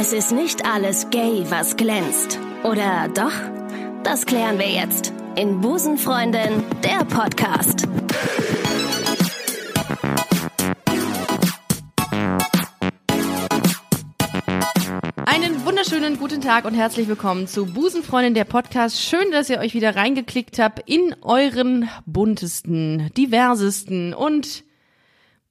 Es 0.00 0.12
ist 0.12 0.30
nicht 0.30 0.64
alles 0.64 1.10
gay, 1.10 1.44
was 1.48 1.76
glänzt. 1.76 2.38
Oder 2.62 3.08
doch? 3.08 3.32
Das 4.04 4.26
klären 4.26 4.56
wir 4.56 4.68
jetzt 4.68 5.12
in 5.34 5.60
Busenfreundin, 5.60 6.62
der 6.84 7.04
Podcast. 7.04 7.88
Einen 15.26 15.64
wunderschönen 15.64 16.16
guten 16.16 16.42
Tag 16.42 16.64
und 16.64 16.74
herzlich 16.74 17.08
willkommen 17.08 17.48
zu 17.48 17.66
Busenfreundin 17.66 18.34
der 18.34 18.44
Podcast. 18.44 19.02
Schön, 19.02 19.32
dass 19.32 19.50
ihr 19.50 19.58
euch 19.58 19.74
wieder 19.74 19.96
reingeklickt 19.96 20.60
habt 20.60 20.88
in 20.88 21.16
euren 21.22 21.90
buntesten, 22.06 23.10
diversesten 23.16 24.14
und 24.14 24.62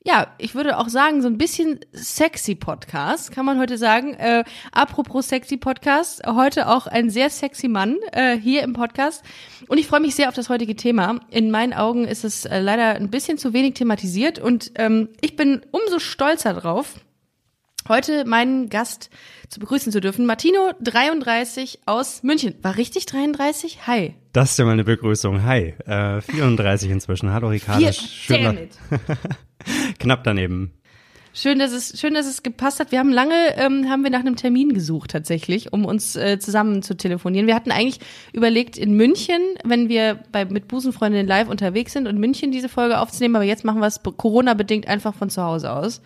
ja, 0.07 0.27
ich 0.37 0.55
würde 0.55 0.77
auch 0.77 0.87
sagen, 0.87 1.21
so 1.21 1.27
ein 1.27 1.37
bisschen 1.37 1.81
sexy 1.91 2.55
Podcast, 2.55 3.33
kann 3.33 3.45
man 3.45 3.59
heute 3.59 3.77
sagen. 3.77 4.13
Äh, 4.13 4.45
apropos 4.71 5.27
sexy 5.27 5.57
Podcast, 5.57 6.25
heute 6.25 6.69
auch 6.69 6.87
ein 6.87 7.09
sehr 7.09 7.29
sexy 7.29 7.67
Mann 7.67 7.97
äh, 8.13 8.37
hier 8.37 8.63
im 8.63 8.71
Podcast. 8.71 9.21
Und 9.67 9.79
ich 9.79 9.87
freue 9.87 9.99
mich 9.99 10.15
sehr 10.15 10.29
auf 10.29 10.33
das 10.33 10.47
heutige 10.47 10.77
Thema. 10.77 11.19
In 11.29 11.51
meinen 11.51 11.73
Augen 11.73 12.05
ist 12.05 12.23
es 12.23 12.45
äh, 12.45 12.61
leider 12.61 12.95
ein 12.95 13.09
bisschen 13.09 13.37
zu 13.37 13.51
wenig 13.51 13.73
thematisiert 13.73 14.39
und 14.39 14.71
ähm, 14.75 15.09
ich 15.19 15.35
bin 15.35 15.61
umso 15.71 15.99
stolzer 15.99 16.53
drauf, 16.53 16.93
heute 17.89 18.25
meinen 18.25 18.69
Gast 18.69 19.09
zu 19.49 19.59
begrüßen 19.59 19.91
zu 19.91 20.01
dürfen. 20.01 20.25
Martino, 20.25 20.71
33 20.81 21.79
aus 21.85 22.23
München. 22.23 22.55
War 22.61 22.77
richtig 22.77 23.05
33? 23.05 23.87
Hi. 23.87 24.15
Das 24.33 24.51
ist 24.51 24.59
ja 24.59 24.65
meine 24.65 24.83
Begrüßung. 24.83 25.43
Hi. 25.43 25.73
Äh, 25.85 26.21
34 26.21 26.91
inzwischen. 26.91 27.31
Hallo 27.31 27.49
Ricardo. 27.49 27.91
Schön. 27.91 28.69
Knapp 29.99 30.23
daneben. 30.23 30.73
Schön, 31.39 31.59
dass 31.59 31.71
es 31.71 31.99
schön, 31.99 32.15
dass 32.15 32.25
es 32.25 32.41
gepasst 32.41 32.79
hat. 32.79 32.91
Wir 32.91 32.97
haben 32.97 33.11
lange 33.11 33.35
ähm, 33.57 33.87
haben 33.91 34.01
wir 34.01 34.09
nach 34.09 34.21
einem 34.21 34.37
Termin 34.37 34.73
gesucht 34.73 35.11
tatsächlich, 35.11 35.71
um 35.71 35.85
uns 35.85 36.15
äh, 36.15 36.39
zusammen 36.39 36.81
zu 36.81 36.97
telefonieren. 36.97 37.45
Wir 37.45 37.53
hatten 37.53 37.69
eigentlich 37.69 37.99
überlegt 38.33 38.75
in 38.75 38.95
München, 38.95 39.39
wenn 39.63 39.87
wir 39.87 40.19
bei 40.31 40.45
mit 40.45 40.67
Busenfreundinnen 40.67 41.27
live 41.27 41.47
unterwegs 41.47 41.93
sind 41.93 42.07
und 42.07 42.17
München 42.17 42.51
diese 42.51 42.69
Folge 42.69 42.99
aufzunehmen, 42.99 43.35
aber 43.35 43.45
jetzt 43.45 43.65
machen 43.65 43.81
wir 43.81 43.85
es 43.85 44.01
Corona 44.01 44.55
bedingt 44.55 44.87
einfach 44.87 45.13
von 45.13 45.29
zu 45.29 45.43
Hause 45.43 45.71
aus. 45.71 46.01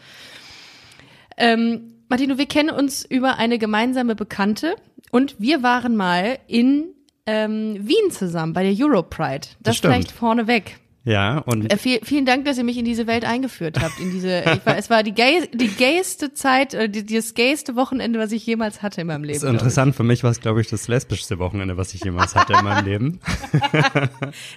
Ähm, 1.37 1.93
Martino, 2.09 2.37
wir 2.37 2.45
kennen 2.45 2.69
uns 2.69 3.05
über 3.05 3.37
eine 3.37 3.57
gemeinsame 3.57 4.15
Bekannte 4.15 4.75
und 5.11 5.35
wir 5.39 5.63
waren 5.63 5.95
mal 5.95 6.39
in 6.47 6.85
ähm, 7.25 7.77
Wien 7.79 8.11
zusammen 8.11 8.53
bei 8.53 8.63
der 8.63 8.73
Europride. 8.85 9.39
Das, 9.39 9.49
Das 9.61 9.77
stimmt. 9.77 9.93
vielleicht 9.93 10.11
vorneweg. 10.11 10.77
Ja, 11.03 11.39
und 11.39 11.71
Äh, 11.73 11.77
viel, 11.77 11.99
vielen 12.03 12.25
Dank, 12.27 12.45
dass 12.45 12.59
ihr 12.59 12.63
mich 12.63 12.77
in 12.77 12.85
diese 12.85 13.07
Welt 13.07 13.25
eingeführt 13.25 13.81
habt. 13.81 13.99
In 13.99 14.11
diese, 14.11 14.43
war, 14.65 14.77
es 14.77 14.91
war 14.91 15.01
die, 15.01 15.13
gay, 15.13 15.47
die 15.51 15.67
gayste 15.69 16.33
Zeit, 16.35 16.75
äh, 16.75 16.89
die, 16.89 17.03
das 17.05 17.33
gayste 17.33 17.75
Wochenende, 17.75 18.19
was 18.19 18.31
ich 18.31 18.45
jemals 18.45 18.83
hatte 18.83 19.01
in 19.01 19.07
meinem 19.07 19.23
Leben. 19.23 19.35
ist 19.35 19.41
glaub 19.41 19.53
ich. 19.53 19.59
interessant. 19.61 19.95
Für 19.95 20.03
mich 20.03 20.23
war 20.23 20.29
es, 20.29 20.41
glaube 20.41 20.61
ich, 20.61 20.67
das 20.67 20.87
lesbischste 20.87 21.39
Wochenende, 21.39 21.75
was 21.75 21.95
ich 21.95 22.03
jemals 22.03 22.35
hatte 22.35 22.53
in 22.53 22.63
meinem 22.63 22.85
Leben. 22.85 23.19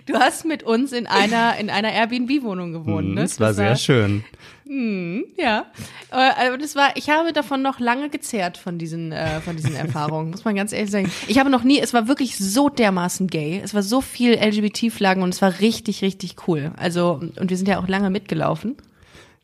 Du 0.07 0.15
hast 0.15 0.45
mit 0.45 0.63
uns 0.63 0.93
in 0.93 1.07
einer 1.07 1.57
in 1.59 1.71
einer 1.71 1.93
Airbnb-Wohnung 1.93 2.73
gewohnt, 2.73 3.09
Mhm, 3.09 3.15
ne? 3.15 3.21
War 3.39 3.49
Das 3.49 3.57
sehr 3.57 3.77
schön. 3.77 4.25
Ja, 4.67 5.67
äh, 6.11 6.47
aber 6.47 6.57
das 6.57 6.75
war, 6.75 6.97
ich 6.97 7.11
habe 7.11 7.33
davon 7.33 7.61
noch 7.61 7.81
lange 7.81 8.09
gezehrt 8.09 8.57
von 8.57 8.79
diesen, 8.79 9.13
äh, 9.13 9.41
von 9.41 9.57
diesen 9.57 9.75
Erfahrungen, 9.75 10.31
muss 10.31 10.45
man 10.45 10.55
ganz 10.55 10.73
ehrlich 10.73 10.91
sagen. 10.91 11.11
Ich 11.29 11.39
habe 11.39 11.51
noch 11.51 11.65
nie, 11.65 11.81
es 11.81 11.93
war 11.93 12.09
wirklich 12.09 12.39
so 12.39 12.71
dermaßen 12.71 13.27
gay, 13.27 13.61
es 13.63 13.75
war 13.75 13.83
so 13.83 14.01
viel 14.01 14.35
LGBT-Flaggen 14.35 15.23
und 15.23 15.35
es 15.35 15.43
war 15.43 15.61
richtig, 15.61 16.03
richtig 16.03 16.49
cool. 16.49 16.73
Also, 16.77 17.21
und 17.39 17.51
wir 17.51 17.57
sind 17.57 17.69
ja 17.69 17.79
auch 17.79 17.89
lange 17.89 18.09
mitgelaufen. 18.09 18.77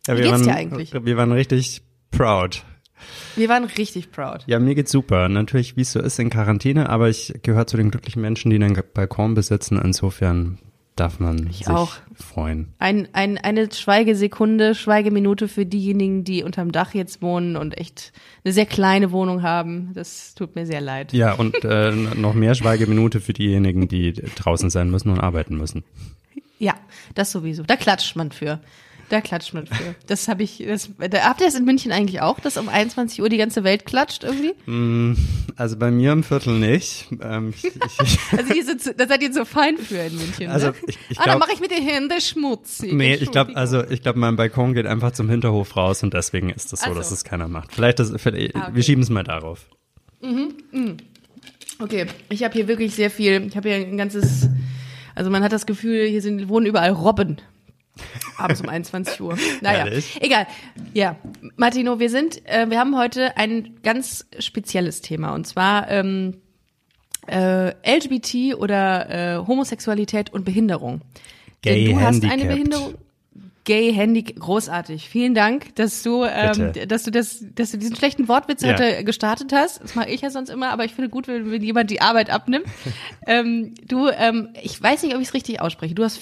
Ja, 0.07 0.15
Wie 0.15 0.19
wir 0.19 0.25
geht's 0.25 0.39
waren, 0.41 0.43
dir 0.45 0.55
eigentlich? 0.55 0.93
Wir 0.95 1.17
waren 1.17 1.33
richtig 1.33 1.83
proud. 2.11 2.65
Wir 3.37 3.49
waren 3.49 3.65
richtig 3.65 4.13
proud. 4.13 4.45
Ja, 4.47 4.59
mir 4.59 4.75
geht's 4.75 4.91
super. 4.91 5.29
Natürlich, 5.29 5.77
wie 5.77 5.83
es 5.83 5.93
so 5.93 6.01
ist 6.01 6.19
in 6.19 6.31
Quarantäne, 6.31 6.89
aber 6.89 7.09
ich 7.09 7.35
gehöre 7.43 7.67
zu 7.67 7.77
den 7.77 7.91
glücklichen 7.91 8.23
Menschen, 8.23 8.51
die 8.51 8.57
einen 8.57 8.79
Balkon 8.95 9.35
besitzen. 9.35 9.81
Insofern 9.83 10.59
darf 10.97 11.21
man 11.21 11.51
sich 11.51 11.67
auch. 11.69 11.97
freuen. 12.15 12.75
Ein, 12.79 13.09
ein, 13.13 13.39
eine 13.39 13.73
Schweigesekunde, 13.73 14.75
Schweigeminute 14.75 15.49
für 15.49 15.65
diejenigen, 15.65 16.25
die 16.25 16.43
unterm 16.43 16.73
Dach 16.73 16.95
jetzt 16.95 17.23
wohnen 17.23 17.57
und 17.57 17.79
echt 17.79 18.13
eine 18.45 18.53
sehr 18.53 18.67
kleine 18.67 19.11
Wohnung 19.11 19.43
haben. 19.43 19.93
Das 19.95 20.35
tut 20.35 20.55
mir 20.57 20.67
sehr 20.67 20.81
leid. 20.81 21.13
Ja, 21.13 21.33
und 21.33 21.65
äh, 21.65 21.93
noch 21.93 22.35
mehr 22.35 22.55
Schweigeminute 22.55 23.21
für 23.21 23.33
diejenigen, 23.33 23.89
die 23.89 24.13
draußen 24.13 24.71
sein 24.71 24.91
müssen 24.91 25.11
und 25.11 25.21
arbeiten 25.21 25.57
müssen. 25.57 25.85
Ja, 26.59 26.75
das 27.15 27.33
sowieso. 27.33 27.63
Da 27.63 27.77
klatscht 27.77 28.17
man 28.17 28.33
für. 28.33 28.61
Da 29.11 29.21
klatscht 29.21 29.53
man 29.55 29.67
für. 29.67 29.95
Das 30.07 30.29
habe 30.29 30.43
ich. 30.45 30.65
Das, 30.67 30.89
da, 30.99 31.19
habt 31.25 31.41
ihr 31.41 31.47
das 31.47 31.57
in 31.57 31.65
München 31.65 31.91
eigentlich 31.93 32.21
auch, 32.23 32.41
dass 32.41 32.57
um 32.57 32.69
21 32.69 33.21
Uhr 33.21 33.29
die 33.29 33.37
ganze 33.39 33.65
Welt 33.65 33.85
klatscht 33.85 34.25
irgendwie? 34.25 34.55
Also 35.57 35.77
bei 35.77 35.91
mir 35.91 36.13
im 36.13 36.23
Viertel 36.23 36.59
nicht. 36.59 37.09
Ähm, 37.21 37.53
ich, 37.57 37.65
ich, 37.67 38.19
Also 38.39 38.55
ihr 38.55 38.65
sind, 38.65 38.83
so- 38.83 38.93
da 38.97 39.07
seid 39.09 39.23
ihr 39.23 39.33
so 39.33 39.45
fein 39.45 39.77
für 39.77 39.97
in 39.99 40.17
München. 40.17 40.49
Also, 40.49 40.69
ne? 40.69 40.75
ich- 40.87 40.99
ich 41.11 41.19
ah, 41.21 41.25
dann 41.27 41.39
mache 41.41 41.53
ich 41.53 41.61
mit 41.61 41.71
den 41.73 41.83
Händen 41.83 42.21
schmutzig. 42.21 42.93
nee, 42.93 43.15
ich 43.17 43.31
glaube, 43.33 43.57
also 43.57 43.85
ich 43.85 44.01
glaube, 44.03 44.19
mein 44.21 44.37
Balkon 44.37 44.75
geht 44.75 44.87
einfach 44.87 45.11
zum 45.11 45.29
Hinterhof 45.29 45.77
raus 45.77 46.03
und 46.03 46.15
deswegen 46.15 46.49
ist 46.51 46.73
es 46.73 46.81
so, 46.81 46.87
Ach 46.87 46.93
so. 46.93 46.95
dass 46.95 47.11
es 47.11 47.25
keiner 47.25 47.49
macht. 47.49 47.75
Vielleicht, 47.75 47.99
das, 47.99 48.13
vielleicht 48.17 48.55
Ah, 48.55 48.63
okay. 48.69 48.71
wir 48.75 48.83
schieben 48.83 49.03
es 49.03 49.11
mal 49.11 49.25
darauf. 49.25 49.67
Okay, 51.81 52.07
ich 52.29 52.45
habe 52.45 52.55
hier 52.55 52.69
wirklich 52.69 52.95
sehr 52.95 53.11
viel. 53.11 53.45
Ich 53.49 53.57
habe 53.57 53.69
hier 53.71 53.79
ein 53.87 53.97
ganzes. 53.97 54.49
Also 55.15 55.31
man 55.31 55.43
hat 55.43 55.53
das 55.53 55.67
Gefühl, 55.67 56.07
hier 56.07 56.23
sind 56.23 56.49
wohnen 56.49 56.67
überall 56.67 56.91
Robben. 56.93 57.39
Abends 58.39 58.61
um 58.61 58.69
21 58.69 59.21
Uhr. 59.21 59.37
Naja, 59.61 59.87
Ehrlich? 59.87 60.19
egal. 60.21 60.47
Ja, 60.95 61.17
Martino, 61.57 61.99
wir 61.99 62.11
sind, 62.11 62.47
äh, 62.47 62.69
wir 62.71 62.79
haben 62.79 62.97
heute 62.97 63.37
ein 63.37 63.77
ganz 63.83 64.27
spezielles 64.39 65.01
Thema 65.03 65.35
und 65.35 65.47
zwar 65.47 65.91
ähm, 65.91 66.39
äh, 67.29 67.71
LGBT 67.85 68.57
oder 68.57 69.11
äh, 69.11 69.47
Homosexualität 69.47 70.33
und 70.33 70.45
Behinderung. 70.45 71.03
Gay 71.63 71.85
Denn 71.85 71.95
du 71.95 72.01
hast 72.01 72.25
eine. 72.25 72.45
Behinderung. 72.47 72.95
Gay 73.65 73.93
Handy, 73.93 74.23
großartig. 74.23 75.09
Vielen 75.09 75.35
Dank, 75.35 75.75
dass 75.77 76.03
du, 76.03 76.25
ähm, 76.25 76.73
dass 76.89 77.03
du 77.03 77.11
das, 77.11 77.45
dass 77.55 77.71
du 77.71 77.79
diesen 77.79 77.95
schlechten 77.95 78.27
Wortwitz 78.27 78.63
Ja. 78.63 78.73
heute 78.73 79.05
gestartet 79.05 79.53
hast. 79.53 79.83
Das 79.83 79.95
mache 79.95 80.09
ich 80.09 80.23
ja 80.23 80.31
sonst 80.31 80.49
immer, 80.49 80.71
aber 80.71 80.87
ich 80.87 80.95
finde 80.95 81.11
gut, 81.11 81.29
wenn, 81.29 81.51
wenn 81.53 81.63
jemand 81.63 81.91
die 81.91 82.01
Arbeit 82.01 82.31
abnimmt. 82.31 82.65
ähm, 83.27 83.75
du, 83.87 84.09
ähm, 84.09 84.49
ich 84.63 84.83
weiß 84.83 85.03
nicht, 85.03 85.15
ob 85.15 85.21
ich 85.21 85.29
es 85.29 85.35
richtig 85.35 85.61
ausspreche. 85.61 85.95
Du 85.95 86.03
hast 86.03 86.17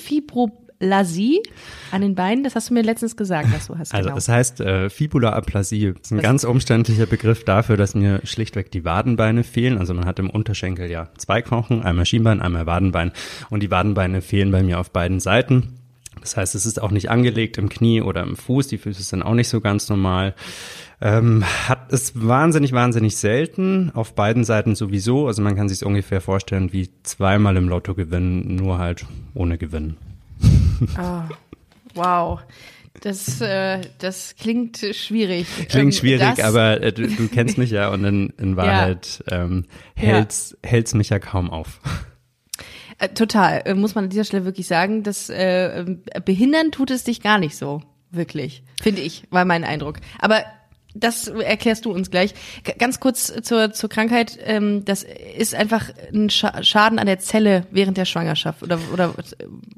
Fibrolasie 0.79 1.43
an 1.91 2.03
den 2.03 2.15
Beinen. 2.15 2.45
Das 2.45 2.55
hast 2.55 2.71
du 2.71 2.75
mir 2.75 2.83
letztens 2.83 3.17
gesagt, 3.17 3.53
dass 3.53 3.67
du 3.67 3.79
hast. 3.79 3.93
Also 3.95 4.09
genau. 4.09 4.19
es 4.19 4.29
heißt 4.29 4.61
äh, 4.61 4.91
Fibulaaplasie. 4.91 5.93
Das 5.93 6.03
ist 6.03 6.13
ein 6.13 6.19
Was- 6.19 6.23
ganz 6.23 6.45
umständlicher 6.45 7.07
Begriff 7.07 7.45
dafür, 7.45 7.77
dass 7.77 7.95
mir 7.95 8.21
schlichtweg 8.25 8.71
die 8.71 8.85
Wadenbeine 8.85 9.45
fehlen. 9.45 9.79
Also 9.79 9.95
man 9.95 10.07
hat 10.07 10.19
im 10.19 10.31
Unterschenkel 10.31 10.91
ja 10.91 11.09
zwei 11.17 11.43
Knochen, 11.43 11.83
einmal 11.83 12.07
Schienbein, 12.07 12.41
einmal 12.41 12.67
Wadenbein. 12.67 13.13
Und 13.51 13.63
die 13.63 13.71
Wadenbeine 13.71 14.23
fehlen 14.23 14.51
bei 14.51 14.63
mir 14.63 14.79
auf 14.79 14.91
beiden 14.91 15.21
Seiten. 15.21 15.75
Das 16.21 16.37
heißt, 16.37 16.55
es 16.57 16.67
ist 16.67 16.83
auch 16.83 16.91
nicht 16.91 17.11
angelegt 17.11 17.59
im 17.59 17.69
Knie 17.69 18.03
oder 18.03 18.23
im 18.23 18.37
Fuß. 18.37 18.67
Die 18.69 18.79
Füße 18.79 19.03
sind 19.03 19.23
auch 19.23 19.35
nicht 19.35 19.49
so 19.49 19.61
ganz 19.61 19.89
normal. 19.89 20.35
Ähm, 21.01 21.45
hat 21.69 21.93
ist 21.93 22.27
wahnsinnig, 22.27 22.73
wahnsinnig 22.73 23.17
selten. 23.17 23.93
Auf 23.95 24.15
beiden 24.15 24.43
Seiten 24.43 24.75
sowieso. 24.75 25.29
Also 25.29 25.43
man 25.43 25.55
kann 25.55 25.69
sich 25.69 25.85
ungefähr 25.85 26.21
vorstellen 26.21 26.73
wie 26.73 26.91
zweimal 27.05 27.57
im 27.57 27.69
Lotto 27.69 27.95
gewinnen, 27.95 28.57
nur 28.57 28.79
halt 28.79 29.07
ohne 29.35 29.59
Gewinn. 29.59 29.97
Wow. 31.95 32.41
Das, 33.01 33.41
äh, 33.41 33.81
das 33.99 34.35
klingt 34.37 34.79
schwierig. 34.93 35.47
Klingt 35.69 35.75
Ähm, 35.75 35.93
schwierig, 35.93 36.37
das, 36.37 36.41
aber 36.41 36.83
äh, 36.83 36.93
du, 36.93 37.07
du 37.07 37.29
kennst 37.29 37.59
mich 37.59 37.71
ja 37.71 37.91
und 37.91 38.05
in, 38.05 38.31
in 38.39 38.57
Wahrheit 38.57 39.23
ähm, 39.31 39.67
hält's, 39.95 40.57
hält's 40.65 40.95
mich 40.95 41.11
ja 41.11 41.19
kaum 41.19 41.51
auf. 41.51 41.81
Äh, 42.99 43.11
total, 43.11 43.63
äh, 43.65 43.75
muss 43.75 43.95
man 43.95 44.05
an 44.05 44.11
dieser 44.11 44.25
Stelle 44.25 44.45
wirklich 44.45 44.67
sagen, 44.67 45.05
dass 45.05 45.31
äh, 45.31 45.81
ähm, 45.81 46.03
behindern 46.25 46.73
tut 46.73 46.91
es 46.91 47.05
dich 47.05 47.21
gar 47.21 47.39
nicht 47.39 47.57
so, 47.57 47.83
wirklich, 48.11 48.65
finde 48.83 49.03
ich, 49.03 49.25
war 49.31 49.45
mein 49.45 49.65
Eindruck. 49.65 49.99
Aber 50.19 50.45
das 50.99 51.29
erklärst 51.29 51.85
du 51.85 51.93
uns 51.93 52.11
gleich. 52.11 52.35
Ganz 52.79 53.01
kurz 53.01 53.33
zur, 53.43 53.73
zur 53.73 53.89
Krankheit, 53.89 54.39
ähm, 54.45 54.85
das 54.85 55.05
ist 55.37 55.55
einfach 55.55 55.91
ein 56.13 56.31
Scha 56.31 56.63
Schaden 56.63 56.99
an 56.99 57.07
der 57.07 57.19
Zelle 57.19 57.67
während 57.71 57.97
der 57.97 58.05
Schwangerschaft 58.05 58.63
oder 58.63 58.79
oder 58.93 59.15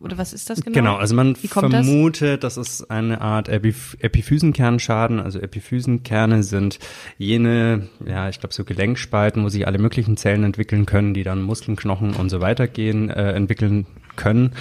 oder 0.00 0.18
was 0.18 0.32
ist 0.32 0.50
das 0.50 0.60
genau? 0.60 0.74
Genau, 0.74 0.96
also 0.96 1.14
man 1.14 1.36
kommt 1.50 1.72
das? 1.72 1.86
vermutet, 1.86 2.44
das? 2.44 2.56
ist 2.56 2.90
eine 2.90 3.20
Art 3.20 3.48
Epiph 3.48 3.96
Epiphysenkernschaden. 4.00 5.20
Also 5.20 5.40
Epiphysenkerne 5.40 6.42
sind 6.42 6.78
jene, 7.18 7.88
ja, 8.06 8.28
ich 8.28 8.40
glaube 8.40 8.54
so 8.54 8.64
Gelenkspalten, 8.64 9.44
wo 9.44 9.48
sich 9.48 9.66
alle 9.66 9.78
möglichen 9.78 10.16
Zellen 10.16 10.44
entwickeln 10.44 10.86
können, 10.86 11.14
die 11.14 11.22
dann 11.22 11.42
Muskeln, 11.42 11.76
Knochen 11.76 12.14
und 12.14 12.28
so 12.28 12.40
weiter 12.40 12.66
gehen, 12.68 13.10
äh, 13.10 13.32
entwickeln 13.32 13.86
können. 14.16 14.52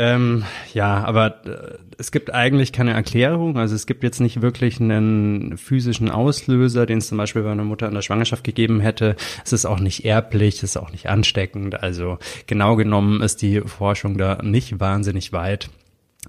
Ähm, 0.00 0.44
ja, 0.74 1.02
aber 1.02 1.44
äh, 1.44 1.78
es 1.98 2.12
gibt 2.12 2.32
eigentlich 2.32 2.72
keine 2.72 2.92
Erklärung. 2.92 3.58
Also 3.58 3.74
es 3.74 3.84
gibt 3.84 4.04
jetzt 4.04 4.20
nicht 4.20 4.40
wirklich 4.40 4.80
einen 4.80 5.58
physischen 5.58 6.08
Auslöser, 6.08 6.86
den 6.86 6.98
es 6.98 7.08
zum 7.08 7.18
Beispiel 7.18 7.42
bei 7.42 7.50
einer 7.50 7.64
Mutter 7.64 7.88
in 7.88 7.94
der 7.94 8.02
Schwangerschaft 8.02 8.44
gegeben 8.44 8.78
hätte. 8.78 9.16
Es 9.44 9.52
ist 9.52 9.66
auch 9.66 9.80
nicht 9.80 10.04
erblich, 10.04 10.58
es 10.58 10.62
ist 10.62 10.76
auch 10.76 10.92
nicht 10.92 11.08
ansteckend. 11.08 11.82
Also 11.82 12.18
genau 12.46 12.76
genommen 12.76 13.22
ist 13.22 13.42
die 13.42 13.60
Forschung 13.62 14.16
da 14.18 14.38
nicht 14.40 14.78
wahnsinnig 14.78 15.32
weit. 15.32 15.68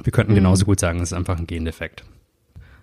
Wir 0.03 0.11
könnten 0.11 0.33
genauso 0.33 0.65
gut 0.65 0.79
sagen, 0.79 0.99
es 1.01 1.11
ist 1.11 1.17
einfach 1.17 1.37
ein 1.37 1.45
Gendefekt. 1.45 2.03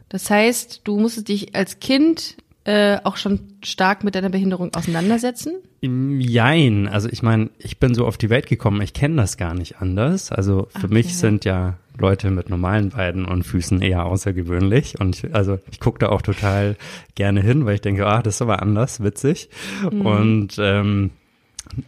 Das 0.08 0.30
heißt, 0.30 0.82
du 0.84 1.00
musstest 1.00 1.26
dich 1.26 1.56
als 1.56 1.80
Kind 1.80 2.36
äh, 2.66 2.98
auch 3.04 3.16
schon 3.16 3.40
stark 3.62 4.02
mit 4.02 4.16
deiner 4.16 4.28
Behinderung 4.28 4.74
auseinandersetzen? 4.74 5.54
Jein. 5.80 6.88
Also 6.88 7.08
ich 7.08 7.22
meine, 7.22 7.50
ich 7.58 7.78
bin 7.78 7.94
so 7.94 8.06
auf 8.06 8.18
die 8.18 8.28
Welt 8.28 8.46
gekommen, 8.48 8.80
ich 8.80 8.92
kenne 8.92 9.16
das 9.16 9.36
gar 9.36 9.54
nicht 9.54 9.80
anders. 9.80 10.32
Also 10.32 10.66
für 10.70 10.86
Okay. 10.86 10.94
mich 10.94 11.16
sind 11.16 11.44
ja 11.44 11.74
Leute 11.96 12.30
mit 12.30 12.50
normalen 12.50 12.90
Beinen 12.90 13.24
und 13.24 13.44
Füßen 13.44 13.80
eher 13.82 14.04
außergewöhnlich. 14.04 14.98
Und 15.00 15.16
ich, 15.24 15.34
also 15.34 15.60
ich 15.70 15.78
gucke 15.78 16.00
da 16.00 16.08
auch 16.08 16.22
total 16.22 16.76
gerne 17.14 17.40
hin, 17.40 17.66
weil 17.66 17.76
ich 17.76 17.80
denke, 17.82 18.04
ah, 18.06 18.20
das 18.20 18.34
ist 18.36 18.42
aber 18.42 18.60
anders, 18.62 19.00
witzig. 19.02 19.48
Und 19.90 20.56
ähm, 20.58 21.10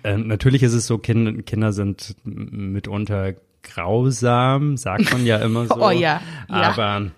äh, 0.05 0.17
natürlich 0.17 0.63
ist 0.63 0.75
es 0.75 0.87
so, 0.87 0.99
kind, 0.99 1.45
Kinder 1.45 1.73
sind 1.73 2.15
mitunter 2.25 3.35
grausam, 3.65 4.77
sagt 4.77 5.13
man 5.13 5.27
ja 5.27 5.39
immer 5.39 5.67
so. 5.69 5.75
Oh 5.85 5.91
ja, 5.91 6.21
ja. 6.49 6.73
Aber 6.73 7.11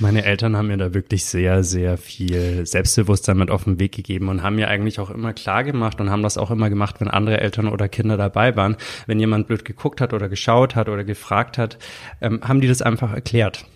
meine 0.00 0.24
Eltern 0.24 0.56
haben 0.56 0.68
mir 0.68 0.76
da 0.76 0.94
wirklich 0.94 1.24
sehr, 1.24 1.62
sehr 1.62 1.96
viel 1.98 2.66
Selbstbewusstsein 2.66 3.36
mit 3.36 3.50
auf 3.50 3.64
den 3.64 3.78
Weg 3.78 3.92
gegeben 3.92 4.28
und 4.28 4.42
haben 4.42 4.56
mir 4.56 4.68
eigentlich 4.68 4.98
auch 4.98 5.10
immer 5.10 5.32
klar 5.32 5.62
gemacht 5.64 6.00
und 6.00 6.10
haben 6.10 6.22
das 6.22 6.38
auch 6.38 6.50
immer 6.50 6.68
gemacht, 6.70 6.96
wenn 7.00 7.08
andere 7.08 7.40
Eltern 7.40 7.68
oder 7.68 7.88
Kinder 7.88 8.16
dabei 8.16 8.56
waren. 8.56 8.76
Wenn 9.06 9.20
jemand 9.20 9.46
blöd 9.46 9.64
geguckt 9.64 10.00
hat 10.00 10.12
oder 10.12 10.28
geschaut 10.28 10.74
hat 10.74 10.88
oder 10.88 11.04
gefragt 11.04 11.58
hat, 11.58 11.78
ähm, 12.20 12.40
haben 12.42 12.60
die 12.60 12.68
das 12.68 12.82
einfach 12.82 13.12
erklärt. 13.12 13.66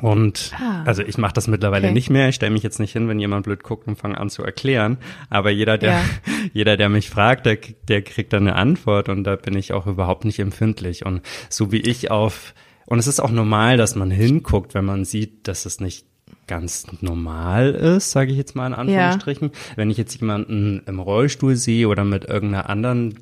Und 0.00 0.52
Ah. 0.58 0.82
also 0.86 1.02
ich 1.02 1.18
mache 1.18 1.34
das 1.34 1.48
mittlerweile 1.48 1.88
Okay. 1.88 1.94
nicht 1.94 2.08
mehr. 2.08 2.30
Ich 2.30 2.34
stelle 2.36 2.50
mich 2.52 2.62
jetzt 2.62 2.80
nicht 2.80 2.92
hin, 2.92 3.08
wenn 3.08 3.18
jemand 3.18 3.44
blöd 3.44 3.62
guckt 3.62 3.86
und 3.86 3.96
fange 3.96 4.16
an 4.18 4.30
zu 4.30 4.42
erklären. 4.42 4.96
Aber 5.28 5.50
jeder, 5.50 5.76
der, 5.76 5.90
Ja. 5.92 6.00
jeder, 6.54 6.76
der 6.78 6.88
mich 6.88 7.10
fragt, 7.10 7.44
der, 7.44 7.58
der 7.88 8.00
kriegt 8.00 8.32
dann 8.32 8.48
eine 8.48 8.56
Antwort 8.56 9.10
und 9.10 9.24
da 9.24 9.36
bin 9.36 9.54
ich 9.56 9.72
auch 9.74 9.86
überhaupt 9.86 10.24
nicht 10.24 10.38
empfindlich. 10.38 11.04
Und 11.04 11.20
so 11.50 11.72
wie 11.72 11.80
ich 11.82 12.10
auf, 12.10 12.54
und 12.86 12.98
es 12.98 13.06
ist 13.06 13.20
auch 13.20 13.30
normal, 13.30 13.76
dass 13.76 13.94
man 13.94 14.10
hinguckt, 14.10 14.74
wenn 14.74 14.84
man 14.84 15.04
sieht, 15.04 15.48
dass 15.48 15.66
es 15.66 15.80
nicht 15.80 16.06
ganz 16.48 16.86
normal 17.00 17.70
ist, 17.70 18.10
sage 18.10 18.32
ich 18.32 18.36
jetzt 18.36 18.56
mal 18.56 18.66
in 18.66 18.74
Anführungsstrichen. 18.74 19.52
Wenn 19.76 19.90
ich 19.90 19.96
jetzt 19.96 20.20
jemanden 20.20 20.82
im 20.86 20.98
Rollstuhl 20.98 21.56
sehe 21.56 21.88
oder 21.88 22.04
mit 22.04 22.24
irgendeiner 22.24 22.68
anderen 22.68 23.14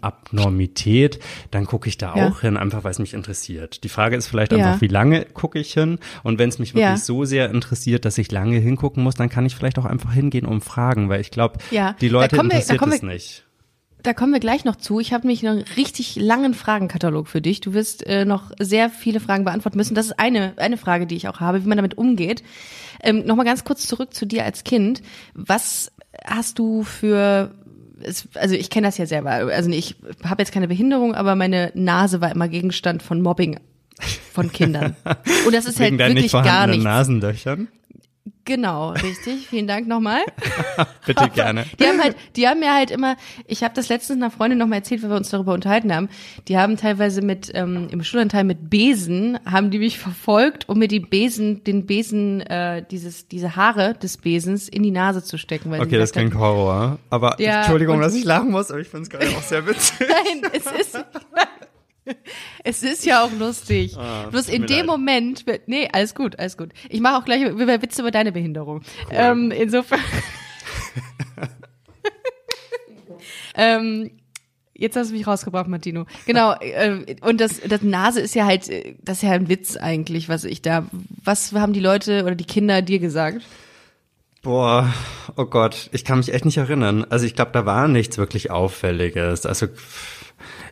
Abnormität, 0.00 1.18
dann 1.50 1.66
gucke 1.66 1.88
ich 1.88 1.98
da 1.98 2.14
Ja. 2.16 2.28
auch 2.28 2.40
hin, 2.40 2.56
einfach 2.56 2.84
weil 2.84 2.92
es 2.92 2.98
mich 2.98 3.14
interessiert. 3.14 3.82
Die 3.84 3.88
Frage 3.88 4.16
ist 4.16 4.28
vielleicht 4.28 4.52
Ja. 4.52 4.58
einfach, 4.58 4.80
wie 4.80 4.86
lange 4.88 5.24
gucke 5.26 5.58
ich 5.58 5.72
hin? 5.72 5.98
Und 6.22 6.38
wenn 6.38 6.48
es 6.48 6.58
mich 6.58 6.70
wirklich 6.74 6.84
Ja. 6.84 6.96
so 6.96 7.24
sehr 7.24 7.50
interessiert, 7.50 8.04
dass 8.04 8.18
ich 8.18 8.30
lange 8.30 8.58
hingucken 8.58 9.02
muss, 9.02 9.14
dann 9.14 9.28
kann 9.28 9.46
ich 9.46 9.56
vielleicht 9.56 9.78
auch 9.78 9.84
einfach 9.84 10.12
hingehen 10.12 10.46
und 10.46 10.62
fragen, 10.62 11.08
weil 11.08 11.20
ich 11.20 11.30
glaube, 11.30 11.58
Ja, 11.70 11.94
die 12.00 12.08
Leute 12.08 12.36
wir- 12.36 12.44
interessiert 12.44 12.78
kommen 12.78 12.92
es 12.92 13.02
wir- 13.02 13.08
nicht. 13.08 13.44
Da 14.02 14.14
kommen 14.14 14.32
wir 14.32 14.40
gleich 14.40 14.64
noch 14.64 14.76
zu. 14.76 15.00
Ich 15.00 15.12
habe 15.12 15.26
nämlich 15.26 15.42
noch 15.42 15.50
einen 15.50 15.64
richtig 15.76 16.16
langen 16.16 16.54
Fragenkatalog 16.54 17.28
für 17.28 17.40
dich. 17.40 17.60
Du 17.60 17.74
wirst 17.74 18.06
äh, 18.06 18.24
noch 18.24 18.50
sehr 18.58 18.90
viele 18.90 19.20
Fragen 19.20 19.44
beantworten 19.44 19.76
müssen. 19.76 19.94
Das 19.94 20.06
ist 20.06 20.18
eine, 20.18 20.54
eine 20.56 20.76
Frage, 20.76 21.06
die 21.06 21.16
ich 21.16 21.28
auch 21.28 21.40
habe, 21.40 21.64
wie 21.64 21.68
man 21.68 21.76
damit 21.76 21.98
umgeht. 21.98 22.42
Ähm, 23.02 23.24
Nochmal 23.26 23.46
ganz 23.46 23.64
kurz 23.64 23.86
zurück 23.86 24.14
zu 24.14 24.26
dir 24.26 24.44
als 24.44 24.64
Kind. 24.64 25.02
Was 25.34 25.92
hast 26.24 26.58
du 26.58 26.82
für 26.82 27.52
also 28.34 28.54
ich 28.54 28.70
kenne 28.70 28.88
das 28.88 28.98
ja 28.98 29.06
selber. 29.06 29.30
Also 29.30 29.70
ich 29.70 29.96
habe 30.24 30.42
jetzt 30.42 30.52
keine 30.52 30.68
Behinderung, 30.68 31.14
aber 31.14 31.34
meine 31.34 31.70
Nase 31.74 32.22
war 32.22 32.30
immer 32.30 32.48
Gegenstand 32.48 33.02
von 33.02 33.20
Mobbing 33.20 33.60
von 34.32 34.50
Kindern. 34.52 34.96
Und 35.46 35.54
das 35.54 35.66
ist 35.66 35.78
Wegen 35.78 35.98
halt 35.98 36.14
wirklich 36.14 36.32
nicht 36.32 36.44
gar 36.44 36.66
nichts. 36.66 36.84
Nasenlöchern. 36.84 37.68
Genau, 38.50 38.90
richtig. 38.90 39.46
Vielen 39.46 39.68
Dank 39.68 39.86
nochmal. 39.86 40.22
Bitte 41.06 41.28
gerne. 41.28 41.66
Die 41.78 41.84
haben 41.84 42.02
halt, 42.02 42.16
die 42.34 42.48
haben 42.48 42.58
mir 42.58 42.74
halt 42.74 42.90
immer, 42.90 43.14
ich 43.46 43.62
habe 43.62 43.74
das 43.76 43.88
letztens 43.88 44.20
einer 44.20 44.32
Freundin 44.32 44.58
noch 44.58 44.66
mal 44.66 44.74
erzählt, 44.74 45.04
weil 45.04 45.10
wir 45.10 45.16
uns 45.16 45.30
darüber 45.30 45.54
unterhalten 45.54 45.94
haben. 45.94 46.08
Die 46.48 46.58
haben 46.58 46.76
teilweise 46.76 47.22
mit 47.22 47.52
ähm, 47.54 47.86
im 47.92 48.02
Schulanteil 48.02 48.42
mit 48.42 48.68
Besen 48.68 49.38
haben 49.48 49.70
die 49.70 49.78
mich 49.78 50.00
verfolgt, 50.00 50.68
um 50.68 50.80
mir 50.80 50.88
die 50.88 50.98
Besen, 50.98 51.62
den 51.62 51.86
Besen, 51.86 52.40
äh, 52.40 52.84
dieses 52.90 53.28
diese 53.28 53.54
Haare 53.54 53.94
des 53.94 54.16
Besens 54.16 54.68
in 54.68 54.82
die 54.82 54.90
Nase 54.90 55.22
zu 55.22 55.38
stecken. 55.38 55.72
Okay, 55.72 55.96
das 55.96 56.10
klingt 56.10 56.34
Horror. 56.34 56.98
Aber 57.08 57.36
Ja, 57.40 57.58
Entschuldigung, 57.58 58.00
dass 58.00 58.16
ich 58.16 58.24
lachen 58.24 58.50
muss, 58.50 58.72
aber 58.72 58.80
ich 58.80 58.88
finde 58.88 59.04
es 59.04 59.10
gerade 59.10 59.28
auch 59.28 59.42
sehr 59.42 59.64
witzig. 59.64 60.00
Nein, 60.08 60.50
es 60.52 60.66
ist. 60.66 61.04
Es 62.64 62.82
ist 62.82 63.04
ja 63.04 63.24
auch 63.24 63.32
lustig. 63.32 63.96
Bloß 64.30 64.46
tut 64.46 64.54
in 64.54 64.66
dem 64.66 64.78
leid. 64.78 64.86
Moment, 64.86 65.44
nee, 65.66 65.88
alles 65.92 66.14
gut, 66.14 66.38
alles 66.38 66.56
gut. 66.56 66.72
Ich 66.88 67.00
mache 67.00 67.16
auch 67.16 67.24
gleich 67.24 67.42
Witze 67.42 68.02
über 68.02 68.10
deine 68.10 68.32
Behinderung. 68.32 68.82
Ähm, 69.10 69.50
insofern. 69.50 70.00
ähm, 73.54 74.10
jetzt 74.74 74.96
hast 74.96 75.10
du 75.10 75.14
mich 75.14 75.26
rausgebracht, 75.26 75.68
Martino. 75.68 76.06
Genau. 76.26 76.54
Äh, 76.60 77.16
und 77.20 77.40
das, 77.40 77.60
das 77.60 77.82
Nase 77.82 78.20
ist 78.20 78.34
ja 78.34 78.46
halt, 78.46 78.68
das 79.02 79.18
ist 79.18 79.22
ja 79.22 79.30
ein 79.30 79.48
Witz 79.48 79.76
eigentlich, 79.76 80.28
was 80.28 80.44
ich 80.44 80.62
da. 80.62 80.86
Was 81.22 81.52
haben 81.52 81.72
die 81.72 81.80
Leute 81.80 82.24
oder 82.24 82.34
die 82.34 82.44
Kinder 82.44 82.82
dir 82.82 82.98
gesagt? 82.98 83.42
Boah, 84.42 84.90
oh 85.36 85.44
Gott, 85.44 85.90
ich 85.92 86.06
kann 86.06 86.18
mich 86.18 86.32
echt 86.32 86.46
nicht 86.46 86.56
erinnern. 86.56 87.04
Also 87.10 87.26
ich 87.26 87.34
glaube, 87.34 87.50
da 87.52 87.66
war 87.66 87.88
nichts 87.88 88.16
wirklich 88.16 88.50
Auffälliges. 88.50 89.44
Also 89.44 89.66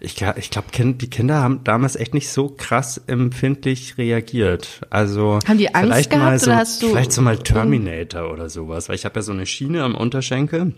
ich, 0.00 0.17
ich 0.37 0.50
glaube, 0.50 0.69
die 0.73 1.11
Kinder 1.11 1.41
haben 1.43 1.62
damals 1.65 1.97
echt 1.97 2.15
nicht 2.15 2.29
so 2.31 2.49
krass 2.49 3.00
empfindlich 3.06 3.99
reagiert. 3.99 4.81
Also 4.91 5.38
Haben 5.47 5.59
die 5.59 5.75
Angst 5.75 5.87
vielleicht 5.91 6.12
mal 6.12 6.19
gehabt 6.19 6.41
so, 6.41 6.50
oder 6.50 6.56
hast 6.59 6.82
du- 6.82 6.88
vielleicht 6.91 7.12
so 7.12 7.23
mal 7.23 7.38
Terminator 7.38 8.31
oder 8.32 8.49
sowas, 8.49 8.88
weil 8.88 8.97
ich 8.97 9.05
habe 9.05 9.17
ja 9.17 9.23
so 9.23 9.32
eine 9.32 9.47
Schiene 9.47 9.82
am 9.82 9.94
Unterschenkel. 9.94 10.75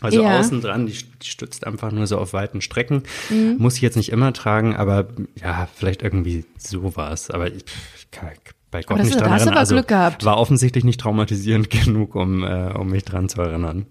Also 0.00 0.22
Ja. 0.22 0.38
außen 0.40 0.60
dran, 0.62 0.86
die, 0.86 0.92
die 1.22 1.28
stützt 1.28 1.66
einfach 1.66 1.92
nur 1.92 2.06
so 2.06 2.18
auf 2.18 2.32
weiten 2.32 2.60
Strecken. 2.60 3.02
Mhm. 3.30 3.56
Muss 3.58 3.76
ich 3.76 3.82
jetzt 3.82 3.96
nicht 3.96 4.10
immer 4.10 4.32
tragen, 4.32 4.74
aber 4.74 5.06
ja, 5.40 5.68
vielleicht 5.74 6.02
irgendwie 6.02 6.44
sowas. 6.58 7.30
Aber 7.30 7.46
ich, 7.48 7.64
ich 7.96 8.10
kann 8.10 8.30
bei 8.70 8.80
Gott 8.82 8.98
das 8.98 9.06
nicht 9.06 9.14
ist- 9.16 9.20
dran 9.20 9.28
da 9.28 9.34
hast 9.34 9.42
du 9.42 9.48
erinnern. 9.50 9.58
Also 9.58 9.74
Glück 9.76 9.88
gehabt. 9.88 10.24
war 10.24 10.38
offensichtlich 10.38 10.82
nicht 10.84 10.98
traumatisierend 10.98 11.68
genug, 11.84 12.14
um, 12.14 12.42
äh, 12.42 12.72
um 12.72 12.88
mich 12.88 13.04
dran 13.04 13.28
zu 13.28 13.40
erinnern. 13.42 13.86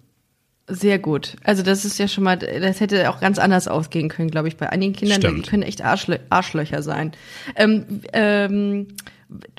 Sehr 0.73 0.99
gut. 0.99 1.35
Also 1.43 1.63
das 1.63 1.83
ist 1.83 1.99
ja 1.99 2.07
schon 2.07 2.23
mal, 2.23 2.37
das 2.37 2.79
hätte 2.79 3.09
auch 3.09 3.19
ganz 3.19 3.39
anders 3.39 3.67
ausgehen 3.67 4.07
können, 4.07 4.31
glaube 4.31 4.47
ich, 4.47 4.55
bei 4.55 4.69
einigen 4.69 4.93
Kindern. 4.93 5.19
Die 5.19 5.27
Stimmt. 5.27 5.47
können 5.47 5.63
echt 5.63 5.83
Arschlö 5.83 6.17
Arschlöcher 6.29 6.81
sein. 6.81 7.11
Ähm, 7.57 8.01
ähm, 8.13 8.87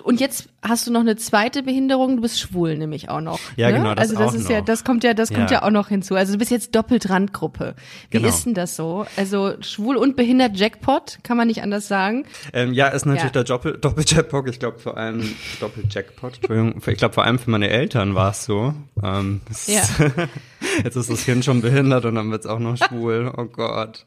und 0.02 0.20
jetzt 0.20 0.48
hast 0.62 0.86
du 0.86 0.92
noch 0.92 1.00
eine 1.00 1.16
zweite 1.16 1.62
Behinderung. 1.62 2.16
Du 2.16 2.22
bist 2.22 2.38
schwul 2.40 2.76
nämlich 2.78 3.08
auch 3.08 3.20
noch. 3.20 3.40
Ja, 3.56 3.68
ne? 3.70 3.78
genau, 3.78 3.94
das 3.94 3.98
Also 4.10 4.16
das 4.18 4.30
auch 4.30 4.34
ist 4.34 4.48
ja, 4.48 4.58
noch. 4.60 4.64
das 4.64 4.84
kommt 4.84 5.02
ja, 5.04 5.12
das 5.12 5.28
kommt 5.30 5.50
Ja. 5.50 5.58
ja 5.58 5.62
auch 5.64 5.70
noch 5.70 5.88
hinzu. 5.88 6.14
Also 6.14 6.32
du 6.34 6.38
bist 6.38 6.50
jetzt 6.50 6.74
doppelt 6.74 7.10
Randgruppe. 7.10 7.74
Wie 8.10 8.18
Genau. 8.18 8.28
ist 8.28 8.46
denn 8.46 8.54
das 8.54 8.76
so? 8.76 9.04
Also 9.16 9.54
schwul 9.60 9.96
und 9.96 10.14
behindert 10.16 10.56
Jackpot, 10.56 11.18
kann 11.24 11.36
man 11.36 11.48
nicht 11.48 11.62
anders 11.62 11.88
sagen. 11.88 12.24
Ähm, 12.52 12.72
ja, 12.72 12.88
ist 12.88 13.04
natürlich 13.06 13.24
Ja. 13.24 13.42
der 13.42 13.44
Doppel 13.44 13.78
Doppeljackpot. 13.78 14.48
Ich 14.48 14.58
glaube 14.60 14.78
vor 14.78 14.96
allem 14.96 15.34
Doppeljackpot. 15.60 16.36
Entschuldigung. 16.36 16.80
Ich 16.86 16.96
glaube 16.98 17.14
vor 17.14 17.24
allem 17.24 17.38
für 17.38 17.50
meine 17.50 17.68
Eltern 17.68 18.14
war 18.14 18.30
es 18.30 18.44
so. 18.44 18.74
Ähm, 19.02 19.40
Ja. 19.66 19.82
Jetzt 20.84 20.96
ist 20.96 21.10
das 21.10 21.24
Kind 21.24 21.44
schon 21.44 21.60
behindert 21.60 22.04
und 22.04 22.14
dann 22.14 22.30
wird's 22.30 22.46
auch 22.46 22.60
noch 22.60 22.76
schwul. 22.76 23.32
Oh 23.36 23.44
Gott. 23.46 24.04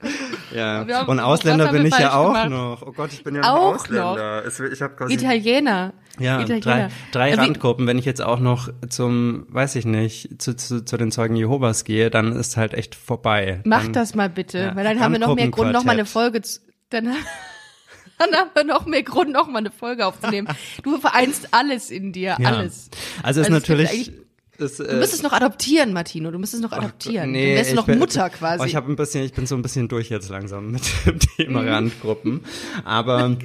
Ja. 0.56 0.86
Haben- 0.90 1.10
Und 1.10 1.20
Ausländer 1.20 1.72
bin 1.72 1.86
ich 1.86 1.98
ja 1.98 2.14
auch 2.16 2.28
gemacht? 2.28 2.50
noch. 2.50 2.82
Oh 2.86 2.92
Gott, 2.94 3.12
ich 3.12 3.24
bin 3.24 3.36
ja 3.36 3.42
noch 3.42 3.50
Auch 3.50 3.76
Ausländer. 3.76 4.46
Es, 4.46 4.60
ich 4.60 4.82
habe 4.82 5.12
Italiener. 5.12 5.94
Ja, 6.20 6.42
Italiener. 6.42 6.60
drei, 6.62 6.90
drei 7.12 7.30
Äh, 7.30 7.34
wie- 7.34 7.40
Randgruppen. 7.40 7.88
Wenn 7.88 7.98
ich 7.98 8.06
jetzt 8.06 8.22
auch 8.22 8.40
noch 8.40 8.70
zum, 8.90 9.46
weiß 9.50 9.76
ich 9.76 9.86
nicht, 9.86 10.42
zu, 10.42 10.56
zu, 10.56 10.84
zu 10.86 10.98
den 10.98 11.12
Zeugen 11.12 11.36
Jehovas 11.36 11.84
gehe, 11.84 12.10
dann 12.10 12.32
ist 12.34 12.58
halt 12.58 12.74
echt 12.74 12.96
vorbei. 12.96 13.62
Mach 13.66 13.84
dann, 13.84 13.94
das 13.94 14.16
mal 14.16 14.30
bitte, 14.30 14.60
ja, 14.60 14.76
weil 14.76 14.84
dann 14.84 15.00
haben 15.00 15.12
wir 15.14 15.20
noch 15.20 15.36
mehr 15.36 15.50
Grund, 15.50 15.72
noch 15.72 15.84
mal 15.84 15.92
eine. 15.94 16.06
Folge 16.06 16.42
zu, 16.42 16.60
dann, 16.90 17.06
dann 18.18 18.34
haben 18.34 18.50
wir 18.54 18.64
noch 18.64 18.86
mehr 18.86 19.04
Grund, 19.04 19.32
noch 19.32 19.48
mal 19.48 19.60
eine 19.60 19.72
Folge 19.72 20.06
aufzunehmen. 20.06 20.48
Du 20.84 20.98
vereinst 21.00 21.50
alles 21.52 21.92
in 21.92 22.12
dir, 22.14 22.38
Ja. 22.40 22.50
alles. 22.50 22.90
Also 23.24 23.42
ist 23.42 23.48
Also 23.48 23.60
natürlich. 23.60 24.08
ist, 24.10 24.80
Du 24.80 24.96
müsstest 24.96 25.22
noch 25.22 25.34
adoptieren, 25.34 25.92
Martino. 25.92 26.32
Du 26.32 26.40
müsstest 26.40 26.64
noch 26.64 26.72
adoptieren. 26.72 27.34
Nee, 27.34 27.50
du 27.50 27.56
wärst 27.58 27.76
noch 27.76 27.88
bin- 27.88 28.00
Mutter 28.00 28.30
quasi. 28.30 28.64
Oh, 28.64 28.66
ich 28.66 28.78
habe 28.78 28.90
ein 28.90 28.96
bisschen, 28.96 29.26
ich 29.26 29.34
bin 29.34 29.46
so 29.48 29.56
ein 29.56 29.62
bisschen 29.62 29.90
durch 29.90 30.08
jetzt 30.10 30.30
langsam 30.30 30.72
mit 30.72 30.82
dem 31.06 31.20
Thema 31.20 31.62
Mhm. 31.64 31.68
Randgruppen. 31.68 32.40
Aber 32.86 33.36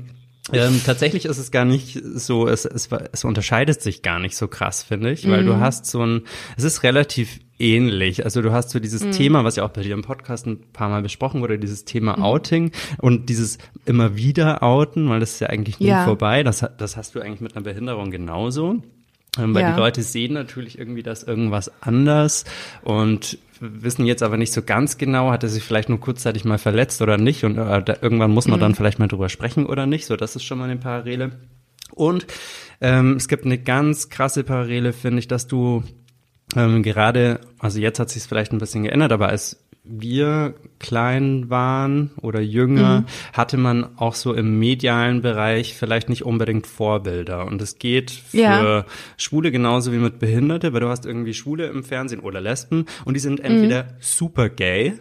ähm, 0.53 0.81
tatsächlich 0.85 1.27
ist 1.27 1.39
es 1.39 1.51
gar 1.51 1.65
nicht 1.65 2.01
so, 2.15 2.49
es, 2.49 2.65
es, 2.65 2.89
es 3.13 3.25
unterscheidet 3.25 3.81
sich 3.83 4.03
gar 4.03 4.19
nicht 4.19 4.37
so 4.37 4.49
krass, 4.49 4.83
finde 4.83 5.13
ich, 5.13 5.29
weil 5.29 5.45
du 5.45 5.55
Mhm. 5.55 5.61
hast 5.61 5.87
so 5.87 6.05
ein, 6.05 6.23
es 6.57 6.65
ist 6.65 6.83
relativ 6.83 7.39
ähnlich. 7.59 8.25
Also 8.25 8.41
du 8.43 8.53
hast 8.53 8.71
so 8.71 8.81
dieses 8.81 9.05
Mhm. 9.05 9.13
Thema, 9.13 9.45
was 9.45 9.57
ja 9.57 9.65
auch 9.65 9.71
bei 9.71 9.83
dir 9.83 9.93
im 9.93 10.03
Podcast 10.03 10.47
ein 10.47 10.61
paar 10.73 10.89
Mal 10.89 11.03
besprochen 11.03 11.43
wurde, 11.43 11.59
dieses 11.59 11.85
Thema 11.85 12.17
Mhm. 12.17 12.23
Outing 12.25 12.71
und 12.99 13.29
dieses 13.29 13.59
immer 13.85 14.17
wieder 14.17 14.63
Outen, 14.63 15.09
weil 15.11 15.21
das 15.21 15.33
ist 15.33 15.41
ja 15.41 15.49
eigentlich 15.49 15.79
nie 15.79 15.89
Ja. 15.89 16.05
vorbei. 16.05 16.43
Das, 16.43 16.65
das 16.79 16.97
hast 16.97 17.15
du 17.15 17.21
eigentlich 17.21 17.41
mit 17.43 17.55
einer 17.55 17.65
Behinderung 17.65 18.11
genauso. 18.11 18.83
Ähm, 19.39 19.55
weil 19.55 19.63
Ja. 19.63 19.73
die 19.73 19.79
Leute 19.79 20.03
sehen 20.03 20.35
natürlich 20.35 20.79
irgendwie 20.79 21.03
das 21.03 21.23
irgendwas 21.23 21.71
anders 21.83 22.45
und 22.83 23.39
wissen 23.61 24.07
jetzt 24.07 24.23
aber 24.23 24.37
nicht 24.39 24.53
so 24.53 24.63
ganz 24.63 24.97
genau, 24.99 25.31
hat 25.31 25.43
er 25.43 25.49
sich 25.51 25.63
vielleicht 25.63 25.89
nur 25.89 26.01
kurzzeitig 26.01 26.45
mal 26.45 26.59
verletzt 26.59 27.03
oder 27.03 27.19
nicht 27.19 27.45
und 27.45 27.59
äh, 27.59 27.83
da, 27.83 27.97
irgendwann 28.01 28.31
muss 28.33 28.49
man 28.49 28.59
Mhm. 28.59 28.63
dann 28.63 28.75
vielleicht 28.75 28.99
mal 28.99 29.07
drüber 29.07 29.29
sprechen 29.29 29.67
oder 29.67 29.87
nicht. 29.87 30.07
So, 30.07 30.17
das 30.17 30.35
ist 30.35 30.45
schon 30.45 30.59
mal 30.59 30.65
eine 30.65 30.79
Parallele. 30.81 31.33
Und 31.93 32.27
ähm, 32.81 33.17
es 33.17 33.29
gibt 33.29 33.45
eine 33.45 33.59
ganz 33.59 34.09
krasse 34.09 34.45
Parallele, 34.45 34.93
finde 34.93 35.19
ich, 35.19 35.29
dass 35.29 35.47
du 35.47 35.85
ähm, 36.57 36.83
gerade, 36.83 37.41
also 37.59 37.79
jetzt 37.79 38.01
hat 38.01 38.11
sich 38.11 38.23
vielleicht 38.25 38.53
ein 38.53 38.59
bisschen 38.59 38.83
geändert, 38.85 39.13
aber 39.13 39.29
als 39.29 39.63
wir 39.83 40.55
klein 40.79 41.49
waren 41.49 42.11
oder 42.21 42.41
jünger, 42.41 43.01
mhm. 43.01 43.07
hatte 43.33 43.57
man 43.57 43.97
auch 43.97 44.15
so 44.15 44.35
im 44.35 44.59
medialen 44.59 45.23
Bereich 45.23 45.75
vielleicht 45.75 46.09
nicht 46.09 46.25
unbedingt 46.25 46.67
Vorbilder. 46.67 47.47
Und 47.47 47.63
es 47.63 47.79
geht 47.79 48.11
für 48.11 48.37
ja. 48.39 48.85
Schwule 49.17 49.51
genauso 49.51 49.93
wie 49.93 49.99
mit 49.99 50.19
Behinderte, 50.19 50.73
weil 50.73 50.81
du 50.81 50.89
hast 50.89 51.07
irgendwie 51.07 51.35
Schwule 51.35 51.67
im 51.67 51.83
Fernsehen 51.83 52.21
oder 52.21 52.41
Lesben 52.41 52.85
und 53.05 53.15
die 53.15 53.21
sind 53.21 53.41
entweder 53.41 53.85
mhm. 53.85 53.89
super 54.01 54.49
gay 54.49 54.95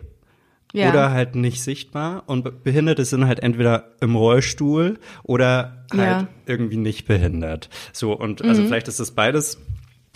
ja. 0.74 0.89
oder 0.89 1.12
halt 1.12 1.36
nicht 1.36 1.62
sichtbar 1.62 2.24
und 2.27 2.63
Behinderte 2.63 3.05
sind 3.05 3.27
halt 3.27 3.41
entweder 3.41 3.91
im 4.01 4.15
Rollstuhl 4.15 5.00
oder 5.24 5.86
halt 5.91 6.21
ja. 6.21 6.27
irgendwie 6.45 6.77
nicht 6.77 7.07
behindert. 7.07 7.69
So 7.91 8.13
und 8.13 8.43
also 8.43 8.62
mhm. 8.62 8.67
vielleicht 8.67 8.88
ist 8.88 9.00
das 9.00 9.12
beides 9.12 9.59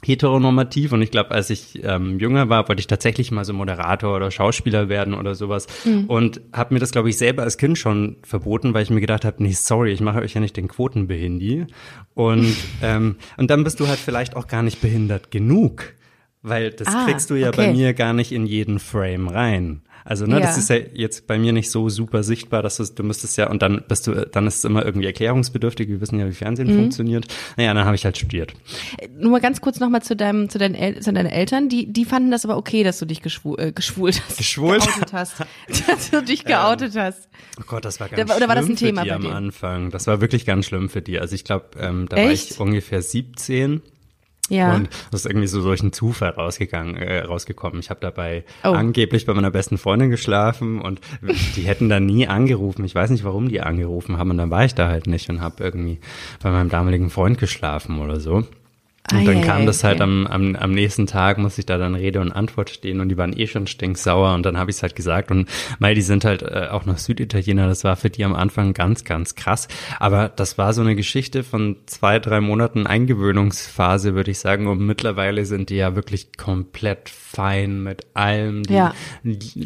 heteronormativ 0.07 0.91
und 0.91 1.01
ich 1.01 1.11
glaube, 1.11 1.31
als 1.31 1.49
ich 1.49 1.83
ähm, 1.83 2.19
jünger 2.19 2.49
war, 2.49 2.67
wollte 2.67 2.79
ich 2.79 2.87
tatsächlich 2.87 3.31
mal 3.31 3.45
so 3.45 3.53
Moderator 3.53 4.15
oder 4.15 4.31
Schauspieler 4.31 4.89
werden 4.89 5.13
oder 5.13 5.35
sowas 5.35 5.67
mhm. 5.85 6.05
und 6.05 6.41
habe 6.51 6.73
mir 6.73 6.79
das, 6.79 6.91
glaube 6.91 7.09
ich, 7.09 7.17
selber 7.17 7.43
als 7.43 7.57
Kind 7.57 7.77
schon 7.77 8.17
verboten, 8.23 8.73
weil 8.73 8.83
ich 8.83 8.89
mir 8.89 9.01
gedacht 9.01 9.25
habe, 9.25 9.41
nee, 9.43 9.53
sorry, 9.53 9.91
ich 9.91 10.01
mache 10.01 10.19
euch 10.19 10.33
ja 10.33 10.41
nicht 10.41 10.57
den 10.57 10.67
Quotenbehindi 10.67 11.65
und 12.13 12.55
ähm, 12.81 13.15
und 13.37 13.49
dann 13.49 13.63
bist 13.63 13.79
du 13.79 13.87
halt 13.87 13.99
vielleicht 13.99 14.35
auch 14.35 14.47
gar 14.47 14.63
nicht 14.63 14.81
behindert 14.81 15.31
genug, 15.31 15.93
weil 16.41 16.71
das 16.71 16.87
ah, 16.87 17.05
kriegst 17.05 17.29
du 17.29 17.35
ja 17.35 17.49
okay. 17.49 17.67
bei 17.67 17.73
mir 17.73 17.93
gar 17.93 18.13
nicht 18.13 18.31
in 18.31 18.45
jeden 18.45 18.79
Frame 18.79 19.27
rein. 19.27 19.81
Also, 20.05 20.25
ne, 20.25 20.35
ja. 20.35 20.41
das 20.41 20.57
ist 20.57 20.69
ja 20.69 20.77
jetzt 20.93 21.27
bei 21.27 21.37
mir 21.37 21.53
nicht 21.53 21.71
so 21.71 21.89
super 21.89 22.23
sichtbar, 22.23 22.61
dass 22.61 22.77
du, 22.77 22.83
du 22.83 23.03
müsstest 23.03 23.37
ja, 23.37 23.49
und 23.49 23.61
dann 23.61 23.83
bist 23.87 24.07
du, 24.07 24.27
dann 24.27 24.47
ist 24.47 24.57
es 24.57 24.65
immer 24.65 24.85
irgendwie 24.85 25.05
erklärungsbedürftig, 25.05 25.87
wir 25.87 26.01
wissen 26.01 26.19
ja, 26.19 26.27
wie 26.27 26.33
Fernsehen 26.33 26.71
mhm. 26.71 26.77
funktioniert. 26.77 27.25
Naja, 27.57 27.73
dann 27.73 27.85
habe 27.85 27.95
ich 27.95 28.05
halt 28.05 28.17
studiert. 28.17 28.53
Nur 29.17 29.31
mal 29.31 29.41
ganz 29.41 29.61
kurz 29.61 29.79
nochmal 29.79 30.01
zu 30.01 30.15
deinem, 30.15 30.49
zu 30.49 30.57
deinen, 30.57 30.75
El 30.75 30.99
zu 30.99 31.13
deinen 31.13 31.27
Eltern, 31.27 31.69
die, 31.69 31.91
die 31.91 32.05
fanden 32.05 32.31
das 32.31 32.45
aber 32.45 32.57
okay, 32.57 32.83
dass 32.83 32.99
du 32.99 33.05
dich 33.05 33.21
geschwul, 33.21 33.59
äh, 33.59 33.71
geschwult 33.71 34.21
hast. 34.27 34.37
Geschwult? 34.37 34.81
Geoutet 34.81 35.13
hast. 35.13 35.35
dass 35.87 36.11
du 36.11 36.21
dich 36.21 36.45
geoutet 36.45 36.95
ähm, 36.95 37.01
hast. 37.01 37.29
Oh 37.59 37.63
Gott, 37.67 37.85
das 37.85 37.99
war 37.99 38.09
ganz 38.09 38.29
da, 38.29 38.35
oder 38.35 38.47
war 38.47 38.55
das 38.55 38.67
ein 38.67 38.75
Thema 38.75 39.01
für 39.01 39.07
die 39.07 39.11
am 39.11 39.27
Anfang. 39.27 39.91
Das 39.91 40.07
war 40.07 40.21
wirklich 40.21 40.45
ganz 40.45 40.65
schlimm 40.65 40.89
für 40.89 41.01
die. 41.01 41.19
Also 41.19 41.35
ich 41.35 41.43
glaube, 41.43 41.65
ähm, 41.79 42.07
da 42.09 42.17
Echt? 42.17 42.25
war 42.25 42.31
ich 42.31 42.59
ungefähr 42.59 43.01
17 43.01 43.81
ja. 44.49 44.75
Und 44.75 44.89
das 45.11 45.21
ist 45.21 45.25
irgendwie 45.25 45.47
so 45.47 45.61
durch 45.61 45.81
einen 45.81 45.93
Zufall 45.93 46.31
rausgegangen, 46.31 46.95
äh, 46.97 47.19
rausgekommen. 47.19 47.79
Ich 47.79 47.89
habe 47.89 48.01
dabei 48.01 48.43
oh. 48.63 48.69
angeblich 48.69 49.25
bei 49.25 49.33
meiner 49.33 49.51
besten 49.51 49.77
Freundin 49.77 50.09
geschlafen 50.09 50.81
und 50.81 50.99
die 51.55 51.61
hätten 51.61 51.89
da 51.89 51.99
nie 51.99 52.27
angerufen. 52.27 52.83
Ich 52.83 52.93
weiß 52.93 53.09
nicht, 53.09 53.23
warum 53.23 53.49
die 53.49 53.61
angerufen 53.61 54.17
haben 54.17 54.31
und 54.31 54.37
dann 54.37 54.51
war 54.51 54.65
ich 54.65 54.75
da 54.75 54.89
halt 54.89 55.07
nicht 55.07 55.29
und 55.29 55.41
habe 55.41 55.63
irgendwie 55.63 55.99
bei 56.41 56.51
meinem 56.51 56.69
damaligen 56.69 57.09
Freund 57.09 57.37
geschlafen 57.37 57.99
oder 57.99 58.19
so. 58.19 58.43
Und 59.11 59.27
dann 59.27 59.41
kam 59.41 59.65
das 59.65 59.83
halt 59.83 59.99
am, 59.99 60.25
am, 60.27 60.55
am 60.55 60.71
nächsten 60.71 61.07
Tag, 61.07 61.37
muss 61.37 61.57
ich 61.57 61.65
da 61.65 61.77
dann 61.77 61.93
Rede 61.93 62.21
und 62.21 62.31
Antwort 62.31 62.69
stehen 62.69 63.01
und 63.01 63.09
die 63.09 63.17
waren 63.17 63.37
eh 63.37 63.47
schon 63.47 63.67
stinksauer 63.67 64.33
und 64.33 64.45
dann 64.45 64.57
habe 64.57 64.71
ich 64.71 64.77
es 64.77 64.81
halt 64.81 64.95
gesagt 64.95 65.29
und 65.29 65.49
weil 65.79 65.93
die 65.93 66.01
sind 66.01 66.23
halt 66.23 66.41
äh, 66.41 66.67
auch 66.71 66.85
noch 66.85 66.97
Süditaliener, 66.97 67.67
das 67.67 67.83
war 67.83 67.97
für 67.97 68.09
die 68.09 68.23
am 68.23 68.33
Anfang 68.33 68.73
ganz, 68.73 69.03
ganz 69.03 69.35
krass. 69.35 69.67
Aber 69.99 70.29
das 70.29 70.57
war 70.57 70.73
so 70.73 70.81
eine 70.81 70.95
Geschichte 70.95 71.43
von 71.43 71.77
zwei, 71.85 72.19
drei 72.19 72.41
Monaten 72.41 72.87
Eingewöhnungsphase, 72.87 74.15
würde 74.15 74.31
ich 74.31 74.39
sagen. 74.39 74.67
Und 74.67 74.79
mittlerweile 74.79 75.45
sind 75.45 75.69
die 75.69 75.75
ja 75.75 75.95
wirklich 75.95 76.37
komplett 76.37 77.09
fein 77.09 77.83
mit 77.83 78.07
allem. 78.13 78.63
Die 78.63 78.73
ja. 78.73 78.93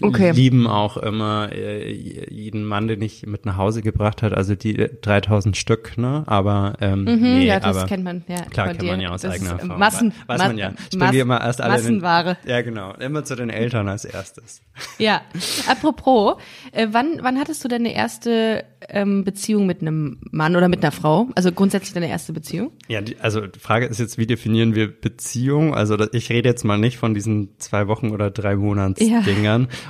okay. 0.02 0.32
lieben 0.32 0.68
auch 0.68 0.98
immer 0.98 1.50
äh, 1.52 1.92
jeden 1.92 2.66
Mann, 2.66 2.88
den 2.88 3.02
ich 3.02 3.26
mit 3.26 3.46
nach 3.46 3.58
Hause 3.58 3.82
gebracht 3.82 4.22
hat, 4.22 4.34
also 4.34 4.56
die 4.56 4.74
3000 5.02 5.56
Stück, 5.56 5.98
ne? 5.98 6.24
Aber 6.26 6.74
ähm, 6.82 7.04
mhm, 7.04 7.22
nee, 7.22 7.46
ja, 7.46 7.60
das 7.60 7.78
aber, 7.78 7.88
kennt 7.88 8.04
man. 8.04 8.24
Ja, 8.28 8.42
klar 8.50 8.68
kennt 8.70 8.84
man 8.84 9.00
ja 9.00 9.10
aus 9.10 9.24
eigener 9.32 9.52
Erfahrung. 9.52 9.80
Massen, 9.80 10.14
weiß 10.26 10.40
man 10.40 10.58
ja. 10.58 10.74
Ich 10.92 10.98
bringe 10.98 11.20
immer 11.20 11.42
erst 11.42 11.62
alle 11.62 11.74
Massenware. 11.74 12.38
Den, 12.44 12.50
ja, 12.50 12.62
genau. 12.62 12.94
Immer 12.94 13.24
zu 13.24 13.36
den 13.36 13.50
Eltern 13.50 13.88
als 13.88 14.06
erstes. 14.06 14.62
Ja. 14.98 15.22
Apropos, 15.68 16.38
äh, 16.72 16.88
wann, 16.92 17.20
wann 17.22 17.40
hattest 17.40 17.64
du 17.64 17.68
deine 17.68 17.94
erste 17.94 18.66
ähm, 18.90 19.24
Beziehung 19.24 19.66
mit 19.66 19.82
einem 19.82 20.20
Mann 20.32 20.56
oder 20.56 20.68
mit 20.70 20.84
einer 20.84 20.92
Frau? 20.92 21.28
Also 21.36 21.52
grundsätzlich 21.52 21.94
deine 21.94 22.10
erste 22.10 22.34
Beziehung? 22.34 22.72
Ja, 22.88 23.02
die, 23.02 23.20
also 23.20 23.46
die 23.46 23.60
Frage 23.60 23.86
ist 23.86 24.00
jetzt, 24.00 24.18
wie 24.18 24.28
definieren 24.28 24.76
wir 24.76 24.88
Beziehung? 24.88 25.74
Also 25.74 25.98
ich 26.12 26.30
rede 26.30 26.50
jetzt 26.50 26.64
mal 26.64 26.78
nicht 26.78 26.98
von 26.98 27.14
diesen 27.14 27.58
zwei 27.60 27.88
Wochen 27.88 28.12
oder 28.12 28.32
drei 28.32 28.56
Monats 28.56 29.02
ja. 29.02 29.22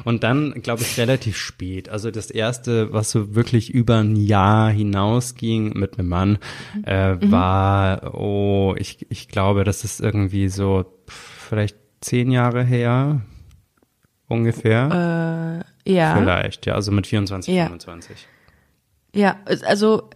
Und 0.03 0.23
dann, 0.23 0.61
glaube 0.61 0.81
ich, 0.81 0.97
relativ 0.97 1.37
spät. 1.37 1.89
Also 1.89 2.11
das 2.11 2.31
erste, 2.31 2.91
was 2.93 3.11
so 3.11 3.35
wirklich 3.35 3.73
über 3.73 3.97
ein 3.97 4.15
Jahr 4.15 4.69
hinausging 4.69 5.77
mit 5.77 5.99
einem 5.99 6.09
Mann, 6.09 6.37
äh, 6.85 7.15
mhm. 7.15 7.31
war, 7.31 8.15
oh, 8.15 8.75
ich, 8.77 9.05
ich 9.09 9.27
glaube, 9.27 9.63
das 9.63 9.83
ist 9.83 10.01
irgendwie 10.01 10.49
so 10.49 10.85
vielleicht 11.07 11.77
zehn 12.01 12.31
Jahre 12.31 12.63
her, 12.63 13.21
ungefähr. 14.27 15.63
Äh, 15.85 15.93
ja. 15.93 16.17
Vielleicht, 16.17 16.65
ja, 16.65 16.75
also 16.75 16.91
mit 16.91 17.07
24, 17.07 17.53
ja. 17.53 17.65
25. 17.65 18.27
Ja, 19.17 19.37
also 19.45 20.09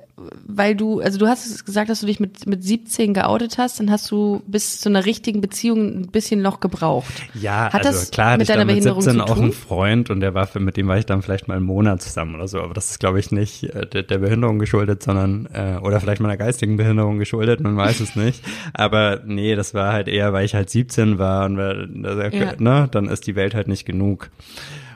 weil 0.46 0.75
du, 0.75 1.00
also 1.00 1.17
du 1.17 1.27
hast 1.27 1.65
gesagt, 1.65 1.89
dass 1.89 2.01
du 2.01 2.05
dich 2.05 2.20
mit, 2.20 2.46
mit 2.46 2.63
17 2.63 3.13
geoutet 3.13 3.58
hast, 3.58 3.79
dann 3.79 3.89
hast 3.89 4.10
du 4.12 4.41
bis 4.48 4.79
zu 4.79 4.89
einer 4.89 5.05
richtigen 5.05 5.41
Beziehung 5.41 6.01
ein 6.01 6.08
bisschen 6.08 6.41
noch 6.41 6.60
gebraucht. 6.60 7.12
Ja, 7.34 7.72
Hat 7.72 7.86
also 7.86 8.00
das 8.00 8.12
klar, 8.12 8.38
mit 8.38 8.50
deiner 8.50 8.62
ich 8.62 8.84
dann 8.84 8.96
mit 8.96 9.03
17 9.03 9.22
auch 9.22 9.38
einen 9.38 9.53
Freund 9.53 10.10
und 10.10 10.20
der 10.20 10.34
war 10.34 10.48
für, 10.48 10.60
mit 10.60 10.77
dem 10.77 10.88
war 10.88 10.98
ich 10.98 11.05
dann 11.05 11.22
vielleicht 11.22 11.48
mal 11.48 11.58
einen 11.58 11.65
Monat 11.65 12.01
zusammen 12.01 12.36
oder 12.36 12.48
so, 12.48 12.62
aber 12.62 12.74
das 12.74 12.91
ist 12.91 13.00
glaube 13.00 13.20
ich 13.20 13.31
nicht 13.31 13.63
äh, 13.63 13.88
der, 13.88 14.03
der 14.03 14.20
Behinderung 14.20 14.60
geschuldet, 14.60 15.03
sondern 15.03 15.48
äh, 15.53 15.77
oder 15.81 16.00
vielleicht 16.00 16.22
meiner 16.22 16.38
geistigen 16.38 16.77
Behinderung 16.77 17.17
geschuldet, 17.17 17.60
man 17.62 17.77
weiß 17.77 18.00
es 18.00 18.15
nicht. 18.15 18.43
Aber 18.74 19.22
nee, 19.25 19.55
das 19.55 19.74
war 19.74 19.93
halt 19.93 20.08
eher, 20.08 20.34
weil 20.34 20.46
ich 20.46 20.53
halt 20.53 20.70
17 20.70 21.17
war 21.17 21.46
und 21.46 21.58
weil, 21.58 21.89
ja. 22.34 22.53
ne, 22.58 22.88
dann 22.91 23.08
ist 23.08 23.27
die 23.27 23.36
Welt 23.36 23.55
halt 23.55 23.67
nicht 23.67 23.86
genug. 23.86 24.29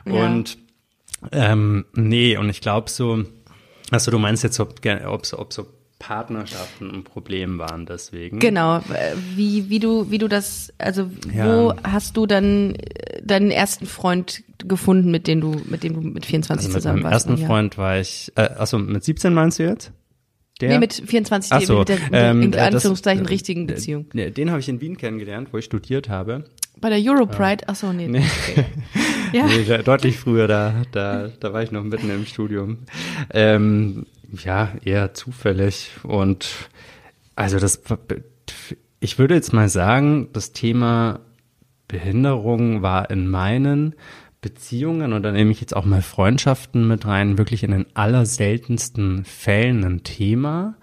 Und 0.04 0.58
ja. 1.32 1.52
ähm, 1.52 1.86
nee, 1.94 2.36
und 2.36 2.48
ich 2.48 2.60
glaube 2.60 2.90
so, 2.90 3.24
also 3.90 4.10
du 4.10 4.18
meinst 4.18 4.42
jetzt, 4.42 4.60
ob, 4.60 4.80
ob, 5.06 5.32
ob 5.32 5.52
so 5.52 5.66
Partnerschaften 5.98 6.90
ein 6.90 7.04
Problem 7.04 7.58
waren 7.58 7.86
deswegen. 7.86 8.38
Genau, 8.38 8.80
wie, 9.34 9.70
wie 9.70 9.78
du, 9.78 10.10
wie 10.10 10.18
du 10.18 10.28
das, 10.28 10.72
also 10.78 11.10
ja. 11.34 11.46
wo 11.46 11.74
hast 11.82 12.16
du 12.16 12.26
dann 12.26 12.74
äh, 12.74 13.22
deinen 13.22 13.50
ersten 13.50 13.86
Freund 13.86 14.42
gefunden, 14.58 15.10
mit 15.10 15.26
dem 15.26 15.40
du, 15.40 15.56
mit 15.64 15.84
dem 15.84 15.94
du 15.94 16.00
mit 16.00 16.26
24 16.26 16.66
also 16.66 16.78
zusammen 16.78 17.02
warst? 17.02 17.28
Mit 17.28 17.38
meinem 17.38 17.42
ersten 17.42 17.46
Freund 17.46 17.78
war 17.78 17.98
ich, 17.98 18.32
äh, 18.36 18.42
also 18.42 18.78
mit 18.78 19.04
17 19.04 19.32
meinst 19.32 19.58
du 19.58 19.62
jetzt? 19.62 19.92
Der? 20.60 20.70
Nee, 20.70 20.78
mit 20.78 20.94
24, 20.94 21.52
Ach 21.52 21.60
so, 21.62 21.78
mit 21.80 21.88
der, 21.88 21.98
ähm, 22.12 22.42
in 22.42 22.54
Anführungszeichen 22.54 23.24
das, 23.24 23.30
richtigen 23.30 23.66
Beziehung. 23.66 24.08
Den, 24.10 24.32
den 24.32 24.50
habe 24.50 24.60
ich 24.60 24.68
in 24.68 24.80
Wien 24.80 24.96
kennengelernt, 24.96 25.48
wo 25.52 25.58
ich 25.58 25.66
studiert 25.66 26.08
habe. 26.08 26.44
Bei 26.80 26.90
der 26.90 26.98
Europride? 26.98 27.64
Ach 27.68 27.74
so, 27.74 27.92
nee. 27.92 28.06
nee. 28.08 28.24
ja. 29.32 29.46
nee 29.46 29.82
deutlich 29.82 30.18
früher, 30.18 30.46
da, 30.46 30.82
da, 30.92 31.28
da 31.40 31.52
war 31.52 31.62
ich 31.62 31.72
noch 31.72 31.82
mitten 31.82 32.10
im 32.10 32.26
Studium. 32.26 32.78
Ähm, 33.32 34.06
ja, 34.44 34.72
eher 34.84 35.14
zufällig. 35.14 35.90
Und 36.02 36.48
also 37.34 37.58
das, 37.58 37.82
ich 39.00 39.18
würde 39.18 39.34
jetzt 39.34 39.52
mal 39.52 39.68
sagen, 39.68 40.28
das 40.32 40.52
Thema 40.52 41.20
Behinderung 41.88 42.82
war 42.82 43.10
in 43.10 43.28
meinen 43.28 43.94
Beziehungen 44.40 45.12
und 45.12 45.22
da 45.22 45.32
nehme 45.32 45.50
ich 45.50 45.60
jetzt 45.60 45.74
auch 45.74 45.84
mal 45.84 46.02
Freundschaften 46.02 46.86
mit 46.86 47.06
rein, 47.06 47.38
wirklich 47.38 47.62
in 47.62 47.70
den 47.70 47.86
allerseltensten 47.94 49.24
Fällen 49.24 49.84
ein 49.84 50.02
Thema. 50.04 50.76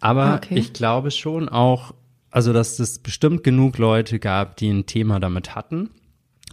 Aber 0.00 0.36
okay. 0.36 0.58
ich 0.58 0.72
glaube 0.72 1.10
schon 1.10 1.48
auch, 1.48 1.94
also 2.36 2.52
dass 2.52 2.78
es 2.78 2.98
bestimmt 2.98 3.44
genug 3.44 3.78
Leute 3.78 4.18
gab, 4.18 4.58
die 4.58 4.68
ein 4.68 4.84
Thema 4.84 5.20
damit 5.20 5.54
hatten 5.54 5.88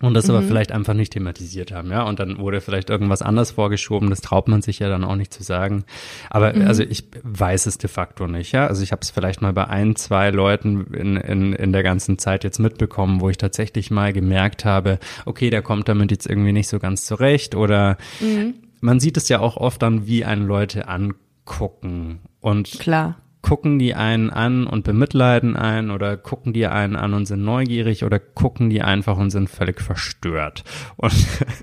und 0.02 0.14
das 0.14 0.28
mhm. 0.28 0.36
aber 0.36 0.44
vielleicht 0.44 0.72
einfach 0.72 0.94
nicht 0.94 1.12
thematisiert 1.12 1.74
haben, 1.74 1.92
ja. 1.92 2.04
Und 2.04 2.22
dann 2.22 2.38
wurde 2.38 2.62
vielleicht 2.62 2.90
irgendwas 2.90 3.22
anders 3.22 3.52
vorgeschoben. 3.52 4.10
Das 4.10 4.22
traut 4.22 4.48
man 4.48 4.62
sich 4.62 4.80
ja 4.80 4.88
dann 4.88 5.04
auch 5.04 5.18
nicht 5.18 5.34
zu 5.34 5.44
sagen. 5.44 5.84
Aber 6.30 6.54
mhm. 6.54 6.68
also 6.68 6.84
ich 6.84 7.04
weiß 7.24 7.66
es 7.66 7.80
de 7.80 7.90
facto 7.90 8.28
nicht, 8.28 8.54
ja. 8.54 8.66
Also 8.66 8.82
ich 8.82 8.94
habe 8.94 9.02
es 9.02 9.10
vielleicht 9.10 9.42
mal 9.42 9.52
bei 9.52 9.68
ein, 9.68 9.98
zwei 9.98 10.30
Leuten 10.30 10.86
in, 10.94 11.18
in, 11.18 11.52
in 11.52 11.74
der 11.74 11.84
ganzen 11.84 12.18
Zeit 12.18 12.46
jetzt 12.46 12.60
mitbekommen, 12.60 13.20
wo 13.20 13.30
ich 13.30 13.38
tatsächlich 13.38 13.92
mal 13.92 14.14
gemerkt 14.14 14.64
habe, 14.64 15.00
okay, 15.26 15.50
der 15.50 15.62
kommt 15.62 15.90
damit 15.90 16.12
jetzt 16.12 16.28
irgendwie 16.28 16.54
nicht 16.54 16.70
so 16.70 16.80
ganz 16.80 17.04
zurecht. 17.04 17.56
Oder 17.56 17.98
mhm. 18.22 18.54
man 18.80 19.02
sieht 19.02 19.18
es 19.18 19.28
ja 19.28 19.42
auch 19.42 19.58
oft 19.58 19.82
dann, 19.82 20.08
wie 20.08 20.24
einen 20.24 20.48
Leute 20.48 20.88
angucken. 20.88 22.22
Und 22.40 22.72
Klar 22.80 23.18
gucken 23.44 23.78
die 23.78 23.94
einen 23.94 24.32
an 24.32 24.66
und 24.66 24.86
bemitleiden 24.86 25.56
einen 25.56 25.92
oder 25.92 26.18
gucken 26.18 26.54
die 26.54 26.66
einen 26.66 26.96
an 26.96 27.14
und 27.14 27.26
sind 27.26 27.44
neugierig 27.44 28.06
oder 28.06 28.18
gucken 28.18 28.70
die 28.70 28.82
einfach 28.82 29.18
und 29.18 29.30
sind 29.30 29.50
völlig 29.50 29.82
verstört. 29.82 30.64
Und, 30.96 31.14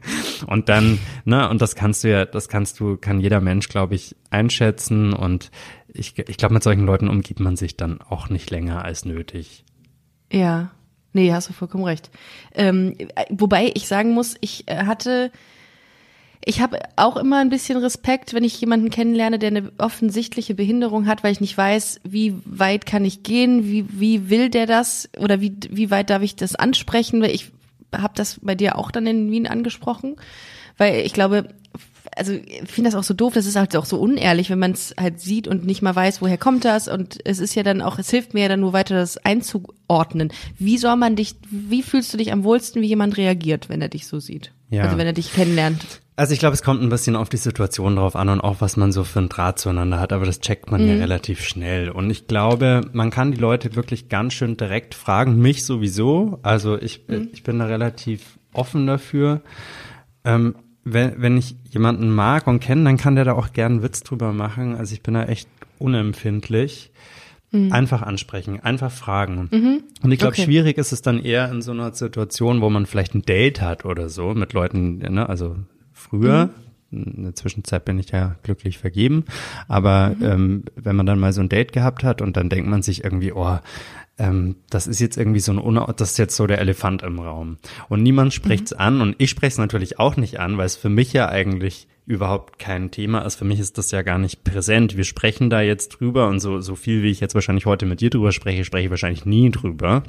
und 0.47 0.69
dann, 0.69 0.99
ne, 1.25 1.49
und 1.49 1.61
das 1.61 1.75
kannst 1.75 2.05
du 2.05 2.11
ja, 2.11 2.27
das 2.27 2.49
kannst 2.49 2.79
du, 2.79 2.99
kann 2.99 3.19
jeder 3.19 3.41
Mensch, 3.41 3.69
glaube 3.71 3.95
ich, 3.95 4.15
einschätzen 4.29 5.15
und 5.15 5.51
ich, 5.89 6.17
ich 6.19 6.37
glaube, 6.37 6.55
mit 6.55 6.63
solchen 6.63 6.85
Leuten 6.85 7.09
umgibt 7.09 7.41
man 7.41 7.57
sich 7.57 7.77
dann 7.77 8.01
auch 8.03 8.29
nicht 8.29 8.51
länger 8.51 8.85
als 8.85 9.05
nötig. 9.05 9.65
Ja. 10.31 10.71
Nee, 11.13 11.33
hast 11.33 11.49
du 11.49 11.53
vollkommen 11.55 11.85
recht. 11.85 12.11
Ähm, 12.55 12.95
wobei 13.31 13.73
ich 13.75 13.89
sagen 13.89 14.13
muss, 14.13 14.37
ich 14.41 14.69
äh, 14.69 14.85
hatte 14.85 15.33
ich 16.45 16.61
habe 16.61 16.79
auch 16.97 17.17
immer 17.17 17.39
ein 17.39 17.51
bisschen 17.51 17.77
Respekt, 17.77 18.33
wenn 18.33 18.45
ich 18.45 18.61
jemanden 18.61 18.91
kennenlerne, 18.91 19.39
der 19.39 19.49
eine 19.49 19.73
offensichtliche 19.79 20.55
Behinderung 20.55 21.07
hat, 21.07 21.23
weil 21.23 21.33
ich 21.33 21.41
nicht 21.41 21.57
weiß, 21.57 22.01
wie 22.05 22.35
weit 22.45 22.87
kann 22.87 23.05
ich 23.05 23.23
gehen, 23.23 23.67
wie, 23.67 23.85
wie 23.89 24.31
will 24.31 24.49
der 24.49 24.67
das 24.67 25.11
oder 25.19 25.41
wie, 25.41 25.55
wie 25.69 25.91
weit 25.91 26.09
darf 26.09 26.23
ich 26.23 26.37
das 26.37 26.57
ansprechen. 26.57 27.23
Ich 27.25 27.53
habe 27.95 28.15
das 28.17 28.39
bei 28.41 28.55
dir 28.55 28.79
auch 28.79 28.91
dann 28.91 29.07
in 29.07 29.31
Wien 29.31 29.47
angesprochen, 29.47 30.17
weil 30.79 31.05
ich 31.05 31.13
glaube, 31.13 31.49
also 32.17 32.33
ich 32.33 32.71
finde 32.71 32.91
das 32.91 32.99
auch 32.99 33.05
so 33.05 33.15
doof, 33.15 33.35
das 33.35 33.47
ist 33.47 33.57
halt 33.57 33.77
auch 33.77 33.85
so 33.85 33.99
unehrlich, 33.99 34.51
wenn 34.51 34.59
man 34.59 34.73
es 34.73 34.95
halt 34.99 35.21
sieht 35.21 35.49
und 35.49 35.65
nicht 35.65 35.83
mal 35.83 35.95
weiß, 35.95 36.21
woher 36.23 36.39
kommt 36.39 36.65
das 36.65 36.89
und 36.89 37.19
es 37.25 37.39
ist 37.39 37.55
ja 37.55 37.63
dann 37.63 37.83
auch, 37.83 37.99
es 37.99 38.11
hilft 38.11 38.35
mir 38.35 38.43
ja 38.43 38.49
dann 38.49 38.61
nur 38.61 38.73
weiter, 38.73 38.95
das 38.95 39.17
einzuordnen. 39.19 40.33
Wie 40.59 40.79
soll 40.79 40.97
man 40.97 41.17
dich, 41.17 41.37
wie 41.51 41.83
fühlst 41.83 42.13
du 42.13 42.19
dich 42.19 42.33
am 42.33 42.45
wohlsten, 42.45 42.83
wie 42.83 42.87
jemand 42.87 43.17
reagiert, 43.17 43.69
wenn 43.69 43.81
er 43.81 43.89
dich 43.89 44.07
so 44.07 44.21
sieht? 44.21 44.53
Ja. 44.71 44.85
Also 44.85 44.99
wenn 44.99 45.07
er 45.07 45.13
dich 45.13 45.33
kennenlernt. 45.33 45.85
Also 46.17 46.35
ich 46.35 46.39
glaube, 46.39 46.53
es 46.53 46.63
kommt 46.63 46.83
ein 46.83 46.91
bisschen 46.91 47.17
auf 47.17 47.31
die 47.31 47.39
Situation 47.39 47.97
drauf 47.97 48.15
an 48.15 48.29
und 48.29 48.41
auch, 48.43 48.57
was 48.61 48.77
man 48.77 48.93
so 48.93 49.05
für 49.05 49.21
ein 49.21 49.31
Draht 49.31 49.59
zueinander 49.59 49.99
hat, 49.99 50.13
aber 50.13 50.27
das 50.27 50.41
checkt 50.41 50.71
man 50.71 50.87
ja 50.87 50.95
relativ 50.97 51.43
schnell. 51.43 51.89
Und 51.89 52.11
ich 52.11 52.27
glaube, 52.27 52.83
man 52.93 53.09
kann 53.11 53.33
die 53.33 53.39
Leute 53.39 53.75
wirklich 53.75 54.11
ganz 54.11 54.35
schön 54.35 54.59
direkt 54.59 54.95
fragen, 54.95 55.39
mich 55.39 55.65
sowieso. 55.65 56.39
Also 56.43 56.77
ich, 56.77 57.09
ich 57.33 57.43
bin 57.43 57.59
da 57.59 57.65
relativ 57.65 58.39
offen 58.53 58.87
dafür. 58.87 59.41
Ähm, 60.25 60.57
wenn, 60.85 61.21
wenn 61.21 61.37
ich 61.37 61.57
jemanden 61.71 62.11
mag 62.11 62.47
und 62.47 62.61
kenne, 62.61 62.85
dann 62.85 62.97
kann 62.97 63.15
der 63.15 63.25
da 63.25 63.33
auch 63.33 63.53
gern 63.53 63.73
einen 63.73 63.83
Witz 63.83 64.03
drüber 64.03 64.33
machen. 64.33 64.75
Also 64.77 64.95
ich 64.95 65.03
bin 65.03 65.15
da 65.15 65.25
echt 65.25 65.49
unempfindlich. 65.79 66.91
Einfach 67.53 68.03
ansprechen, 68.03 68.61
einfach 68.61 68.93
fragen. 68.93 69.83
Und 70.03 70.13
ich 70.13 70.21
glaube, 70.21 70.35
Okay. 70.35 70.45
schwierig 70.45 70.79
ist 70.79 70.93
es 70.93 71.03
dann 71.03 71.19
eher 71.19 71.51
in 71.51 71.63
so 71.63 71.73
einer 71.73 71.93
Situation, 71.93 72.61
wo 72.61 72.71
man 72.71 72.87
vielleicht 72.87 73.17
ein 73.17 73.23
Date 73.23 73.61
hat 73.61 73.85
oder 73.85 74.09
so 74.09 74.35
mit 74.35 74.53
Leuten, 74.53 74.99
ne, 74.99 75.29
also 75.29 75.57
früher. 75.93 76.51
In 76.93 77.25
der 77.25 77.35
Zwischenzeit 77.35 77.85
bin 77.85 77.99
ich 77.99 78.11
ja 78.11 78.37
glücklich 78.45 78.79
vergeben. 78.79 79.25
Aber 79.67 80.15
ähm, 80.23 80.63
wenn 80.77 80.95
man 80.95 81.07
dann 81.07 81.19
mal 81.19 81.33
so 81.33 81.41
ein 81.41 81.49
Date 81.49 81.73
gehabt 81.73 82.05
hat 82.05 82.23
und 82.23 82.37
dann 82.37 82.51
denkt 82.51 82.71
man 82.71 82.83
sich 82.83 83.03
irgendwie, 83.03 83.33
oh, 83.33 83.59
ähm, 84.21 84.57
das 84.69 84.87
ist 84.87 85.01
jetzt 85.01 85.17
irgendwie 85.17 85.41
so 85.41 85.53
ein, 85.53 85.59
Una 85.59 85.93
das 85.97 86.13
ist 86.13 86.19
jetzt 86.19 86.37
so 86.37 86.47
der 86.47 86.61
Elefant 86.61 87.03
im 87.03 87.19
Raum. 87.19 87.57
Und 87.89 88.03
niemand 88.03 88.35
spricht's 88.35 88.73
an 88.73 89.01
und 89.01 89.17
ich 89.19 89.31
spreche 89.31 89.53
es 89.53 89.59
natürlich 89.59 89.99
auch 89.99 90.17
nicht 90.17 90.39
an, 90.39 90.59
weil 90.59 90.67
es 90.67 90.77
für 90.77 90.91
mich 90.91 91.13
ja 91.13 91.29
eigentlich 91.29 91.89
überhaupt 92.07 92.59
kein 92.59 92.91
Thema 92.91 93.21
ist. 93.21 93.37
Für 93.37 93.45
mich 93.45 93.61
ist 93.61 93.79
das 93.79 93.91
ja 93.93 94.03
gar 94.03 94.19
nicht 94.19 94.45
präsent. 94.45 94.97
Wir 94.97 95.05
sprechen 95.05 95.49
da 95.49 95.63
jetzt 95.63 95.89
drüber 95.89 96.29
und 96.29 96.41
so, 96.41 96.61
so 96.61 96.75
viel, 96.75 97.03
wie 97.03 97.11
ich 97.11 97.21
jetzt 97.21 97.35
wahrscheinlich 97.35 97.67
heute 97.67 97.87
mit 97.87 98.01
dir 98.01 98.11
drüber 98.11 98.33
spreche, 98.33 98.65
spreche 98.65 98.87
ich 98.87 98.91
wahrscheinlich 98.91 99.25
nie 99.25 99.51
drüber. 99.51 100.03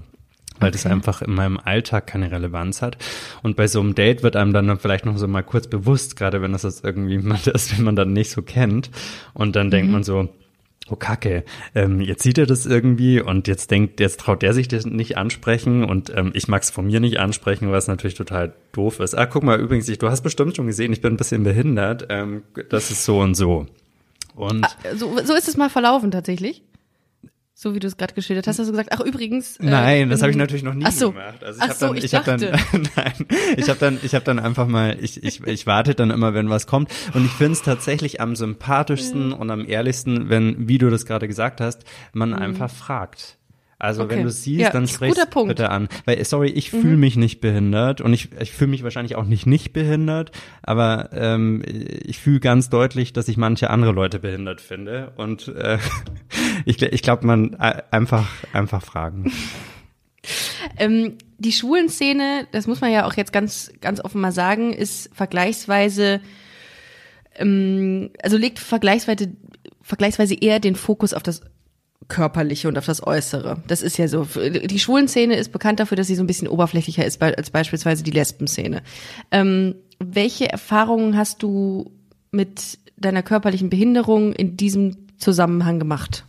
Weil 0.60 0.72
das 0.72 0.86
einfach 0.86 1.24
in 1.24 1.34
meinem 1.34 1.58
Alltag 1.58 2.06
keine 2.06 2.30
Relevanz 2.30 2.84
hat. 2.84 2.98
Und 3.42 3.56
bei 3.56 3.68
so 3.68 3.80
einem 3.80 3.96
Date 3.96 4.22
wird 4.22 4.36
einem 4.36 4.54
dann 4.54 4.78
vielleicht 4.78 5.06
noch 5.06 5.18
so 5.18 5.28
mal 5.28 5.42
kurz 5.42 5.68
bewusst, 5.68 6.16
gerade 6.16 6.42
wenn 6.42 6.52
das 6.52 6.64
jetzt 6.64 6.84
irgendwie 6.84 7.16
jemand 7.18 7.48
ist, 7.48 7.72
den 7.72 7.84
man 7.84 7.96
dann 7.96 8.14
nicht 8.14 8.30
so 8.30 8.42
kennt. 8.42 8.92
Und 9.34 9.56
dann 9.56 9.72
denkt 9.72 9.92
man 9.92 10.04
so, 10.04 10.30
oh 10.92 10.96
Kacke, 10.96 11.44
ähm, 11.74 12.02
jetzt 12.02 12.24
sieht 12.24 12.38
er 12.38 12.46
das 12.46 12.66
irgendwie 12.66 13.22
und 13.22 13.48
jetzt 13.48 13.72
denkt, 13.72 14.00
jetzt 14.00 14.20
traut 14.20 14.42
der 14.42 14.54
sich 14.54 14.68
das 14.68 14.86
nicht 14.86 15.18
ansprechen 15.18 15.84
und 15.84 16.12
ähm, 16.16 16.32
ich 16.34 16.48
mag 16.48 16.62
es 16.64 16.70
von 16.70 16.88
mir 16.88 17.00
nicht 17.00 17.20
ansprechen, 17.20 17.72
was 17.72 17.88
natürlich 17.88 18.16
total 18.16 18.54
doof 18.72 19.00
ist. 19.00 19.16
Ah, 19.16 19.26
guck 19.26 19.44
mal, 19.44 19.60
übrigens, 19.60 19.88
ich, 19.90 19.98
du 20.00 20.10
hast 20.10 20.22
bestimmt 20.22 20.56
schon 20.56 20.68
gesehen, 20.68 20.94
ich 20.94 21.02
bin 21.02 21.14
ein 21.14 21.18
bisschen 21.18 21.44
behindert. 21.44 22.08
Ähm, 22.10 22.44
das 22.70 22.92
ist 22.92 23.06
so 23.06 23.20
und 23.20 23.36
so. 23.36 23.68
Und 24.36 24.66
So, 24.96 25.18
so 25.24 25.36
ist 25.36 25.48
es 25.48 25.58
mal 25.58 25.70
verlaufen 25.70 26.12
tatsächlich. 26.12 26.64
So 27.64 27.76
wie 27.76 27.80
du 27.80 27.86
es 27.86 27.96
gerade 27.96 28.16
geschildert 28.16 28.48
hast, 28.48 28.58
hast 28.58 28.66
du 28.66 28.72
gesagt, 28.72 28.90
ach 28.92 29.02
übrigens. 29.02 29.58
äh, 29.58 29.66
Nein, 29.66 30.10
das 30.10 30.24
habe 30.24 30.32
ich 30.32 30.36
natürlich 30.36 30.64
noch 30.64 30.74
nie 30.74 30.84
Ach 30.84 30.92
so. 30.92 31.12
gemacht. 31.12 31.44
Also 31.44 31.60
Ach 31.62 31.70
hab 31.70 31.76
so, 31.76 31.88
dann, 31.90 31.98
ich 31.98 32.16
hab 32.16 32.26
dann, 32.26 32.42
dachte. 32.42 32.82
nein, 32.96 33.14
ich 33.56 33.70
habe 33.70 33.78
dann, 33.78 34.00
ich 34.02 34.16
habe 34.16 34.26
dann 34.26 34.40
einfach 34.40 34.66
mal, 34.66 34.98
ich, 35.00 35.24
ich, 35.24 35.46
ich 35.46 35.68
warte 35.68 35.94
dann 35.94 36.10
immer, 36.10 36.34
wenn 36.34 36.50
was 36.50 36.66
kommt. 36.66 36.90
Und 37.14 37.24
ich 37.24 37.30
finde 37.30 37.52
es 37.52 37.62
tatsächlich 37.62 38.20
am 38.20 38.36
sympathischsten 38.36 39.32
und 39.32 39.52
am 39.52 39.64
ehrlichsten, 39.68 40.28
wenn, 40.28 40.68
wie 40.68 40.80
du 40.80 40.90
das 40.90 41.06
gerade 41.06 41.28
gesagt 41.28 41.62
hast, 41.62 41.84
man 42.14 42.34
einfach 42.34 42.72
fragt. 42.72 43.38
Also 43.82 44.02
Mhm. 44.02 44.06
Okay. 44.06 44.16
wenn 44.18 44.24
du 44.24 44.30
siehst, 44.32 44.62
Ja, 44.62 44.70
dann. 44.70 44.84
Mhm. 44.84 45.48
bitte 45.48 45.70
an. 45.72 45.88
Weil, 46.06 46.24
sorry, 46.24 46.50
ich 46.50 46.70
fühle 46.70 46.98
mich 46.98 47.16
nicht 47.16 47.42
behindert 47.42 48.00
und 48.00 48.14
ich, 48.14 48.30
ich 48.40 48.52
fühle 48.52 48.70
mich 48.72 48.84
wahrscheinlich 48.84 49.16
auch 49.16 49.26
nicht 49.26 49.48
nicht 49.48 49.74
behindert, 49.74 50.32
aber 50.62 51.10
ähm, 51.14 51.64
ich 51.66 52.20
fühle 52.20 52.40
ganz 52.40 52.70
deutlich, 52.70 53.12
dass 53.14 53.28
ich 53.28 53.38
manche 53.38 53.70
andere 53.72 53.92
Leute 53.92 54.20
behindert 54.20 54.62
finde. 54.62 55.14
Und 55.16 55.48
äh, 55.48 55.80
ich, 56.66 56.82
ich 56.82 57.02
glaube, 57.02 57.26
man 57.26 57.54
äh, 57.54 57.82
einfach, 57.92 58.28
einfach 58.54 58.84
fragen. 58.84 59.32
Ähm, 60.78 61.18
die 61.40 61.52
Schwulenszene, 61.52 62.46
das 62.52 62.68
muss 62.68 62.80
man 62.82 62.92
ja 62.92 63.08
auch 63.08 63.16
jetzt 63.16 63.34
ganz, 63.34 63.72
ganz 63.82 64.00
offen 64.00 64.22
mal 64.22 64.32
sagen, 64.32 64.72
ist 64.72 65.10
vergleichsweise, 65.14 66.22
ähm, 67.36 68.12
also 68.22 68.38
legt 68.38 68.60
vergleichsweise, 68.60 69.32
vergleichsweise 69.82 70.36
eher 70.36 70.60
den 70.60 70.76
Fokus 70.76 71.16
auf 71.16 71.24
das 71.24 71.42
Körperliche 72.08 72.68
und 72.68 72.78
auf 72.78 72.86
das 72.86 73.06
Äußere. 73.06 73.64
Das 73.68 73.82
ist 73.82 73.98
ja 73.98 74.08
so. 74.08 74.26
Die 74.26 74.80
Schwulenszene 74.80 75.36
ist 75.36 75.52
bekannt 75.52 75.80
dafür, 75.80 75.96
dass 75.96 76.08
sie 76.08 76.16
so 76.16 76.24
ein 76.24 76.28
bisschen 76.28 76.48
oberflächlicher 76.48 77.06
ist 77.06 77.22
als 77.22 77.52
beispielsweise 77.52 78.04
die 78.04 78.12
Lesbenszene. 78.12 78.82
Ähm, 79.32 79.76
welche 80.00 80.50
Erfahrungen 80.50 81.16
hast 81.18 81.44
du 81.44 81.92
mit 82.32 82.80
deiner 82.98 83.24
körperlichen 83.24 83.70
Behinderung 83.70 84.34
in 84.34 84.58
diesem 84.58 85.08
Zusammenhang 85.18 85.80
gemacht? 85.80 86.26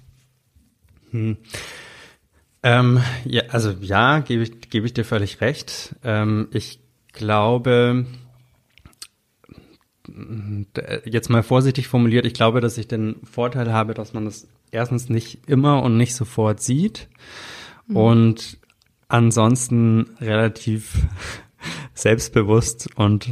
Ähm, 2.63 3.01
ja, 3.25 3.43
also 3.49 3.71
ja, 3.81 4.21
gebe 4.21 4.43
ich, 4.45 4.71
gebe 4.71 4.87
ich 4.87 4.95
dir 4.95 5.05
völlig 5.05 5.41
recht. 5.41 5.97
Ähm, 6.05 6.49
ich 6.53 6.81
glaube, 7.13 8.07
d- 10.07 11.01
jetzt 11.05 11.29
mal 11.29 11.43
vorsichtig 11.43 11.89
formuliert, 11.89 12.25
ich 12.25 12.35
glaube, 12.35 12.61
dass 12.61 12.79
ich 12.79 12.89
den 12.89 13.17
Vorteil 13.25 13.73
habe, 13.73 13.95
dass 13.95 14.13
man 14.13 14.25
das 14.25 14.47
erstens 14.73 15.09
nicht 15.09 15.49
immer 15.49 15.83
und 15.83 15.97
nicht 15.97 16.15
sofort 16.15 16.61
sieht 16.61 17.09
und 17.89 18.59
ansonsten 19.09 20.17
relativ 20.21 21.07
selbstbewusst 21.95 22.89
und 22.97 23.31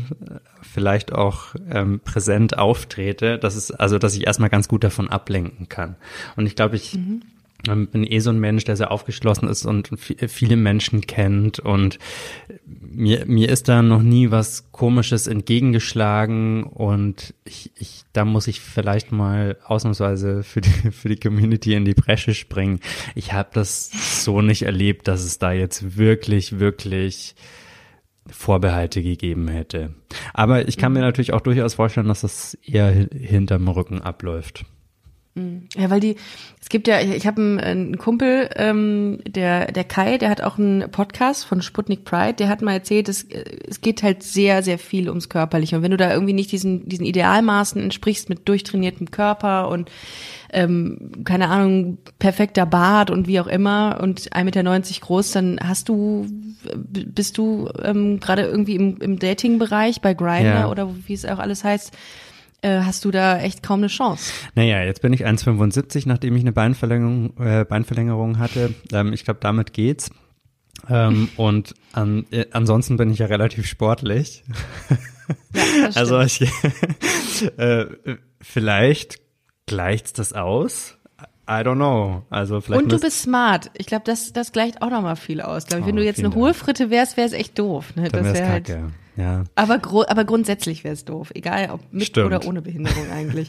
vielleicht 0.62 1.12
auch 1.12 1.55
ähm, 1.68 2.00
präsent 2.00 2.59
auftrete, 2.59 3.38
dass 3.38 3.57
es 3.57 3.72
also, 3.72 3.98
dass 3.98 4.14
ich 4.14 4.26
erstmal 4.26 4.50
ganz 4.50 4.68
gut 4.68 4.85
davon 4.85 5.09
ablenken 5.09 5.68
kann. 5.68 5.96
Und 6.37 6.46
ich 6.46 6.55
glaube, 6.55 6.76
ich 6.76 6.94
ähm, 6.94 7.22
bin 7.64 8.05
eh 8.05 8.18
so 8.20 8.31
ein 8.31 8.38
Mensch, 8.40 8.64
der 8.64 8.77
sehr 8.77 8.90
aufgeschlossen 8.90 9.49
ist 9.49 9.66
und 9.66 9.88
vi- 9.90 10.29
viele 10.29 10.57
Menschen 10.57 11.03
kennt 11.03 11.59
und 11.59 11.99
mir, 12.66 13.25
mir 13.27 13.49
ist 13.51 13.68
da 13.68 13.83
noch 13.83 14.03
nie 14.03 14.31
was 14.31 14.73
Komisches 14.73 15.27
entgegengeschlagen 15.27 16.62
und 16.64 17.35
ich, 17.44 17.70
ich, 17.77 18.03
da 18.12 18.25
muss 18.25 18.46
ich 18.49 18.61
vielleicht 18.61 19.12
mal 19.12 19.59
ausnahmsweise 19.64 20.42
für 20.42 20.61
die, 20.62 20.70
für 20.90 21.09
die 21.09 21.16
Community 21.20 21.75
in 21.75 21.85
die 21.85 21.94
Bresche 21.94 22.35
springen. 22.35 22.81
Ich 23.14 23.33
habe 23.33 23.51
das 23.53 24.25
so 24.25 24.40
nicht 24.40 24.62
erlebt, 24.62 25.07
dass 25.09 25.23
es 25.23 25.38
da 25.38 25.53
jetzt 25.53 25.96
wirklich, 25.99 26.59
wirklich 26.61 27.35
Vorbehalte 28.31 29.03
gegeben 29.03 29.49
hätte. 29.49 29.94
Aber 30.35 30.68
ich 30.68 30.77
kann 30.77 30.92
mir 30.92 31.01
natürlich 31.01 31.33
auch 31.33 31.40
durchaus 31.40 31.75
vorstellen, 31.75 32.07
dass 32.09 32.20
das 32.20 32.55
eher 32.64 32.87
hi- 32.94 33.09
hinterm 33.12 33.66
Rücken 33.68 34.01
abläuft. 34.01 34.64
Ja, 35.36 35.88
weil 35.90 36.00
die, 36.00 36.16
es 36.60 36.68
gibt 36.68 36.88
ja, 36.88 37.00
ich 37.00 37.26
habe 37.26 37.40
einen, 37.40 37.60
einen 37.60 37.98
Kumpel, 37.98 38.50
ähm, 38.56 39.20
der, 39.26 39.70
der 39.70 39.84
Kai, 39.84 40.18
der 40.18 40.28
hat 40.28 40.42
auch 40.42 40.58
einen 40.58 40.90
Podcast 40.90 41.44
von 41.44 41.62
Sputnik 41.62 42.04
Pride, 42.04 42.34
der 42.34 42.48
hat 42.48 42.62
mal 42.62 42.72
erzählt, 42.72 43.08
es, 43.08 43.26
es 43.68 43.80
geht 43.80 44.02
halt 44.02 44.24
sehr, 44.24 44.62
sehr 44.64 44.78
viel 44.78 45.08
ums 45.08 45.28
Körperliche. 45.28 45.76
Und 45.76 45.82
wenn 45.82 45.92
du 45.92 45.96
da 45.96 46.12
irgendwie 46.12 46.32
nicht 46.32 46.50
diesen, 46.50 46.88
diesen 46.88 47.06
Idealmaßen 47.06 47.80
entsprichst 47.80 48.28
mit 48.28 48.48
durchtrainiertem 48.48 49.12
Körper 49.12 49.68
und 49.68 49.88
ähm, 50.52 51.12
keine 51.24 51.48
Ahnung, 51.48 51.98
perfekter 52.18 52.66
Bart 52.66 53.10
und 53.10 53.28
wie 53.28 53.38
auch 53.38 53.46
immer 53.46 54.00
und 54.02 54.32
1,90 54.32 54.44
Meter 54.44 55.00
groß, 55.00 55.30
dann 55.30 55.60
hast 55.62 55.88
du, 55.88 56.26
bist 56.88 57.38
du 57.38 57.70
ähm, 57.82 58.18
gerade 58.18 58.42
irgendwie 58.42 58.74
im, 58.74 58.98
im 58.98 59.18
Dating-Bereich 59.20 60.00
bei 60.00 60.12
Grindr 60.12 60.60
Ja. 60.60 60.68
oder 60.68 60.92
wie 61.06 61.14
es 61.14 61.24
auch 61.24 61.38
alles 61.38 61.62
heißt, 61.62 61.92
äh, 62.62 62.81
hast 62.81 63.05
du 63.05 63.11
da 63.11 63.38
echt 63.38 63.62
kaum 63.62 63.81
eine 63.81 63.87
Chance. 63.88 64.33
Naja, 64.55 64.83
jetzt 64.83 65.03
bin 65.03 65.12
ich 65.12 65.27
1,75, 65.27 66.05
nachdem 66.07 66.35
ich 66.37 66.42
eine 66.42 66.53
Beinverlängerung, 66.53 67.37
äh, 67.38 67.64
Beinverlängerung 67.64 68.38
hatte. 68.38 68.75
Ähm, 68.92 69.12
ich 69.12 69.25
glaube, 69.25 69.40
damit 69.40 69.73
geht's. 69.73 70.11
Ähm, 70.88 71.29
und 71.37 71.75
an, 71.92 72.27
äh, 72.31 72.46
ansonsten 72.53 72.96
bin 72.96 73.11
ich 73.11 73.18
ja 73.18 73.27
relativ 73.27 73.66
sportlich. 73.66 74.44
Das 75.85 75.96
Also 75.96 76.18
ich, 76.20 76.40
äh, 77.57 77.87
vielleicht 78.40 79.20
gleicht's 79.66 80.12
das 80.12 80.33
aus. 80.33 80.96
I 81.49 81.62
don't 81.62 81.77
know. 81.77 82.23
Also 82.31 82.61
vielleicht 82.61 82.83
Und 82.83 82.90
du 82.92 82.99
bist 82.99 83.23
smart. 83.23 83.70
Ich 83.77 83.87
glaube, 83.87 84.03
das, 84.07 84.33
das 84.33 84.51
gleicht 84.51 84.83
auch 84.83 84.90
nochmal 84.90 85.14
viel 85.16 85.40
aus. 85.40 85.66
Glaub 85.66 85.81
ich, 85.81 85.87
wenn 85.87 85.94
Oh, 85.94 85.99
du 85.99 86.05
jetzt 86.05 86.18
eine 86.18 86.31
Dank. 86.31 86.40
hohe 86.40 86.55
Fritte 86.55 86.90
wärst, 86.90 87.16
wäre 87.16 87.27
es 87.29 87.33
echt 87.33 87.59
doof. 87.59 87.94
Ne? 87.94 88.09
dann 88.09 88.25
Das 88.25 88.33
wär's 88.35 88.38
wär 88.40 88.49
halt, 88.49 88.66
kacke. 88.66 88.90
Ja. 89.20 89.44
aber, 89.54 89.78
gro 89.78 90.04
aber 90.09 90.24
grundsätzlich 90.24 90.83
wäre 90.85 90.94
es 90.94 91.04
doof. 91.04 91.30
Egal, 91.35 91.70
ob 91.70 91.80
mit 91.92 92.06
Stimmt. 92.06 92.26
oder 92.26 92.46
ohne 92.46 92.62
Behinderung 92.62 93.11
eigentlich. 93.12 93.48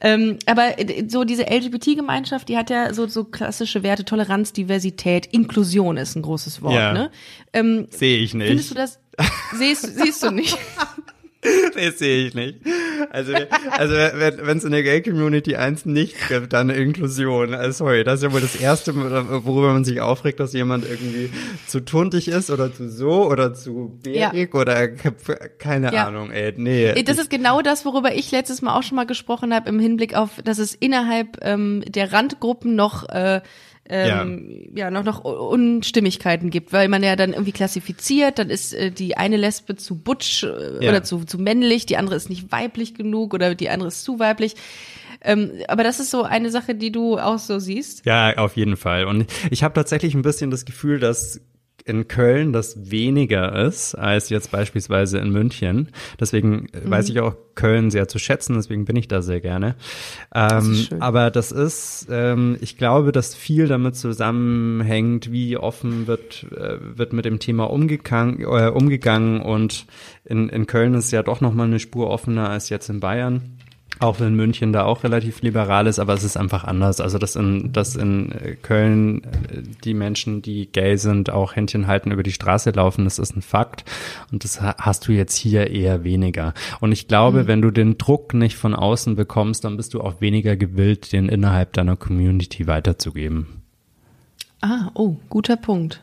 ähm, 0.00 0.38
aber 0.46 0.78
äh, 0.78 1.04
so 1.08 1.24
diese 1.24 1.44
LGBT-Gemeinschaft, 1.44 2.48
die 2.48 2.56
hat 2.56 2.70
ja 2.70 2.92
so, 2.92 3.06
so 3.06 3.24
klassische 3.24 3.82
Werte, 3.82 4.04
Toleranz, 4.04 4.52
Diversität, 4.52 5.26
Inklusion 5.26 5.96
ist 5.96 6.14
ein 6.16 6.22
großes 6.22 6.62
Wort. 6.62 6.74
Ja. 6.74 6.92
Ne? 6.92 7.10
Ähm, 7.52 7.86
Sehe 7.90 8.18
ich 8.18 8.34
nicht. 8.34 8.48
findest 8.48 8.70
du 8.70 8.74
das? 8.74 9.00
Siehst, 9.56 9.96
siehst 9.98 10.22
du 10.22 10.30
nicht? 10.30 10.56
Das 11.74 11.98
sehe 11.98 12.26
ich 12.26 12.34
nicht. 12.34 12.58
Also, 13.10 13.32
also 13.70 13.94
wenn 13.94 14.58
es 14.58 14.64
in 14.64 14.72
der 14.72 14.82
Gay-Community 14.82 15.56
eins 15.56 15.86
nicht 15.86 16.16
gibt, 16.28 16.52
dann 16.52 16.70
Inklusion. 16.70 17.54
Also 17.54 17.84
sorry, 17.84 18.02
das 18.02 18.16
ist 18.16 18.22
ja 18.24 18.32
wohl 18.32 18.40
das 18.40 18.56
Erste, 18.56 18.94
worüber 18.96 19.72
man 19.72 19.84
sich 19.84 20.00
aufregt, 20.00 20.40
dass 20.40 20.52
jemand 20.52 20.84
irgendwie 20.88 21.30
zu 21.68 21.80
tuntig 21.80 22.28
ist 22.28 22.50
oder 22.50 22.72
zu 22.72 22.90
so 22.90 23.26
oder 23.26 23.54
zu 23.54 23.98
bärig 24.02 24.52
ja. 24.52 24.60
oder 24.60 24.88
keine 24.88 25.92
ja. 25.92 26.08
Ahnung, 26.08 26.32
ey, 26.32 26.52
nee. 26.56 27.02
Das 27.02 27.18
ist 27.18 27.30
genau 27.30 27.62
das, 27.62 27.84
worüber 27.84 28.14
ich 28.14 28.30
letztes 28.32 28.60
Mal 28.60 28.76
auch 28.76 28.82
schon 28.82 28.96
mal 28.96 29.06
gesprochen 29.06 29.54
habe 29.54 29.68
im 29.68 29.78
Hinblick 29.78 30.14
auf, 30.14 30.42
dass 30.42 30.58
es 30.58 30.74
innerhalb 30.74 31.38
ähm, 31.42 31.84
der 31.86 32.12
Randgruppen 32.12 32.74
noch 32.74 33.08
äh, 33.08 33.40
ähm, 33.88 34.70
ja. 34.74 34.84
ja 34.84 34.90
noch 34.90 35.04
noch 35.04 35.24
Unstimmigkeiten 35.24 36.50
gibt, 36.50 36.72
weil 36.72 36.88
man 36.88 37.02
ja 37.02 37.16
dann 37.16 37.32
irgendwie 37.32 37.52
klassifiziert, 37.52 38.38
dann 38.38 38.50
ist 38.50 38.74
äh, 38.74 38.90
die 38.90 39.16
eine 39.16 39.36
Lesbe 39.36 39.76
zu 39.76 39.96
butch 39.96 40.44
äh, 40.44 40.84
ja. 40.84 40.90
oder 40.90 41.02
zu, 41.02 41.24
zu 41.24 41.38
männlich, 41.38 41.86
die 41.86 41.96
andere 41.96 42.16
ist 42.16 42.28
nicht 42.28 42.52
weiblich 42.52 42.94
genug 42.94 43.34
oder 43.34 43.54
die 43.54 43.70
andere 43.70 43.88
ist 43.88 44.04
zu 44.04 44.18
weiblich. 44.18 44.54
Ähm, 45.20 45.52
aber 45.66 45.82
das 45.82 45.98
ist 46.00 46.10
so 46.10 46.22
eine 46.22 46.50
Sache, 46.50 46.74
die 46.74 46.92
du 46.92 47.18
auch 47.18 47.38
so 47.38 47.58
siehst. 47.58 48.06
Ja, 48.06 48.36
auf 48.36 48.56
jeden 48.56 48.76
Fall. 48.76 49.04
Und 49.04 49.26
ich 49.50 49.64
habe 49.64 49.74
tatsächlich 49.74 50.14
ein 50.14 50.22
bisschen 50.22 50.50
das 50.50 50.64
Gefühl, 50.64 51.00
dass 51.00 51.40
in 51.88 52.08
Köln 52.08 52.52
das 52.52 52.90
weniger 52.90 53.66
ist 53.66 53.94
als 53.94 54.28
jetzt 54.28 54.50
beispielsweise 54.50 55.18
in 55.18 55.30
München. 55.30 55.88
Deswegen 56.20 56.68
mhm. 56.72 56.90
weiß 56.90 57.08
ich 57.08 57.20
auch 57.20 57.34
Köln 57.54 57.90
sehr 57.90 58.06
zu 58.06 58.18
schätzen, 58.18 58.54
deswegen 58.54 58.84
bin 58.84 58.94
ich 58.96 59.08
da 59.08 59.20
sehr 59.20 59.40
gerne. 59.40 59.74
Ähm, 60.34 60.86
das 60.90 61.00
aber 61.00 61.30
das 61.30 61.50
ist, 61.50 62.06
ähm, 62.10 62.56
ich 62.60 62.78
glaube, 62.78 63.10
dass 63.10 63.34
viel 63.34 63.66
damit 63.66 63.96
zusammenhängt, 63.96 65.32
wie 65.32 65.56
offen 65.56 66.06
wird, 66.06 66.46
äh, 66.52 66.78
wird 66.96 67.12
mit 67.12 67.24
dem 67.24 67.40
Thema 67.40 67.64
umgegangen, 67.64 68.40
äh, 68.42 68.68
umgegangen 68.68 69.40
und 69.40 69.86
in, 70.24 70.48
in 70.48 70.66
Köln 70.66 70.94
ist 70.94 71.10
ja 71.10 71.22
doch 71.22 71.40
nochmal 71.40 71.66
eine 71.66 71.80
Spur 71.80 72.10
offener 72.10 72.48
als 72.48 72.68
jetzt 72.68 72.88
in 72.90 73.00
Bayern. 73.00 73.57
Auch 74.00 74.20
wenn 74.20 74.34
München 74.34 74.72
da 74.72 74.84
auch 74.84 75.02
relativ 75.02 75.42
liberal 75.42 75.88
ist, 75.88 75.98
aber 75.98 76.14
es 76.14 76.22
ist 76.22 76.36
einfach 76.36 76.62
anders. 76.62 77.00
Also 77.00 77.18
dass 77.18 77.34
in, 77.34 77.72
dass 77.72 77.96
in 77.96 78.30
äh, 78.30 78.54
Köln 78.54 79.24
äh, 79.24 79.62
die 79.82 79.94
Menschen, 79.94 80.40
die 80.40 80.70
gay 80.70 80.96
sind, 80.96 81.30
auch 81.30 81.56
Händchen 81.56 81.88
halten 81.88 82.12
über 82.12 82.22
die 82.22 82.32
Straße 82.32 82.70
laufen, 82.70 83.04
das 83.04 83.18
ist 83.18 83.34
ein 83.34 83.42
Fakt. 83.42 83.84
Und 84.30 84.44
das 84.44 84.60
hast 84.60 85.08
du 85.08 85.12
jetzt 85.12 85.34
hier 85.34 85.70
eher 85.70 86.04
weniger. 86.04 86.54
Und 86.80 86.92
ich 86.92 87.08
glaube, 87.08 87.42
mhm. 87.42 87.46
wenn 87.48 87.62
du 87.62 87.72
den 87.72 87.98
Druck 87.98 88.34
nicht 88.34 88.56
von 88.56 88.74
außen 88.74 89.16
bekommst, 89.16 89.64
dann 89.64 89.76
bist 89.76 89.94
du 89.94 90.00
auch 90.00 90.20
weniger 90.20 90.56
gewillt, 90.56 91.12
den 91.12 91.28
innerhalb 91.28 91.72
deiner 91.72 91.96
Community 91.96 92.68
weiterzugeben. 92.68 93.64
Ah, 94.60 94.90
oh, 94.94 95.16
guter 95.28 95.56
Punkt. 95.56 96.02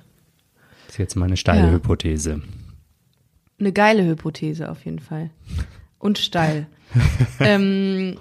Das 0.85 0.95
ist 0.95 0.99
jetzt 0.99 1.15
meine 1.15 1.37
steile 1.37 1.67
ja. 1.67 1.71
Hypothese. 1.71 2.41
Eine 3.57 3.71
geile 3.71 4.05
Hypothese 4.05 4.69
auf 4.69 4.83
jeden 4.83 4.99
Fall. 4.99 5.29
Und 5.97 6.17
steil. 6.17 6.67
ähm, 7.39 8.17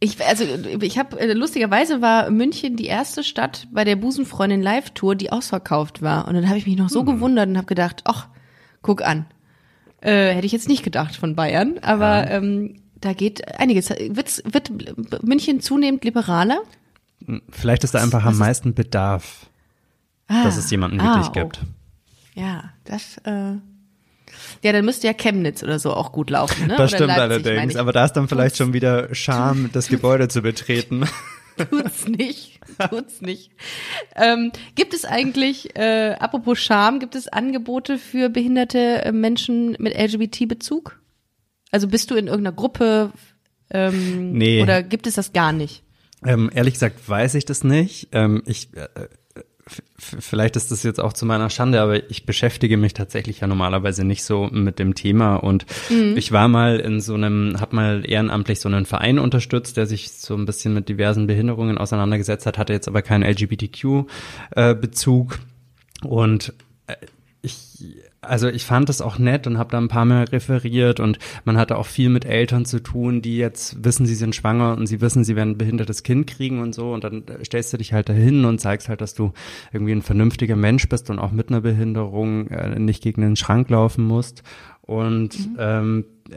ich, 0.00 0.24
also 0.24 0.44
ich 0.80 0.98
habe 0.98 1.18
äh, 1.18 1.32
lustigerweise 1.32 2.00
war 2.00 2.30
München 2.30 2.76
die 2.76 2.86
erste 2.86 3.24
Stadt 3.24 3.66
bei 3.72 3.84
der 3.84 3.96
Busenfreundin 3.96 4.62
Live 4.62 4.90
Tour, 4.90 5.14
die 5.14 5.32
ausverkauft 5.32 6.02
war. 6.02 6.28
Und 6.28 6.34
dann 6.34 6.48
habe 6.48 6.58
ich 6.58 6.66
mich 6.66 6.76
noch 6.76 6.88
so 6.88 7.00
hm. 7.00 7.06
gewundert 7.06 7.48
und 7.48 7.56
habe 7.56 7.66
gedacht, 7.66 8.02
ach, 8.04 8.28
guck 8.82 9.02
an, 9.02 9.26
äh, 10.00 10.34
hätte 10.34 10.46
ich 10.46 10.52
jetzt 10.52 10.68
nicht 10.68 10.84
gedacht 10.84 11.16
von 11.16 11.34
Bayern, 11.34 11.78
aber 11.82 12.28
ja. 12.28 12.30
ähm, 12.30 12.82
da 13.00 13.12
geht 13.12 13.58
einiges. 13.58 13.90
Wird's, 13.90 14.42
wird 14.44 14.70
München 15.24 15.60
zunehmend 15.60 16.04
liberaler? 16.04 16.60
Vielleicht 17.50 17.84
ist 17.84 17.94
da 17.94 18.02
einfach 18.02 18.24
am 18.24 18.38
meisten 18.38 18.74
Bedarf, 18.74 19.50
ah, 20.28 20.44
dass 20.44 20.56
es 20.56 20.70
jemanden 20.70 20.98
wirklich 20.98 21.26
ah, 21.26 21.30
oh. 21.30 21.32
gibt. 21.32 21.60
Ja, 22.34 22.70
das. 22.84 23.18
Äh, 23.18 23.56
ja, 24.62 24.72
dann 24.72 24.84
müsste 24.84 25.06
ja 25.06 25.12
Chemnitz 25.12 25.62
oder 25.62 25.78
so 25.78 25.92
auch 25.92 26.12
gut 26.12 26.30
laufen. 26.30 26.66
Ne? 26.66 26.76
Das 26.76 26.92
oder 26.92 26.96
stimmt 26.96 27.16
Leipzig, 27.16 27.46
allerdings. 27.46 27.76
Aber 27.76 27.92
da 27.92 28.04
ist 28.04 28.12
dann 28.12 28.28
vielleicht 28.28 28.56
tut's, 28.56 28.58
schon 28.58 28.72
wieder 28.72 29.14
Scham, 29.14 29.70
das 29.72 29.88
Gebäude 29.88 30.28
zu 30.28 30.42
betreten. 30.42 31.04
Tut's 31.70 32.06
nicht. 32.06 32.60
Tut's 32.90 33.20
nicht. 33.20 33.50
Ähm, 34.14 34.52
gibt 34.74 34.94
es 34.94 35.04
eigentlich, 35.04 35.76
äh, 35.76 36.14
apropos 36.18 36.58
Scham, 36.58 37.00
gibt 37.00 37.14
es 37.14 37.28
Angebote 37.28 37.98
für 37.98 38.28
behinderte 38.28 39.04
äh, 39.04 39.12
Menschen 39.12 39.76
mit 39.78 39.98
LGBT-Bezug? 39.98 41.00
Also 41.70 41.88
bist 41.88 42.10
du 42.10 42.14
in 42.14 42.28
irgendeiner 42.28 42.54
Gruppe 42.54 43.12
ähm, 43.70 44.32
nee. 44.32 44.62
oder 44.62 44.82
gibt 44.82 45.06
es 45.06 45.14
das 45.14 45.32
gar 45.32 45.52
nicht? 45.52 45.82
Ähm, 46.24 46.50
ehrlich 46.54 46.74
gesagt 46.74 47.08
weiß 47.08 47.34
ich 47.34 47.44
das 47.44 47.64
nicht. 47.64 48.08
Ähm, 48.12 48.42
ich 48.46 48.74
äh, 48.74 48.88
vielleicht 49.98 50.56
ist 50.56 50.70
das 50.70 50.82
jetzt 50.82 51.00
auch 51.00 51.12
zu 51.12 51.26
meiner 51.26 51.50
Schande, 51.50 51.80
aber 51.80 52.10
ich 52.10 52.26
beschäftige 52.26 52.76
mich 52.76 52.94
tatsächlich 52.94 53.40
ja 53.40 53.46
normalerweise 53.46 54.04
nicht 54.04 54.24
so 54.24 54.48
mit 54.50 54.78
dem 54.78 54.94
Thema 54.94 55.36
und 55.36 55.66
mhm. 55.90 56.16
ich 56.16 56.32
war 56.32 56.48
mal 56.48 56.80
in 56.80 57.00
so 57.00 57.14
einem, 57.14 57.60
hab 57.60 57.72
mal 57.72 58.02
ehrenamtlich 58.06 58.60
so 58.60 58.68
einen 58.68 58.86
Verein 58.86 59.18
unterstützt, 59.18 59.76
der 59.76 59.86
sich 59.86 60.12
so 60.12 60.34
ein 60.34 60.46
bisschen 60.46 60.74
mit 60.74 60.88
diversen 60.88 61.26
Behinderungen 61.26 61.78
auseinandergesetzt 61.78 62.46
hat, 62.46 62.58
hatte 62.58 62.72
jetzt 62.72 62.88
aber 62.88 63.02
keinen 63.02 63.24
LGBTQ-Bezug 63.24 65.34
äh, 65.34 65.38
und 66.06 66.52
also 68.28 68.48
ich 68.48 68.64
fand 68.64 68.88
das 68.88 69.00
auch 69.00 69.18
nett 69.18 69.46
und 69.46 69.58
habe 69.58 69.70
da 69.70 69.78
ein 69.78 69.88
paar 69.88 70.04
Mal 70.04 70.24
referiert 70.24 71.00
und 71.00 71.18
man 71.44 71.56
hatte 71.56 71.76
auch 71.76 71.86
viel 71.86 72.08
mit 72.08 72.24
Eltern 72.24 72.64
zu 72.64 72.80
tun, 72.82 73.22
die 73.22 73.38
jetzt 73.38 73.84
wissen, 73.84 74.06
sie 74.06 74.14
sind 74.14 74.34
schwanger 74.34 74.76
und 74.76 74.86
sie 74.86 75.00
wissen, 75.00 75.24
sie 75.24 75.36
werden 75.36 75.52
ein 75.52 75.58
behindertes 75.58 76.02
Kind 76.02 76.26
kriegen 76.26 76.60
und 76.60 76.74
so 76.74 76.92
und 76.92 77.04
dann 77.04 77.24
stellst 77.44 77.72
du 77.72 77.78
dich 77.78 77.92
halt 77.92 78.08
dahin 78.08 78.44
und 78.44 78.60
zeigst 78.60 78.88
halt, 78.88 79.00
dass 79.00 79.14
du 79.14 79.32
irgendwie 79.72 79.92
ein 79.92 80.02
vernünftiger 80.02 80.56
Mensch 80.56 80.88
bist 80.88 81.10
und 81.10 81.18
auch 81.18 81.32
mit 81.32 81.48
einer 81.48 81.60
Behinderung 81.60 82.48
äh, 82.48 82.78
nicht 82.78 83.02
gegen 83.02 83.22
den 83.22 83.36
Schrank 83.36 83.70
laufen 83.70 84.04
musst 84.04 84.42
und 84.82 85.38
mhm. 85.38 85.56
ähm, 85.58 86.04
äh, 86.30 86.36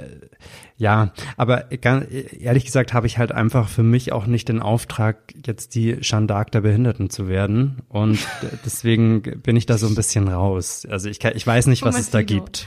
ja, 0.81 1.13
aber 1.37 1.65
ganz, 1.79 2.07
ehrlich 2.39 2.65
gesagt 2.65 2.91
habe 2.91 3.05
ich 3.05 3.19
halt 3.19 3.31
einfach 3.31 3.69
für 3.69 3.83
mich 3.83 4.11
auch 4.13 4.25
nicht 4.25 4.49
den 4.49 4.59
Auftrag, 4.59 5.31
jetzt 5.45 5.75
die 5.75 5.97
d'Arc 5.97 6.49
der 6.49 6.61
Behinderten 6.61 7.11
zu 7.11 7.27
werden. 7.27 7.83
Und 7.87 8.17
deswegen 8.65 9.21
bin 9.21 9.55
ich 9.55 9.67
da 9.67 9.77
so 9.77 9.85
ein 9.85 9.93
bisschen 9.93 10.27
raus. 10.27 10.87
Also 10.89 11.07
ich, 11.07 11.19
kann, 11.19 11.33
ich 11.35 11.45
weiß 11.45 11.67
nicht, 11.67 11.83
was 11.83 11.99
es 11.99 12.09
da 12.09 12.23
gibt. 12.23 12.65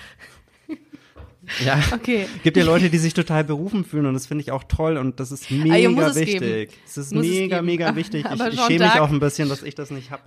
Ja, 1.65 1.83
okay. 1.93 2.27
gibt 2.45 2.57
ja 2.57 2.63
Leute, 2.63 2.89
die 2.89 2.99
sich 2.99 3.15
total 3.15 3.43
berufen 3.43 3.85
fühlen 3.85 4.07
und 4.07 4.15
das 4.15 4.27
finde 4.27 4.43
ich 4.43 4.53
auch 4.53 4.63
toll 4.63 4.97
und 4.97 5.19
das 5.19 5.33
ist 5.33 5.49
ah, 5.51 5.55
mega 5.55 6.07
ah, 6.07 6.15
wichtig. 6.15 6.71
Es, 6.87 6.93
es 6.93 7.07
ist 7.07 7.15
muss 7.15 7.27
mega, 7.27 7.63
mega 7.63 7.97
wichtig. 7.97 8.25
Ich, 8.33 8.41
ich 8.41 8.61
schäme 8.61 8.85
mich 8.85 9.01
auch 9.01 9.11
ein 9.11 9.19
bisschen, 9.19 9.49
dass 9.49 9.65
ich 9.65 9.75
das 9.75 9.91
nicht 9.91 10.13
habe. 10.13 10.23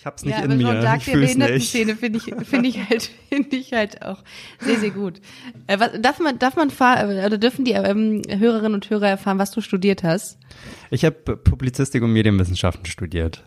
Ich 0.00 0.06
hab's 0.06 0.24
nicht 0.24 0.38
ja, 0.38 0.44
in 0.44 0.56
mir. 0.56 0.80
Dark, 0.80 1.06
ich 1.06 1.12
fühl's 1.12 1.36
der 1.36 1.60
Szene 1.60 1.94
finde 1.94 2.18
ich, 2.18 2.34
finde 2.46 2.70
ich 2.70 2.88
halt, 2.88 3.10
finde 3.28 3.54
ich 3.56 3.74
halt 3.74 4.00
auch 4.00 4.24
sehr, 4.58 4.78
sehr 4.78 4.92
gut. 4.92 5.20
Äh, 5.66 5.78
was, 5.78 5.90
darf 6.00 6.18
man, 6.20 6.38
darf 6.38 6.56
man 6.56 6.70
äh, 6.70 7.26
oder 7.26 7.36
dürfen 7.36 7.66
die 7.66 7.72
ähm, 7.72 8.22
Hörerinnen 8.26 8.72
und 8.72 8.88
Hörer 8.88 9.08
erfahren, 9.08 9.38
was 9.38 9.50
du 9.50 9.60
studiert 9.60 10.02
hast? 10.02 10.38
Ich 10.90 11.04
habe 11.04 11.36
Publizistik 11.36 12.02
und 12.02 12.14
Medienwissenschaften 12.14 12.86
studiert. 12.86 13.44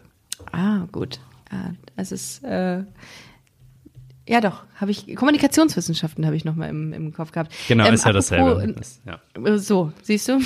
Ah, 0.51 0.85
gut. 0.91 1.19
Ja, 1.51 1.73
das 1.95 2.11
ist, 2.11 2.43
äh, 2.43 2.83
ja 4.29 4.39
doch, 4.39 4.63
habe 4.75 4.91
ich, 4.91 5.15
Kommunikationswissenschaften 5.15 6.23
habe 6.23 6.35
ich 6.35 6.45
nochmal 6.45 6.69
im, 6.69 6.93
im 6.93 7.13
Kopf 7.13 7.31
gehabt. 7.31 7.51
Genau, 7.67 7.87
ähm, 7.87 7.95
ist 7.95 8.05
ja 8.05 8.11
dasselbe. 8.11 8.71
Das, 8.77 9.01
ja. 9.07 9.19
Äh, 9.43 9.57
so, 9.57 9.91
siehst 10.03 10.29
du? 10.29 10.39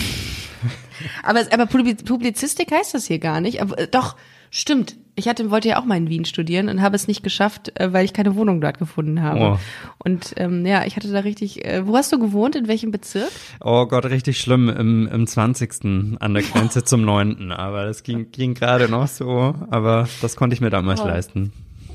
aber, 1.23 1.41
aber 1.51 1.65
Publizistik 1.65 2.71
heißt 2.71 2.93
das 2.93 3.07
hier 3.07 3.19
gar 3.19 3.41
nicht. 3.41 3.61
Aber, 3.61 3.77
äh, 3.77 3.89
doch, 3.89 4.15
Stimmt. 4.49 4.95
Ich 5.19 5.27
hatte, 5.27 5.49
wollte 5.49 5.67
ja 5.67 5.79
auch 5.79 5.85
mal 5.85 5.97
in 5.97 6.09
Wien 6.09 6.25
studieren 6.25 6.69
und 6.69 6.81
habe 6.83 6.95
es 6.95 7.07
nicht 7.07 7.23
geschafft, 7.23 7.71
äh, 7.79 7.91
weil 7.91 8.05
ich 8.05 8.13
keine 8.13 8.35
Wohnung 8.35 8.61
dort 8.61 8.77
gefunden 8.77 9.23
habe. 9.23 9.39
Oh. 9.39 9.59
Und 9.97 10.35
ähm, 10.37 10.63
ja, 10.63 10.85
ich 10.85 10.95
hatte 10.95 11.11
da 11.11 11.21
richtig. 11.21 11.65
Äh, 11.65 11.87
wo 11.87 11.97
hast 11.97 12.13
du 12.13 12.19
gewohnt? 12.19 12.55
In 12.55 12.67
welchem 12.67 12.91
Bezirk? 12.91 13.31
Oh 13.59 13.87
Gott, 13.87 14.05
richtig 14.05 14.39
schlimm. 14.39 14.69
Im, 14.69 15.07
im 15.07 15.25
20. 15.25 16.19
an 16.19 16.33
der 16.35 16.43
Grenze 16.43 16.83
zum 16.83 17.03
9. 17.03 17.51
Aber 17.51 17.85
das 17.85 18.03
ging, 18.03 18.31
ging 18.31 18.53
gerade 18.53 18.89
noch 18.89 19.07
so. 19.07 19.55
Aber 19.71 20.07
das 20.21 20.35
konnte 20.35 20.53
ich 20.53 20.61
mir 20.61 20.69
damals 20.69 21.01
oh. 21.01 21.07
leisten. 21.07 21.51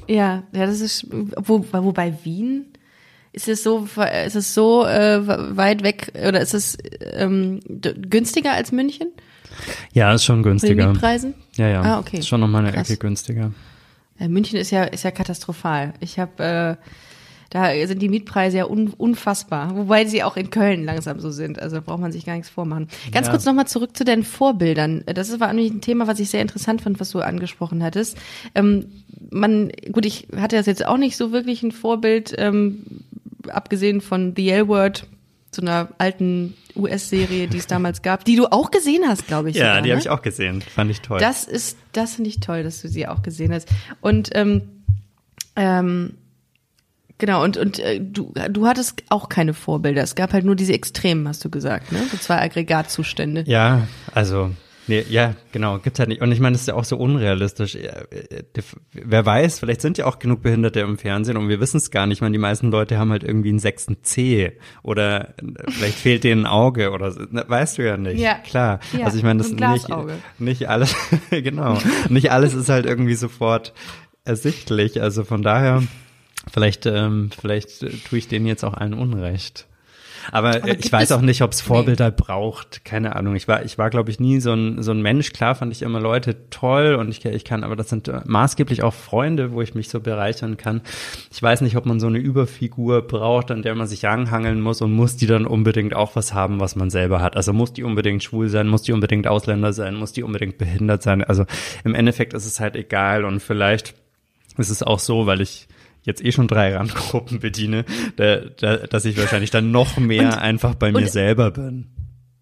Ja, 0.09 0.43
ja, 0.53 0.67
das 0.67 0.81
ist. 0.81 1.07
Wo, 1.11 1.65
wobei 1.71 2.19
Wien 2.25 2.67
ist 3.33 3.49
es 3.49 3.63
so, 3.63 3.87
ist 4.27 4.37
es 4.37 4.53
so 4.53 4.85
äh, 4.85 5.57
weit 5.57 5.83
weg 5.83 6.13
oder 6.15 6.41
ist 6.41 6.55
es 6.55 6.77
ähm, 7.13 7.61
günstiger 7.69 8.53
als 8.53 8.73
München? 8.73 9.09
Ja, 9.93 10.13
ist 10.13 10.25
schon 10.25 10.43
günstiger. 10.43 10.75
Mit 10.75 10.95
Mietpreisen? 10.95 11.35
Ja, 11.57 11.69
ja. 11.69 11.83
Ah, 11.83 11.99
okay. 11.99 12.19
Ist 12.19 12.29
schon 12.29 12.41
nochmal 12.41 12.65
eine 12.65 12.73
Krass. 12.73 12.91
Ecke 12.91 12.99
günstiger. 12.99 13.53
Ja, 14.19 14.29
München 14.29 14.59
ist 14.59 14.71
ja, 14.71 14.85
ist 14.85 15.05
ja 15.05 15.11
katastrophal. 15.11 15.95
Ich 16.01 16.19
habe, 16.19 16.43
äh, 16.43 16.77
da 17.51 17.87
sind 17.87 18.01
die 18.01 18.09
Mietpreise 18.09 18.59
ja 18.59 18.67
un, 18.67 18.89
unfassbar, 18.97 19.77
wobei 19.77 20.07
sie 20.07 20.23
auch 20.23 20.37
in 20.37 20.51
Köln 20.51 20.85
langsam 20.85 21.21
so 21.21 21.31
sind. 21.31 21.61
Also 21.61 21.77
da 21.77 21.83
braucht 21.83 22.01
man 22.01 22.13
sich 22.13 22.25
gar 22.25 22.35
nichts 22.35 22.49
vormachen. 22.49 22.89
Ganz 23.13 23.27
ja. 23.27 23.33
kurz 23.33 23.45
nochmal 23.45 23.67
zurück 23.67 23.97
zu 23.97 24.05
deinen 24.05 24.25
Vorbildern. 24.25 25.05
Das 25.07 25.39
war 25.39 25.49
eigentlich 25.49 25.73
ein 25.73 25.81
Thema, 25.81 26.07
was 26.07 26.19
ich 26.19 26.31
sehr 26.31 26.41
interessant 26.41 26.83
fand, 26.83 27.01
was 27.01 27.11
du 27.11 27.21
angesprochen 27.21 27.83
hattest. 27.83 28.17
Ähm, 28.55 28.87
man, 29.31 29.71
gut, 29.91 30.07
ich 30.07 30.29
hatte 30.37 30.57
das 30.57 30.67
jetzt 30.67 30.87
auch 30.87 30.97
nicht 30.97 31.17
so 31.17 31.33
wirklich 31.33 31.63
ein 31.63 31.73
Vorbild, 31.73 32.35
ähm, 32.39 32.85
abgesehen 33.49 34.01
von 34.01 34.35
The 34.37 34.51
L-Word, 34.51 35.07
so 35.55 35.63
einer 35.63 35.89
alten 35.99 36.55
US-Serie, 36.75 37.47
die 37.47 37.59
es 37.59 37.67
damals 37.67 38.03
gab, 38.03 38.25
die 38.25 38.37
du 38.37 38.47
auch 38.47 38.71
gesehen 38.71 39.03
hast, 39.07 39.27
glaube 39.27 39.51
ich. 39.51 39.57
Ja, 39.57 39.67
sogar, 39.67 39.83
die 39.83 39.89
ne? 39.89 39.95
habe 39.95 40.01
ich 40.01 40.09
auch 40.09 40.23
gesehen. 40.23 40.63
Fand 40.63 40.91
ich 40.91 41.01
toll. 41.03 41.21
Das 41.21 41.45
ist, 41.45 41.77
das 41.93 42.15
finde 42.15 42.31
ich 42.31 42.41
toll, 42.41 42.63
dass 42.63 42.81
du 42.81 42.89
sie 42.89 43.07
auch 43.07 43.23
gesehen 43.23 43.53
hast. 43.53 43.69
Und 44.01 44.31
ähm, 44.35 44.63
ähm, 45.57 46.15
Genau, 47.19 47.45
und, 47.45 47.57
und 47.57 47.79
äh, 47.79 48.01
du, 48.01 48.35
du 48.51 48.67
hattest 48.67 49.05
auch 49.09 49.29
keine 49.29 49.55
Vorbilder. 49.55 50.03
Es 50.03 50.17
gab 50.17 50.33
halt 50.33 50.45
nur 50.45 50.57
diese 50.57 50.73
Extremen, 50.73 51.29
hast 51.29 51.45
du 51.45 51.51
gesagt, 51.51 51.93
ne? 51.93 52.01
So 52.11 52.17
zwei 52.17 52.41
Aggregatzustände. 52.41 53.45
Ja, 53.47 53.87
also 54.13 54.51
Nee, 54.89 55.05
ja, 55.09 55.35
genau, 55.53 55.79
gibt's 55.79 56.01
halt 56.01 56.09
nicht. 56.09 56.23
Und 56.23 56.33
ich 56.33 56.41
meine, 56.41 56.55
das 56.55 56.63
ist 56.63 56.67
ja 56.67 56.75
auch 56.75 56.85
so 56.85 56.97
unrealistisch. 56.97 57.79
Wer 58.93 59.25
weiß, 59.27 59.61
vielleicht 59.61 59.81
sind 59.81 59.97
ja 59.99 60.07
auch 60.07 60.19
genug 60.19 60.43
Behinderte 60.43 60.81
im 60.81 60.99
Fernsehen 60.99 61.37
und 61.37 61.49
wir 61.49 61.61
wissen 61.61 61.77
es 61.77 61.91
gar 61.91 62.07
nicht. 62.07 62.19
Ich 62.19 62.21
meine, 62.23 62.33
die 62.33 62.39
meisten 62.41 62.71
Leute 62.71 62.99
haben 62.99 63.11
halt 63.13 63.23
irgendwie 63.23 63.51
einen 63.51 63.61
sechsten 63.61 64.03
C 64.03 64.59
oder 64.83 65.35
vielleicht 65.69 65.99
fehlt 65.99 66.25
denen 66.25 66.47
ein 66.47 66.53
Auge 66.53 66.91
oder 66.91 67.13
so. 67.13 67.21
weißt 67.31 67.79
du 67.79 67.87
ja 67.87 67.97
nicht. 67.97 68.19
Ja. 68.19 68.35
Klar. 68.39 68.81
Ja, 68.97 69.07
also 69.07 69.17
ich 69.17 69.23
meine, 69.23 69.39
das 69.39 69.49
ist 69.49 69.61
nicht, 69.61 69.89
nicht 70.39 70.69
alles, 70.69 70.95
genau. 71.31 71.79
Nicht 72.09 72.33
alles 72.33 72.55
ist 72.55 72.69
halt 72.69 72.87
irgendwie 72.87 73.15
sofort 73.15 73.73
ersichtlich. 74.25 75.01
Also 75.01 75.25
von 75.25 75.43
daher, 75.43 75.83
vielleicht, 76.53 76.87
ähm, 76.87 77.31
vielleicht 77.41 77.81
tue 78.09 78.19
ich 78.19 78.27
denen 78.27 78.47
jetzt 78.47 78.65
auch 78.65 78.75
allen 78.75 78.95
Unrecht. 78.95 79.67
Aber, 80.31 80.57
Aber 80.57 80.69
ich 80.69 80.93
weiß 80.93 81.13
auch 81.13 81.21
nicht, 81.21 81.43
ob 81.43 81.53
es 81.53 81.61
Vorbilder 81.61 82.11
nee. 82.11 82.17
braucht. 82.17 82.85
Keine 82.85 83.17
Ahnung. 83.17 83.35
Ich 83.35 83.49
war, 83.49 83.65
ich 83.65 83.79
war, 83.79 83.91
glaube 83.91 84.11
ich, 84.11 84.21
nie 84.21 84.41
so 84.41 84.53
ein, 84.53 84.83
so 84.83 84.93
ein 84.93 85.03
Mensch. 85.03 85.33
Klar 85.33 85.55
fand 85.55 85.73
ich 85.73 85.83
immer 85.83 86.01
Leute 86.01 86.49
toll 86.51 86.95
und 86.95 87.09
ich, 87.09 87.25
ich 87.25 87.45
kann, 87.45 87.65
aber 87.65 87.77
das 87.77 87.89
sind 87.89 88.11
maßgeblich 88.25 88.83
auch 88.83 88.95
Freunde, 88.95 89.53
wo 89.53 89.63
ich 89.63 89.75
mich 89.75 89.89
so 89.89 90.01
bereichern 90.01 90.57
kann. 90.57 90.83
Ich 91.33 91.43
weiß 91.43 91.63
nicht, 91.63 91.77
ob 91.77 91.87
man 91.87 92.01
so 92.01 92.07
eine 92.07 92.19
Überfigur 92.19 93.03
braucht, 93.03 93.51
an 93.51 93.63
der 93.63 93.75
man 93.75 93.87
sich 93.87 94.07
anhangeln 94.07 94.61
muss 94.61 94.83
und 94.83 94.93
muss 94.93 95.17
die 95.17 95.27
dann 95.27 95.47
unbedingt 95.47 95.95
auch 95.95 96.15
was 96.15 96.35
haben, 96.35 96.61
was 96.61 96.77
man 96.77 96.91
selber 96.91 97.21
hat. 97.21 97.37
Also 97.37 97.53
muss 97.53 97.73
die 97.73 97.83
unbedingt 97.83 98.23
schwul 98.23 98.49
sein, 98.49 98.69
muss 98.69 98.83
die 98.83 98.93
unbedingt 98.93 99.27
Ausländer 99.27 99.73
sein, 99.73 99.95
muss 99.95 100.13
die 100.13 100.23
unbedingt 100.23 100.59
behindert 100.59 101.03
sein. 101.03 101.25
Also 101.25 101.47
im 101.85 101.95
Endeffekt 101.95 102.35
ist 102.35 102.47
es 102.47 102.61
halt 102.61 102.77
egal 102.77 103.25
und 103.25 103.41
vielleicht 103.41 103.95
ist 104.59 104.71
es 104.71 104.83
auch 104.83 104.99
so, 104.99 105.27
weil 105.27 105.41
ich 105.41 105.69
jetzt 106.03 106.25
eh 106.25 106.33
schon 106.33 106.49
drei 106.49 106.77
Randgruppen 106.77 107.41
bediene, 107.41 107.85
da, 108.17 108.41
da, 108.41 108.77
dass 108.79 109.05
ich 109.05 109.17
wahrscheinlich 109.19 109.51
dann 109.51 109.71
noch 109.71 109.99
mehr 109.99 110.25
und, 110.25 110.39
einfach 110.39 110.75
bei 110.75 110.93
mir 110.93 111.09
selber 111.09 111.51
bin. 111.51 111.87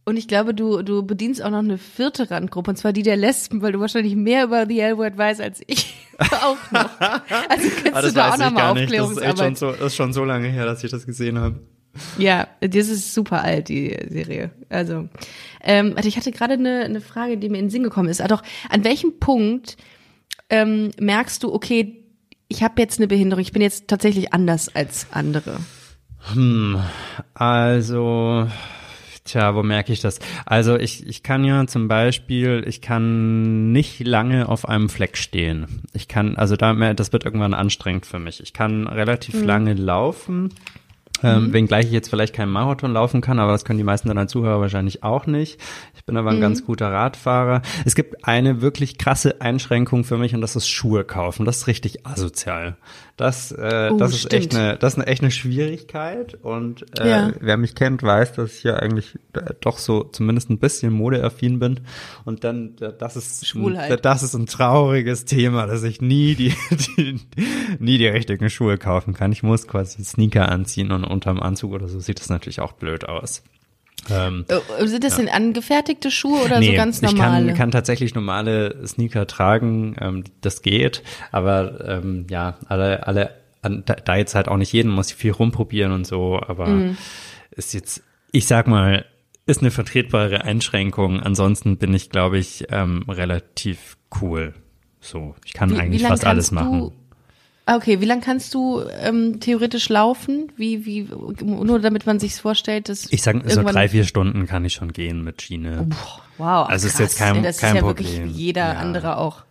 Und 0.05 0.17
ich 0.17 0.27
glaube, 0.27 0.55
du, 0.55 0.83
du 0.83 1.05
bedienst 1.05 1.43
auch 1.43 1.51
noch 1.51 1.59
eine 1.59 1.79
vierte 1.79 2.31
Randgruppe, 2.31 2.71
und 2.71 2.77
zwar 2.77 2.93
die 2.93 3.03
der 3.03 3.17
Lesben, 3.17 3.63
weil 3.63 3.73
du 3.73 3.81
wahrscheinlich 3.81 4.17
mehr 4.17 4.45
über 4.45 4.67
The 4.67 4.81
L-Word 4.81 5.17
weißt 5.17 5.41
als 5.41 5.61
ich 5.67 5.95
auch 6.19 6.57
noch. 6.73 7.01
Also 7.01 7.69
kannst 7.85 7.95
ah, 7.95 8.03
du 8.03 8.13
da 8.13 8.31
auch 8.33 8.39
nochmal 8.39 8.71
Aufklärungsarbeit. 8.71 9.39
Das 9.39 9.53
ist, 9.53 9.59
so, 9.59 9.71
das 9.71 9.81
ist 9.81 9.97
schon 9.97 10.13
so 10.13 10.25
lange 10.25 10.49
her, 10.49 10.65
dass 10.65 10.83
ich 10.83 10.91
das 10.91 11.07
gesehen 11.07 11.39
habe. 11.39 11.61
Ja, 12.19 12.47
das 12.61 12.89
ist 12.89 13.15
super 13.15 13.43
alt, 13.43 13.69
die 13.69 13.97
Serie. 14.09 14.51
Also, 14.69 15.09
ähm, 15.63 15.97
ich 16.03 16.17
hatte 16.17 16.31
gerade 16.31 16.55
eine, 16.55 16.85
eine 16.85 17.01
Frage, 17.01 17.37
die 17.37 17.49
mir 17.49 17.59
in 17.59 17.65
den 17.65 17.71
Sinn 17.71 17.83
gekommen 17.83 18.09
ist. 18.09 18.21
Ah, 18.21 18.29
doch, 18.29 18.43
an 18.69 18.85
welchem 18.85 19.19
Punkt 19.19 19.77
ähm, 20.49 20.91
merkst 20.99 21.43
du, 21.43 21.53
okay, 21.53 22.00
ich 22.51 22.63
habe 22.63 22.75
jetzt 22.83 22.99
eine 22.99 23.07
Behinderung, 23.07 23.41
ich 23.41 23.53
bin 23.53 23.63
jetzt 23.63 23.89
tatsächlich 23.89 24.35
anders 24.35 24.75
als 24.75 25.07
andere? 25.13 25.57
Hm, 26.33 26.83
also, 27.33 28.49
tja, 29.25 29.55
wo 29.55 29.63
merke 29.63 29.93
ich 29.93 30.01
das? 30.01 30.19
Also 30.45 30.77
ich, 30.77 31.07
ich 31.07 31.23
kann 31.23 31.45
ja 31.45 31.67
zum 31.69 31.87
Beispiel, 31.87 32.65
ich 32.67 32.83
kann 32.83 33.71
nicht 33.71 34.01
lange 34.01 34.49
auf 34.49 34.69
einem 34.69 34.89
Fleck 34.89 35.17
stehen. 35.17 35.83
Ich 35.93 36.09
kann, 36.09 36.37
also 36.37 36.57
da, 36.57 36.75
das 36.93 37.13
wird 37.13 37.25
irgendwann 37.25 37.55
anstrengend 37.55 38.05
für 38.05 38.19
mich. 38.19 38.43
Ich 38.43 38.53
kann 38.53 38.89
relativ 38.89 39.37
hm. 39.37 39.45
lange 39.45 39.75
laufen. 39.75 40.53
Ähm, 41.23 41.49
mhm. 41.49 41.53
wenngleich 41.53 41.87
ich 41.87 41.93
jetzt 41.93 42.09
vielleicht 42.09 42.35
keinen 42.35 42.51
Marathon 42.51 42.93
laufen 42.93 43.21
kann, 43.21 43.39
aber 43.39 43.53
das 43.53 43.65
können 43.65 43.79
die 43.79 43.85
meisten 43.85 44.09
deiner 44.09 44.27
Zuhörer 44.27 44.61
wahrscheinlich 44.61 45.03
auch 45.03 45.27
nicht. 45.27 45.61
Ich 45.95 46.05
bin 46.05 46.17
aber 46.17 46.31
ein 46.31 46.37
mhm. 46.37 46.43
ganz 46.43 46.65
guter 46.65 46.91
Radfahrer. 46.91 47.63
Es 47.85 47.95
gibt 47.95 48.27
eine 48.27 48.61
wirklich 48.63 48.99
krasse 48.99 49.41
Einschränkung 49.41 50.05
für 50.05 50.19
mich 50.19 50.35
und 50.35 50.41
das 50.41 50.57
ist 50.57 50.69
Schuhe 50.69 51.05
kaufen. 51.05 51.45
Das 51.45 51.59
ist 51.59 51.67
richtig 51.67 52.07
asozial. 52.07 52.77
Das, 53.21 53.53
äh, 53.53 53.91
oh, 53.93 53.99
das 53.99 54.15
ist 54.15 54.33
echt 54.33 54.57
eine, 54.57 54.79
das 54.79 54.95
ist 54.95 54.99
eine 54.99 55.07
echt 55.07 55.21
eine 55.21 55.31
Schwierigkeit. 55.31 56.39
Und 56.43 56.87
äh, 56.99 57.07
ja. 57.07 57.33
wer 57.39 57.59
mich 57.59 57.75
kennt, 57.75 58.03
weiß, 58.03 58.33
dass 58.33 58.57
ich 58.57 58.63
ja 58.63 58.77
eigentlich 58.77 59.19
äh, 59.35 59.53
doch 59.61 59.77
so 59.77 60.05
zumindest 60.05 60.49
ein 60.49 60.59
bisschen 60.59 60.95
modeaffin 60.95 61.59
bin. 61.59 61.81
Und 62.25 62.45
dann, 62.45 62.77
das 62.77 63.17
ist, 63.17 63.55
ein, 63.55 63.99
das 64.01 64.23
ist 64.23 64.33
ein 64.33 64.47
trauriges 64.47 65.27
Thema, 65.27 65.67
dass 65.67 65.83
ich 65.83 66.01
nie 66.01 66.35
die, 66.35 66.55
die, 66.97 67.21
nie 67.79 67.99
die 67.99 68.07
richtigen 68.07 68.49
Schuhe 68.49 68.79
kaufen 68.79 69.13
kann. 69.13 69.33
Ich 69.33 69.43
muss 69.43 69.69
quasi 69.69 70.03
Sneaker 70.03 70.49
anziehen 70.49 70.91
und 70.91 71.05
unterm 71.05 71.41
Anzug 71.41 71.73
oder 71.73 71.89
so 71.89 72.01
sieht 72.01 72.21
das 72.21 72.31
natürlich 72.31 72.61
auch 72.61 72.73
blöd 72.73 73.07
aus. 73.07 73.43
Ähm, 74.09 74.45
äh, 74.49 74.87
Sind 74.87 75.05
das 75.05 75.19
ja. 75.19 75.25
denn 75.25 75.29
angefertigte 75.29 76.11
Schuhe 76.11 76.43
oder 76.45 76.61
nee, 76.61 76.71
so 76.71 76.73
ganz 76.75 77.03
normale? 77.03 77.43
Ich 77.43 77.49
kann, 77.49 77.57
kann 77.57 77.71
tatsächlich 77.71 78.15
normale 78.15 78.87
Sneaker 78.87 79.27
tragen, 79.27 79.97
ähm, 80.01 80.25
das 80.41 80.63
geht, 80.63 81.03
aber 81.33 81.85
ähm, 81.87 82.27
ja, 82.31 82.57
alle, 82.67 83.07
alle, 83.07 83.35
da 83.63 84.17
jetzt 84.17 84.35
halt 84.35 84.49
auch 84.49 84.57
nicht 84.57 84.73
jeden, 84.73 84.91
muss 84.91 85.11
ich 85.11 85.17
viel 85.17 85.33
rumprobieren 85.33 85.93
und 85.93 86.07
so, 86.07 86.41
aber 86.41 86.67
mhm. 86.67 86.97
ist 87.51 87.75
jetzt, 87.75 88.03
ich 88.33 88.47
sag 88.47 88.67
mal, 88.67 89.05
ist 89.47 89.61
eine 89.61 89.71
vertretbare 89.71 90.45
Einschränkung. 90.45 91.21
Ansonsten 91.21 91.77
bin 91.77 91.93
ich, 91.93 92.11
glaube 92.11 92.39
ich, 92.39 92.67
ähm, 92.71 93.05
relativ 93.09 93.97
cool. 94.21 94.55
So, 95.01 95.35
ich 95.45 95.53
kann 95.53 95.71
wie, 95.71 95.79
eigentlich 95.79 96.03
wie 96.03 96.07
fast 96.07 96.25
alles 96.25 96.53
machen. 96.53 96.93
Ah, 97.71 97.77
okay, 97.77 98.01
wie 98.01 98.05
lange 98.05 98.21
kannst 98.21 98.53
du 98.55 98.83
ähm, 99.01 99.39
theoretisch 99.39 99.89
laufen? 99.91 100.51
Wie, 100.57 100.85
wie, 100.87 101.09
nur 101.45 101.79
damit 101.79 102.05
man 102.05 102.19
sich's 102.19 102.41
vorstellt, 102.41 102.89
dass. 102.89 103.07
Ich 103.13 103.23
sage, 103.23 103.43
so 103.47 103.63
drei, 103.63 103.89
vier 103.89 104.03
Stunden 104.03 104.49
kann 104.49 104.65
ich 104.65 104.73
schon 104.73 104.93
gehen 104.93 105.23
mit 105.23 105.41
Schiene. 105.41 105.87
wow. 106.39 106.69
Also 106.69 106.89
krass. 106.89 106.95
ist 106.95 106.99
jetzt 106.99 107.19
kein, 107.19 107.45
das 107.45 107.59
kein 107.59 107.77
ist 107.77 107.77
ja 107.77 107.87
Problem. 107.87 108.07
wirklich 108.09 108.25
wie 108.25 108.43
jeder 108.43 108.73
ja. 108.73 108.81
andere 108.81 109.19
auch. 109.19 109.45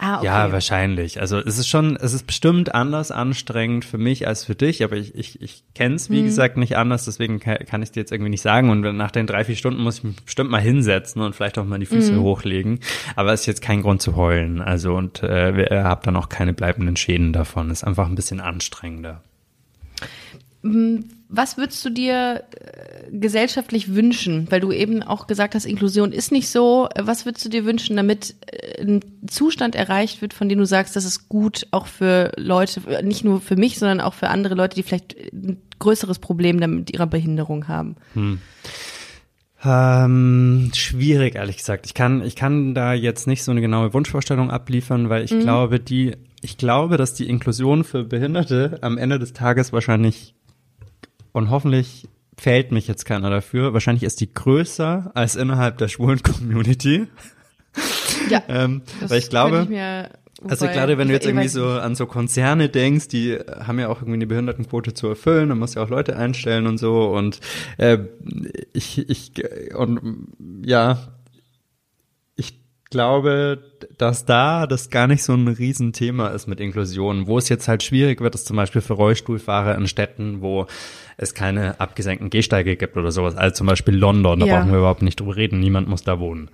Ah, 0.00 0.18
okay. 0.18 0.26
Ja, 0.26 0.52
wahrscheinlich. 0.52 1.20
Also 1.20 1.38
es 1.38 1.58
ist 1.58 1.68
schon, 1.68 1.96
es 1.96 2.12
ist 2.12 2.24
bestimmt 2.24 2.72
anders 2.72 3.10
anstrengend 3.10 3.84
für 3.84 3.98
mich 3.98 4.28
als 4.28 4.44
für 4.44 4.54
dich, 4.54 4.84
aber 4.84 4.96
ich, 4.96 5.12
ich, 5.16 5.42
ich 5.42 5.64
kenne 5.74 5.96
es, 5.96 6.08
wie 6.08 6.18
hm. 6.18 6.24
gesagt, 6.24 6.56
nicht 6.56 6.76
anders, 6.76 7.04
deswegen 7.04 7.40
kann, 7.40 7.58
kann 7.66 7.82
ich 7.82 7.90
dir 7.90 8.00
jetzt 8.00 8.12
irgendwie 8.12 8.30
nicht 8.30 8.42
sagen. 8.42 8.70
Und 8.70 8.82
nach 8.96 9.10
den 9.10 9.26
drei, 9.26 9.42
vier 9.42 9.56
Stunden 9.56 9.82
muss 9.82 9.98
ich 9.98 10.04
mich 10.04 10.24
bestimmt 10.24 10.50
mal 10.50 10.60
hinsetzen 10.60 11.20
und 11.20 11.34
vielleicht 11.34 11.58
auch 11.58 11.64
mal 11.64 11.80
die 11.80 11.86
Füße 11.86 12.12
hm. 12.12 12.20
hochlegen. 12.20 12.78
Aber 13.16 13.32
es 13.32 13.40
ist 13.40 13.46
jetzt 13.46 13.62
kein 13.62 13.82
Grund 13.82 14.00
zu 14.00 14.14
heulen. 14.14 14.60
Also 14.60 14.94
und 14.94 15.24
äh, 15.24 15.82
habt 15.82 16.06
dann 16.06 16.14
auch 16.14 16.28
keine 16.28 16.52
bleibenden 16.52 16.94
Schäden 16.94 17.32
davon. 17.32 17.68
Es 17.70 17.78
ist 17.78 17.84
einfach 17.84 18.06
ein 18.06 18.14
bisschen 18.14 18.40
anstrengender. 18.40 19.22
Hm, 20.62 21.06
was 21.28 21.58
würdest 21.58 21.84
du 21.84 21.90
dir 21.90 22.44
äh, 22.58 23.10
gesellschaftlich 23.10 23.94
wünschen? 23.94 24.46
Weil 24.50 24.60
du 24.60 24.72
eben 24.72 25.02
auch 25.02 25.26
gesagt 25.26 25.54
hast, 25.54 25.66
Inklusion 25.66 26.12
ist 26.12 26.32
nicht 26.32 26.48
so. 26.48 26.88
Was 26.98 27.26
würdest 27.26 27.44
du 27.44 27.50
dir 27.50 27.66
wünschen, 27.66 27.96
damit 27.96 28.34
äh, 28.46 28.82
ein 28.82 29.00
Zustand 29.26 29.74
erreicht 29.74 30.22
wird, 30.22 30.32
von 30.32 30.48
dem 30.48 30.58
du 30.58 30.64
sagst, 30.64 30.96
das 30.96 31.04
ist 31.04 31.28
gut 31.28 31.66
auch 31.70 31.86
für 31.86 32.32
Leute, 32.36 32.80
nicht 33.04 33.24
nur 33.24 33.40
für 33.40 33.56
mich, 33.56 33.78
sondern 33.78 34.00
auch 34.00 34.14
für 34.14 34.28
andere 34.28 34.54
Leute, 34.54 34.76
die 34.76 34.82
vielleicht 34.82 35.16
ein 35.32 35.58
größeres 35.78 36.18
Problem 36.18 36.56
mit 36.56 36.92
ihrer 36.92 37.06
Behinderung 37.06 37.68
haben? 37.68 37.96
Hm. 38.14 38.38
Ähm, 39.64 40.70
schwierig, 40.74 41.34
ehrlich 41.34 41.58
gesagt. 41.58 41.84
Ich 41.84 41.94
kann, 41.94 42.22
ich 42.22 42.36
kann 42.36 42.74
da 42.74 42.94
jetzt 42.94 43.26
nicht 43.26 43.42
so 43.42 43.50
eine 43.50 43.60
genaue 43.60 43.92
Wunschvorstellung 43.92 44.50
abliefern, 44.50 45.08
weil 45.08 45.24
ich 45.24 45.32
mhm. 45.32 45.40
glaube, 45.40 45.80
die, 45.80 46.16
ich 46.40 46.56
glaube, 46.58 46.96
dass 46.96 47.14
die 47.14 47.28
Inklusion 47.28 47.84
für 47.84 48.04
Behinderte 48.04 48.78
am 48.82 48.96
Ende 48.96 49.18
des 49.18 49.32
Tages 49.32 49.72
wahrscheinlich 49.72 50.36
und 51.38 51.50
hoffentlich 51.50 52.08
fällt 52.36 52.72
mich 52.72 52.86
jetzt 52.86 53.04
keiner 53.04 53.30
dafür. 53.30 53.72
Wahrscheinlich 53.72 54.04
ist 54.04 54.20
die 54.20 54.32
größer 54.32 55.10
als 55.14 55.36
innerhalb 55.36 55.78
der 55.78 55.88
schwulen 55.88 56.22
Community. 56.22 57.06
Ja. 58.28 58.42
ähm, 58.48 58.82
weil 59.00 59.18
ich 59.18 59.30
glaube, 59.30 59.62
ich 59.64 59.68
mir, 59.68 60.10
also 60.46 60.66
gerade 60.66 60.98
wenn 60.98 61.08
du 61.08 61.14
jetzt 61.14 61.26
irgendwie 61.26 61.48
so 61.48 61.66
an 61.66 61.94
so 61.94 62.06
Konzerne 62.06 62.68
denkst, 62.68 63.08
die 63.08 63.38
haben 63.60 63.78
ja 63.80 63.88
auch 63.88 63.98
irgendwie 63.98 64.14
eine 64.14 64.26
Behindertenquote 64.26 64.94
zu 64.94 65.08
erfüllen, 65.08 65.48
dann 65.48 65.58
musst 65.58 65.74
du 65.74 65.80
ja 65.80 65.86
auch 65.86 65.90
Leute 65.90 66.16
einstellen 66.16 66.66
und 66.66 66.78
so 66.78 67.08
und 67.08 67.40
äh, 67.76 67.98
ich, 68.72 69.08
ich 69.08 69.32
und 69.74 70.28
ja, 70.64 70.98
ich 72.36 72.60
glaube, 72.90 73.64
dass 73.98 74.26
da 74.26 74.68
das 74.68 74.90
gar 74.90 75.08
nicht 75.08 75.24
so 75.24 75.34
ein 75.34 75.48
Riesenthema 75.48 76.28
ist 76.28 76.46
mit 76.46 76.60
Inklusion. 76.60 77.26
Wo 77.26 77.38
es 77.38 77.48
jetzt 77.48 77.66
halt 77.66 77.82
schwierig 77.82 78.20
wird, 78.20 78.34
ist 78.36 78.46
zum 78.46 78.56
Beispiel 78.56 78.80
für 78.80 78.94
Rollstuhlfahrer 78.94 79.74
in 79.74 79.88
Städten, 79.88 80.40
wo 80.40 80.66
es 81.20 81.34
keine 81.34 81.80
abgesenkten 81.80 82.30
Gehsteige 82.30 82.76
gibt 82.76 82.96
oder 82.96 83.10
sowas. 83.10 83.36
Also 83.36 83.56
zum 83.56 83.66
Beispiel 83.66 83.94
London, 83.94 84.38
da 84.38 84.46
ja. 84.46 84.56
brauchen 84.56 84.70
wir 84.70 84.78
überhaupt 84.78 85.02
nicht 85.02 85.18
drüber 85.18 85.36
reden, 85.36 85.58
niemand 85.58 85.88
muss 85.88 86.04
da 86.04 86.20
wohnen. 86.20 86.48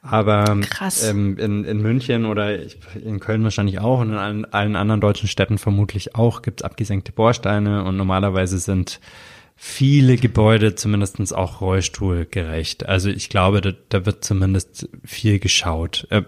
Aber 0.00 0.56
ähm, 1.04 1.36
in, 1.38 1.64
in 1.64 1.82
München 1.82 2.24
oder 2.24 2.58
in 2.94 3.20
Köln 3.20 3.44
wahrscheinlich 3.44 3.78
auch 3.78 4.00
und 4.00 4.10
in 4.10 4.16
allen, 4.16 4.44
allen 4.46 4.74
anderen 4.74 5.02
deutschen 5.02 5.28
Städten 5.28 5.58
vermutlich 5.58 6.14
auch 6.14 6.40
gibt 6.40 6.62
es 6.62 6.64
abgesenkte 6.64 7.12
Bohrsteine 7.12 7.84
und 7.84 7.98
normalerweise 7.98 8.58
sind 8.58 9.00
viele 9.58 10.16
Gebäude 10.18 10.74
zumindestens 10.74 11.32
auch 11.32 11.62
rollstuhlgerecht. 11.62 12.86
Also 12.86 13.08
ich 13.08 13.30
glaube, 13.30 13.62
da, 13.62 13.72
da 13.88 14.04
wird 14.04 14.22
zumindest 14.22 14.88
viel 15.02 15.38
geschaut. 15.38 16.06
Äh, 16.10 16.22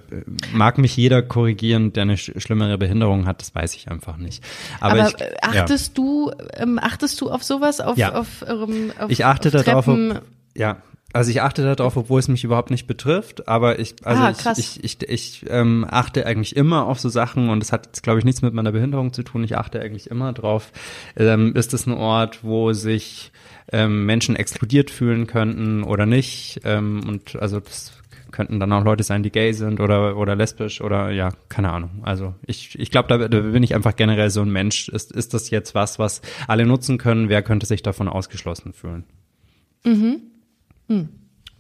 mag 0.52 0.78
mich 0.78 0.96
jeder 0.96 1.20
korrigieren, 1.20 1.92
der 1.92 2.04
eine 2.04 2.16
sch 2.16 2.32
schlimmere 2.38 2.78
Behinderung 2.78 3.26
hat, 3.26 3.42
das 3.42 3.54
weiß 3.54 3.74
ich 3.74 3.90
einfach 3.90 4.16
nicht. 4.16 4.42
Aber, 4.80 5.00
Aber 5.00 5.08
ich, 5.08 5.44
achtest 5.44 5.88
ja. 5.88 5.94
du, 5.94 6.32
ähm, 6.54 6.78
achtest 6.82 7.20
du 7.20 7.30
auf 7.30 7.44
sowas? 7.44 7.80
Auf, 7.80 7.98
ja. 7.98 8.14
auf, 8.14 8.44
ähm, 8.48 8.92
auf, 8.98 9.10
ich 9.10 9.26
achte 9.26 9.48
auf 9.54 9.62
darauf, 9.62 9.86
ob, 9.88 10.22
ja, 10.56 10.82
Also 11.14 11.31
ich 11.31 11.40
achte 11.40 11.62
darauf, 11.62 11.97
obwohl 11.97 12.21
es 12.21 12.29
mich 12.29 12.44
überhaupt 12.44 12.71
nicht 12.71 12.87
betrifft, 12.87 13.49
aber 13.49 13.79
ich, 13.79 13.94
also 14.05 14.23
Ah, 14.23 14.53
ich, 14.53 14.85
ich, 14.85 15.03
ich, 15.03 15.09
ich 15.09 15.47
ähm, 15.49 15.87
achte 15.88 16.27
eigentlich 16.27 16.55
immer 16.55 16.85
auf 16.85 17.01
so 17.01 17.09
Sachen 17.09 17.49
und 17.49 17.61
das 17.61 17.73
hat 17.73 17.87
jetzt, 17.87 18.03
glaube 18.03 18.18
ich, 18.18 18.27
nichts 18.27 18.42
mit 18.42 18.53
meiner 18.53 18.73
Behinderung 18.73 19.14
zu 19.14 19.23
tun. 19.23 19.42
Ich 19.42 19.57
achte 19.57 19.81
eigentlich 19.81 20.11
immer 20.11 20.35
drauf. 20.35 20.71
Ähm, 21.16 21.55
ist 21.55 21.73
es 21.73 21.87
ein 21.87 21.94
Ort, 21.94 22.44
wo 22.44 22.75
sich 22.75 23.33
ähm, 23.73 24.05
Menschen 24.05 24.37
exkludiert 24.37 24.90
fühlen 24.90 25.27
könnten 25.27 25.83
oder 25.83 26.05
nicht? 26.05 26.61
Ähm, 26.64 27.01
und 27.09 27.37
also 27.37 27.59
das 27.61 27.92
könnten 28.31 28.61
dann 28.61 28.71
auch 28.75 28.85
Leute 28.85 29.03
sein, 29.03 29.23
die 29.23 29.31
gay 29.33 29.55
sind 29.55 29.81
oder 29.81 30.18
oder 30.18 30.37
lesbisch 30.37 30.83
oder 30.83 31.11
ja, 31.11 31.31
keine 31.49 31.71
Ahnung. 31.71 32.03
Also 32.03 32.35
ich, 32.47 32.79
ich 32.79 32.90
glaube, 32.90 33.09
da, 33.09 33.29
da 33.29 33.40
bin 33.40 33.62
ich 33.62 33.75
einfach 33.75 33.97
generell 33.97 34.29
so 34.29 34.42
ein 34.42 34.51
Mensch. 34.51 34.90
Ist, 34.90 35.12
ist 35.12 35.33
das 35.33 35.49
jetzt 35.49 35.75
was, 35.75 35.99
was 35.99 36.21
alle 36.47 36.66
nutzen 36.66 36.99
können? 36.99 37.31
Wer 37.31 37.42
könnte 37.42 37.64
sich 37.64 37.83
davon 37.83 38.09
ausgeschlossen 38.09 38.75
fühlen? 38.75 39.05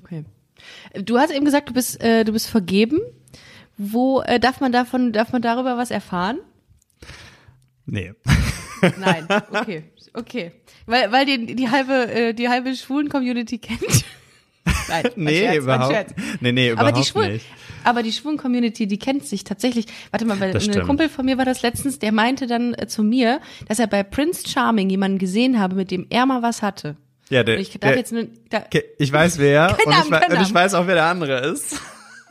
Okay. 0.02 0.24
Du 1.04 1.18
hast 1.18 1.30
eben 1.32 1.44
gesagt, 1.44 1.68
du 1.68 1.74
bist, 1.74 2.02
äh, 2.02 2.24
du 2.24 2.32
bist 2.32 2.48
vergeben. 2.48 3.00
Wo 3.76 4.20
äh, 4.22 4.40
darf 4.40 4.60
man 4.60 4.72
davon, 4.72 5.12
darf 5.12 5.32
man 5.32 5.40
darüber 5.42 5.76
was 5.76 5.90
erfahren? 5.90 6.38
Nee. 7.86 8.12
Nein, 8.98 9.26
okay, 9.52 9.84
okay. 10.14 10.52
Weil, 10.86 11.10
weil 11.12 11.26
die, 11.26 11.54
die 11.56 11.70
halbe, 11.70 12.12
äh, 12.12 12.34
die 12.34 12.48
halbe 12.48 12.74
Schwulen-Community 12.74 13.58
kennt. 13.58 13.80
Nein, 14.88 15.04
Nee, 15.16 15.38
Scherz, 15.38 15.56
überhaupt, 15.64 15.92
Scherz. 15.92 16.14
nee, 16.40 16.52
nee, 16.52 16.70
Aber 16.72 16.82
überhaupt 16.82 16.98
die 16.98 17.08
Schwulen, 17.08 17.32
nicht. 17.34 17.46
aber 17.84 18.02
die 18.02 18.12
schwulen 18.12 18.36
Community, 18.36 18.86
die 18.86 18.98
kennt 18.98 19.24
sich 19.24 19.44
tatsächlich. 19.44 19.86
Warte 20.10 20.24
mal, 20.26 20.38
weil 20.40 20.54
ein. 20.56 20.86
Kumpel 20.86 21.08
von 21.08 21.24
mir 21.24 21.38
war 21.38 21.44
das 21.44 21.62
letztens, 21.62 21.98
der 21.98 22.12
meinte 22.12 22.46
dann 22.46 22.74
äh, 22.74 22.86
zu 22.86 23.02
mir, 23.02 23.40
dass 23.66 23.78
er 23.78 23.86
bei 23.86 24.02
Prince 24.02 24.46
Charming 24.48 24.90
jemanden 24.90 25.18
gesehen 25.18 25.58
habe, 25.58 25.74
mit 25.74 25.90
dem 25.90 26.06
er 26.10 26.26
mal 26.26 26.42
was 26.42 26.62
hatte. 26.62 26.96
Ja, 27.30 27.42
der, 27.42 27.56
Und 27.56 27.60
ich 27.62 27.70
darf 27.72 27.90
der, 27.90 27.96
jetzt 27.98 28.12
nur, 28.12 28.26
da, 28.50 28.58
Okay, 28.66 28.84
ich 28.98 29.12
weiß 29.12 29.38
wer 29.38 29.76
und, 29.84 29.90
Namen, 29.90 30.04
ich, 30.04 30.10
kein 30.10 30.22
und 30.30 30.36
ich 30.36 30.40
Namen. 30.42 30.54
weiß 30.54 30.74
auch, 30.74 30.86
wer 30.86 30.94
der 30.94 31.04
andere 31.06 31.46
ist. 31.48 31.80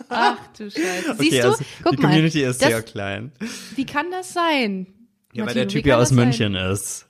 ach 0.09 0.37
du 0.57 0.69
Scheiße. 0.69 1.11
Okay, 1.11 1.17
Siehst 1.29 1.43
du? 1.43 1.49
also 1.51 1.63
Guck 1.83 1.91
die 1.97 2.01
mal. 2.01 2.07
Community 2.09 2.43
ist 2.43 2.61
das, 2.61 2.69
sehr 2.69 2.81
klein. 2.81 3.31
Wie 3.75 3.85
kann 3.85 4.09
das 4.11 4.33
sein? 4.33 4.87
Ja, 5.33 5.39
weil 5.41 5.45
Martino, 5.45 5.65
der 5.65 5.67
Typ 5.67 5.85
ja 5.85 5.95
aus 5.97 6.09
das 6.09 6.09
sein? 6.09 6.17
München 6.17 6.55
ist. 6.55 7.06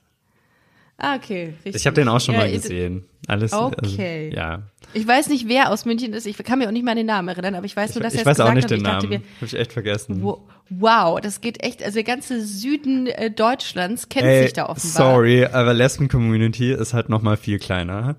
Ah, 1.00 1.14
okay. 1.14 1.54
Richtig. 1.64 1.76
Ich 1.76 1.86
habe 1.86 1.94
den 1.94 2.08
auch 2.08 2.20
schon 2.20 2.34
Ja, 2.34 2.40
mal 2.40 2.48
ich- 2.48 2.60
gesehen. 2.62 3.04
Alles. 3.28 3.52
Okay. 3.52 4.30
Also, 4.30 4.36
ja. 4.36 4.62
Ich 4.94 5.06
weiß 5.06 5.28
nicht, 5.28 5.46
wer 5.48 5.70
aus 5.70 5.84
München 5.84 6.12
ist. 6.12 6.26
Ich 6.26 6.36
kann 6.38 6.58
mir 6.58 6.66
auch 6.66 6.72
nicht 6.72 6.84
mal 6.84 6.94
den 6.96 7.06
Namen 7.06 7.28
erinnern, 7.28 7.54
aber 7.54 7.66
ich 7.66 7.76
weiß 7.76 7.90
Ich, 7.90 7.96
nur, 7.96 8.02
dass 8.02 8.14
ich 8.14 8.20
er 8.20 8.22
es 8.22 8.26
weiß 8.26 8.40
auch 8.40 8.52
gesagt 8.52 8.56
nicht 8.56 8.64
hat. 8.64 8.70
den 9.02 9.12
ich 9.12 9.12
Namen. 9.20 9.24
Habe 9.36 9.46
ich 9.46 9.54
echt 9.54 9.72
vergessen. 9.72 10.22
wo- 10.22 10.48
wow, 10.70 11.20
das 11.20 11.40
geht 11.40 11.62
echt, 11.62 11.82
also 11.84 11.94
der 11.94 12.04
ganze 12.04 12.44
Süden 12.44 13.06
äh, 13.06 13.30
Deutschlands 13.30 14.08
kennt 14.08 14.24
Ey, 14.26 14.42
sich 14.44 14.54
da 14.54 14.64
offenbar. 14.68 15.12
sorry, 15.14 15.44
aber 15.44 15.72
Lesben-Community 15.74 16.72
ist 16.72 16.94
halt 16.94 17.10
noch 17.10 17.22
mal 17.22 17.36
viel 17.36 17.58
kleiner. 17.58 18.16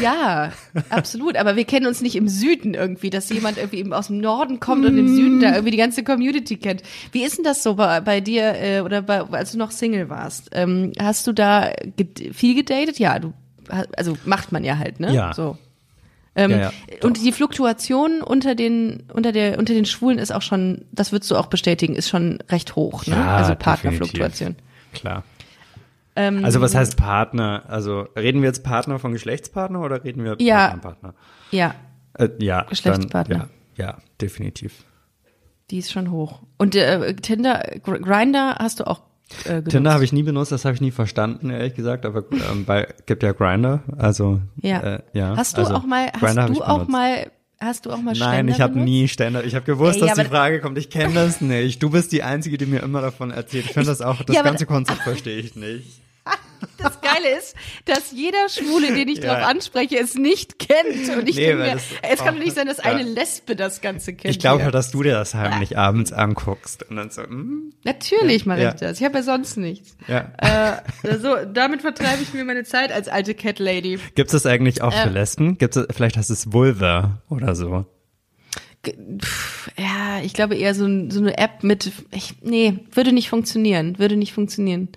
Ja, 0.00 0.52
absolut. 0.90 1.36
Aber 1.36 1.56
wir 1.56 1.64
kennen 1.64 1.86
uns 1.86 2.00
nicht 2.00 2.16
im 2.16 2.28
Süden 2.28 2.74
irgendwie, 2.74 3.10
dass 3.10 3.28
jemand 3.28 3.58
irgendwie 3.58 3.78
eben 3.78 3.92
aus 3.92 4.06
dem 4.06 4.18
Norden 4.18 4.58
kommt 4.58 4.86
und 4.86 4.96
im 4.96 5.14
Süden 5.14 5.40
da 5.40 5.50
irgendwie 5.52 5.70
die 5.70 5.76
ganze 5.76 6.02
Community 6.02 6.56
kennt. 6.56 6.82
Wie 7.12 7.22
ist 7.22 7.36
denn 7.36 7.44
das 7.44 7.62
so 7.62 7.74
bei, 7.74 8.00
bei 8.00 8.20
dir 8.20 8.54
äh, 8.54 8.80
oder 8.80 9.02
bei, 9.02 9.20
als 9.20 9.52
du 9.52 9.58
noch 9.58 9.70
Single 9.70 10.08
warst? 10.08 10.48
Ähm, 10.52 10.92
hast 10.98 11.26
du 11.26 11.32
da 11.32 11.72
ged 11.96 12.34
viel 12.34 12.54
gedatet? 12.54 12.98
Ja, 12.98 13.18
du, 13.18 13.34
also 13.68 14.16
macht 14.24 14.50
man 14.50 14.64
ja 14.64 14.78
halt, 14.78 14.98
ne? 14.98 15.12
Ja. 15.12 15.34
So. 15.34 15.58
Ähm, 16.34 16.50
Ja, 16.50 16.58
ja, 16.58 16.70
und 17.02 17.22
die 17.22 17.32
Fluktuation 17.32 18.22
unter 18.22 18.54
den 18.54 19.04
unter 19.12 19.32
der 19.32 19.58
unter 19.58 19.74
den 19.74 19.84
Schwulen 19.86 20.18
ist 20.18 20.32
auch 20.32 20.42
schon, 20.42 20.86
das 20.92 21.12
würdest 21.12 21.30
du 21.30 21.36
auch 21.36 21.46
bestätigen, 21.46 21.94
ist 21.94 22.08
schon 22.08 22.38
recht 22.50 22.76
hoch, 22.76 23.06
ne? 23.06 23.14
Ja, 23.14 23.36
also 23.36 23.54
definitiv. 23.54 23.64
Partnerfluktuation. 23.64 24.56
Klar. 24.94 25.24
Ähm, 26.16 26.44
Also 26.44 26.60
was 26.60 26.74
heißt 26.74 26.96
Partner? 26.96 27.64
Also 27.68 28.06
reden 28.16 28.40
wir 28.42 28.48
jetzt 28.48 28.64
Partner 28.64 28.98
von 28.98 29.12
Geschlechtspartner 29.12 29.80
oder 29.80 30.02
reden 30.02 30.24
wir 30.24 30.36
Ja. 30.40 30.68
Partnerpartner? 30.68 31.14
Ja, 31.50 31.74
Äh, 32.18 32.30
ja. 32.40 32.62
Geschlechtspartner. 32.62 33.38
Dann, 33.38 33.48
ja, 33.76 33.84
ja, 33.86 33.98
definitiv. 34.20 34.84
die 35.70 35.78
ist 35.78 35.92
schon 35.92 36.10
hoch. 36.10 36.42
Und 36.58 36.74
äh, 36.74 37.14
Tinder, 37.16 37.62
Gr- 37.82 37.98
Grinder 38.00 38.56
hast 38.58 38.80
du 38.80 38.86
auch 38.86 39.02
äh. 39.44 39.60
Tinder 39.62 39.92
habe 39.92 40.04
ich 40.04 40.12
nie 40.12 40.22
benutzt, 40.22 40.52
das 40.52 40.64
habe 40.64 40.74
ich 40.76 40.80
nie 40.80 40.92
verstanden, 40.92 41.50
ehrlich 41.50 41.74
gesagt, 41.74 42.06
aber 42.06 42.24
ähm, 42.30 42.64
bei 42.64 42.86
gibt 43.06 43.22
ja 43.24 43.32
Grinder, 43.32 43.82
also 43.98 44.40
Ja. 44.62 44.80
äh, 44.80 45.02
ja. 45.12 45.36
Hast 45.36 45.56
du 45.58 45.62
also, 45.62 45.74
auch 45.74 45.84
mal, 45.84 46.06
hast 46.12 46.20
Grindr 46.20 46.46
du 46.54 46.62
auch 46.62 46.86
mal, 46.86 47.30
hast 47.60 47.84
du 47.86 47.90
auch 47.90 47.96
mal 48.00 48.14
Nein, 48.16 48.34
Ständer 48.46 48.52
ich 48.54 48.60
habe 48.60 48.78
nie 48.78 49.08
Ständer. 49.08 49.44
Ich 49.44 49.54
habe 49.56 49.64
gewusst, 49.66 50.00
Ey, 50.00 50.06
dass 50.06 50.16
die 50.16 50.24
Frage 50.26 50.60
kommt. 50.60 50.78
Ich 50.78 50.88
kenne 50.90 51.12
das 51.14 51.40
nicht. 51.40 51.82
Du 51.82 51.90
bist 51.90 52.12
die 52.12 52.22
Einzige, 52.22 52.56
die 52.56 52.66
mir 52.66 52.82
immer 52.84 53.00
davon 53.02 53.32
erzählt. 53.32 53.64
Ich 53.66 53.72
finde 53.72 53.88
das 53.88 54.00
auch, 54.00 54.22
das 54.22 54.36
Ja, 54.36 54.42
ganze 54.42 54.64
Konzept 54.64 55.00
verstehe 55.02 55.38
ich 55.38 55.56
nicht. 55.56 56.00
Das 56.78 57.00
Geile 57.00 57.38
ist, 57.38 57.54
dass 57.86 58.12
jeder 58.12 58.48
Schwule, 58.50 58.92
den 58.92 59.08
ich 59.08 59.18
Ja. 59.18 59.34
drauf 59.34 59.46
anspreche, 59.46 59.98
es 59.98 60.14
nicht 60.14 60.58
kennt. 60.58 61.08
Und 61.16 61.28
ich 61.28 61.36
Nee, 61.36 61.46
denke 61.46 61.62
mir, 61.62 61.76
es 62.02 62.18
kann 62.18 62.36
doch 62.36 62.42
nicht 62.44 62.54
sein, 62.54 62.66
dass 62.66 62.78
ja. 62.78 62.84
eine 62.84 63.02
Lesbe 63.02 63.56
das 63.56 63.80
Ganze 63.80 64.12
kennt. 64.14 64.30
Ich 64.34 64.38
glaube 64.38 64.62
halt, 64.62 64.74
dass 64.74 64.90
du 64.90 65.02
dir 65.02 65.12
das 65.14 65.34
heimlich 65.34 65.78
abends 65.78 66.12
anguckst 66.12 66.82
und 66.90 66.96
dann 66.96 67.10
so, 67.10 67.22
hm, 67.22 67.72
Natürlich 67.84 68.44
mache 68.46 68.60
Ja. 68.62 68.68
ich 68.70 68.74
das. 68.80 68.98
Ich 69.00 69.04
habe 69.04 69.16
ja 69.18 69.22
sonst 69.22 69.56
nichts. 69.56 69.96
ja. 70.06 70.32
Äh, 70.38 71.16
so, 71.18 71.36
damit 71.50 71.80
vertreibe 71.80 72.22
ich 72.22 72.34
mir 72.34 72.44
meine 72.44 72.64
Zeit 72.64 72.92
als 72.92 73.08
alte 73.08 73.34
Cat 73.34 73.58
Lady. 73.58 73.98
Gibt 74.14 74.28
es 74.28 74.32
das 74.32 74.46
eigentlich 74.46 74.82
auch 74.82 74.92
für 74.92 75.08
Äh. 75.08 75.12
Lesben? 75.12 75.56
Gibt 75.58 75.76
es, 75.76 75.86
vielleicht 75.94 76.16
heißt 76.18 76.30
es 76.30 76.52
Vulva 76.52 77.22
oder 77.30 77.54
so. 77.54 77.86
Ja, 79.78 80.20
ich 80.22 80.32
glaube 80.34 80.56
eher 80.56 80.74
so, 80.74 80.84
so 81.10 81.20
eine 81.20 81.38
App 81.38 81.62
mit, 81.64 81.90
ich, 82.12 82.34
nee, 82.42 82.78
würde 82.92 83.12
nicht 83.12 83.28
funktionieren, 83.28 83.98
würde 83.98 84.16
nicht 84.16 84.32
funktionieren. 84.32 84.88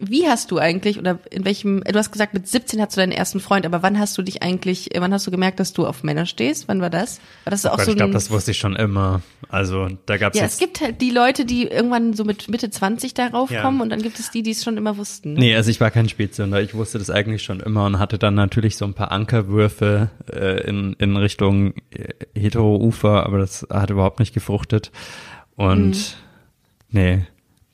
Wie 0.00 0.26
hast 0.26 0.50
du 0.50 0.58
eigentlich 0.58 0.98
oder 0.98 1.20
in 1.30 1.44
welchem, 1.44 1.84
du 1.84 1.96
hast 1.96 2.10
gesagt, 2.10 2.34
mit 2.34 2.48
17 2.48 2.80
hast 2.80 2.96
du 2.96 3.00
deinen 3.00 3.12
ersten 3.12 3.38
Freund, 3.38 3.64
aber 3.64 3.80
wann 3.80 3.96
hast 3.96 4.18
du 4.18 4.22
dich 4.22 4.42
eigentlich, 4.42 4.90
wann 4.98 5.12
hast 5.12 5.24
du 5.28 5.30
gemerkt, 5.30 5.60
dass 5.60 5.72
du 5.72 5.86
auf 5.86 6.02
Männer 6.02 6.26
stehst? 6.26 6.66
Wann 6.66 6.80
war 6.80 6.90
das? 6.90 7.20
War 7.44 7.52
das 7.52 7.64
auch 7.64 7.76
Gott, 7.76 7.84
so 7.84 7.90
ich 7.92 7.96
glaube, 7.96 8.10
ein, 8.10 8.12
das 8.14 8.28
wusste 8.32 8.50
ich 8.50 8.58
schon 8.58 8.74
immer. 8.74 9.22
Also 9.48 9.88
da 10.06 10.16
gab 10.16 10.34
ja, 10.34 10.42
jetzt 10.42 10.54
es 10.54 10.58
gibt 10.58 10.80
halt 10.80 11.00
die 11.00 11.10
Leute, 11.10 11.44
die 11.44 11.68
irgendwann 11.68 12.12
so 12.14 12.24
mit 12.24 12.48
Mitte 12.48 12.70
20 12.70 13.14
darauf 13.14 13.52
Ja. 13.52 13.62
kommen 13.62 13.80
und 13.80 13.90
dann 13.90 14.02
gibt 14.02 14.18
es 14.18 14.32
die, 14.32 14.42
die 14.42 14.50
es 14.50 14.64
schon 14.64 14.76
immer 14.78 14.96
wussten. 14.96 15.34
Ne? 15.34 15.38
Nee, 15.38 15.54
also 15.54 15.70
ich 15.70 15.80
war 15.80 15.92
kein 15.92 16.08
Spätzünder. 16.08 16.60
Ich 16.60 16.74
wusste 16.74 16.98
das 16.98 17.08
eigentlich 17.08 17.44
schon 17.44 17.60
immer 17.60 17.86
und 17.86 18.00
hatte 18.00 18.18
dann 18.18 18.34
natürlich 18.34 18.76
so 18.76 18.84
ein 18.84 18.94
paar 18.94 19.12
Ankerwürfe 19.12 20.10
äh, 20.28 20.68
in, 20.68 20.94
in 20.94 21.16
Richtung 21.16 21.74
äh, 21.90 22.14
Hetero-Ufer, 22.34 23.24
aber 23.24 23.38
das 23.38 23.64
hat 23.70 23.90
überhaupt 23.90 24.18
nicht 24.18 24.34
gefruchtet. 24.34 24.90
Und 25.54 26.16
nee, 26.90 27.26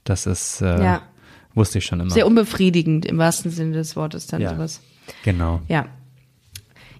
das 0.04 0.26
ist, 0.26 0.60
äh, 0.60 0.76
Mhm. 0.76 0.82
Ja. 0.84 1.02
Wusste 1.54 1.78
ich 1.78 1.84
schon 1.86 2.00
immer. 2.00 2.10
Sehr 2.10 2.26
unbefriedigend 2.26 3.06
im 3.06 3.18
wahrsten 3.18 3.50
Sinne 3.50 3.72
des 3.72 3.96
Wortes 3.96 4.26
dann 4.26 4.40
Ja. 4.40 4.50
sowas. 4.50 4.80
genau. 5.22 5.60
Ja. 5.68 5.86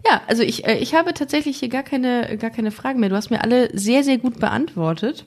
Ja, 0.07 0.21
also 0.27 0.43
ich, 0.43 0.67
äh, 0.67 0.77
ich 0.77 0.95
habe 0.95 1.15
tatsächlich 1.15 1.57
hier 1.59 1.71
gar 1.71 1.83
keine, 1.83 2.37
gar 2.37 2.51
keine 2.51 2.71
Fragen 2.71 3.01
mehr. 3.01 3.09
Du 3.09 3.17
hast 3.17 3.31
mir 3.31 3.41
alle 3.43 3.71
sehr, 3.77 4.05
sehr 4.05 4.19
gut 4.19 4.39
beantwortet. 4.39 5.25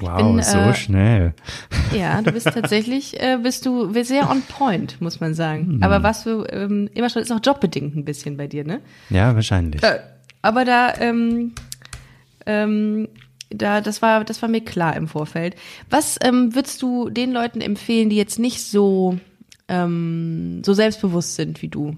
Wow, 0.00 0.16
bin, 0.16 0.42
so 0.42 0.58
äh, 0.58 0.74
schnell. 0.74 1.34
Ja, 1.96 2.20
du 2.22 2.32
bist 2.32 2.46
tatsächlich, 2.46 3.20
äh, 3.20 3.38
bist 3.42 3.66
du 3.66 3.92
sehr 4.02 4.30
on 4.30 4.42
point, 4.42 5.00
muss 5.00 5.20
man 5.20 5.34
sagen. 5.34 5.78
Aber 5.82 6.02
was 6.02 6.24
du 6.24 6.44
ähm, 6.50 6.88
immer 6.94 7.08
schon, 7.08 7.22
ist 7.22 7.32
auch 7.32 7.40
jobbedingt 7.42 7.96
ein 7.96 8.04
bisschen 8.04 8.36
bei 8.36 8.46
dir, 8.46 8.64
ne? 8.64 8.80
Ja, 9.10 9.34
wahrscheinlich. 9.34 9.82
Äh, 9.82 10.00
aber 10.42 10.64
da, 10.64 10.94
ähm, 11.00 11.52
ähm, 12.46 13.08
da, 13.50 13.80
das 13.80 14.02
war, 14.02 14.24
das 14.24 14.42
war 14.42 14.48
mir 14.48 14.60
klar 14.60 14.96
im 14.96 15.08
Vorfeld. 15.08 15.56
Was 15.90 16.18
ähm, 16.22 16.54
würdest 16.54 16.82
du 16.82 17.08
den 17.08 17.32
Leuten 17.32 17.60
empfehlen, 17.60 18.10
die 18.10 18.16
jetzt 18.16 18.38
nicht 18.38 18.62
so, 18.62 19.18
ähm, 19.68 20.62
so 20.64 20.74
selbstbewusst 20.74 21.36
sind 21.36 21.62
wie 21.62 21.68
du? 21.68 21.96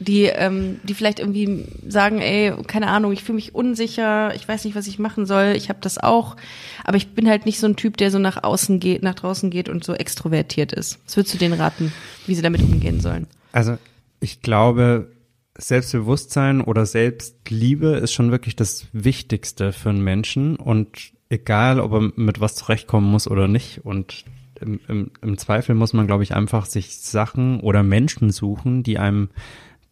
Die, 0.00 0.24
ähm, 0.24 0.78
die 0.84 0.94
vielleicht 0.94 1.18
irgendwie 1.18 1.66
sagen, 1.88 2.20
ey, 2.20 2.52
keine 2.68 2.86
Ahnung, 2.86 3.12
ich 3.12 3.24
fühle 3.24 3.34
mich 3.34 3.56
unsicher, 3.56 4.32
ich 4.36 4.46
weiß 4.46 4.64
nicht, 4.64 4.76
was 4.76 4.86
ich 4.86 5.00
machen 5.00 5.26
soll, 5.26 5.54
ich 5.56 5.68
habe 5.70 5.80
das 5.82 5.98
auch, 5.98 6.36
aber 6.84 6.96
ich 6.96 7.14
bin 7.14 7.28
halt 7.28 7.46
nicht 7.46 7.58
so 7.58 7.66
ein 7.66 7.74
Typ, 7.74 7.96
der 7.96 8.12
so 8.12 8.20
nach 8.20 8.44
außen 8.44 8.78
geht, 8.78 9.02
nach 9.02 9.16
draußen 9.16 9.50
geht 9.50 9.68
und 9.68 9.82
so 9.82 9.94
extrovertiert 9.94 10.72
ist. 10.72 11.00
Was 11.04 11.16
würdest 11.16 11.34
du 11.34 11.38
denen 11.38 11.60
raten, 11.60 11.92
wie 12.26 12.36
sie 12.36 12.42
damit 12.42 12.62
umgehen 12.62 13.00
sollen? 13.00 13.26
Also 13.50 13.76
ich 14.20 14.40
glaube, 14.40 15.10
Selbstbewusstsein 15.58 16.60
oder 16.60 16.86
Selbstliebe 16.86 17.88
ist 17.88 18.12
schon 18.12 18.30
wirklich 18.30 18.56
das 18.56 18.86
Wichtigste 18.92 19.72
für 19.72 19.90
einen 19.90 20.02
Menschen 20.02 20.56
und 20.56 21.12
egal, 21.28 21.80
ob 21.80 21.92
er 21.92 22.12
mit 22.16 22.40
was 22.40 22.54
zurechtkommen 22.54 23.10
muss 23.10 23.28
oder 23.28 23.48
nicht 23.48 23.84
und 23.84 24.24
im, 24.60 24.80
im, 24.88 25.10
im 25.20 25.38
Zweifel 25.38 25.74
muss 25.74 25.92
man, 25.92 26.06
glaube 26.06 26.22
ich, 26.22 26.34
einfach 26.34 26.66
sich 26.66 26.98
Sachen 26.98 27.60
oder 27.60 27.82
Menschen 27.82 28.30
suchen, 28.30 28.82
die 28.82 28.98
einem 28.98 29.28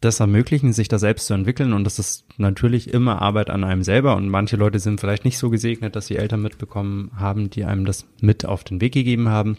das 0.00 0.20
ermöglichen, 0.20 0.72
sich 0.72 0.88
da 0.88 0.98
selbst 0.98 1.26
zu 1.26 1.35
entwickeln. 1.35 1.72
Und 1.72 1.85
das 1.85 1.98
ist 1.98 2.26
natürlich 2.37 2.92
immer 2.92 3.22
Arbeit 3.22 3.50
an 3.50 3.64
einem 3.64 3.83
selber. 3.83 4.16
Und 4.16 4.29
manche 4.29 4.57
Leute 4.57 4.79
sind 4.79 5.00
vielleicht 5.00 5.24
nicht 5.24 5.38
so 5.38 5.50
gesegnet, 5.50 5.96
dass 5.96 6.07
sie 6.07 6.16
Eltern 6.16 6.42
mitbekommen 6.42 7.11
haben, 7.16 7.50
die 7.50 7.64
einem 7.64 7.85
das 7.85 8.07
mit 8.20 8.44
auf 8.44 8.62
den 8.64 8.81
Weg 8.81 8.92
gegeben 8.92 9.29
haben. 9.29 9.57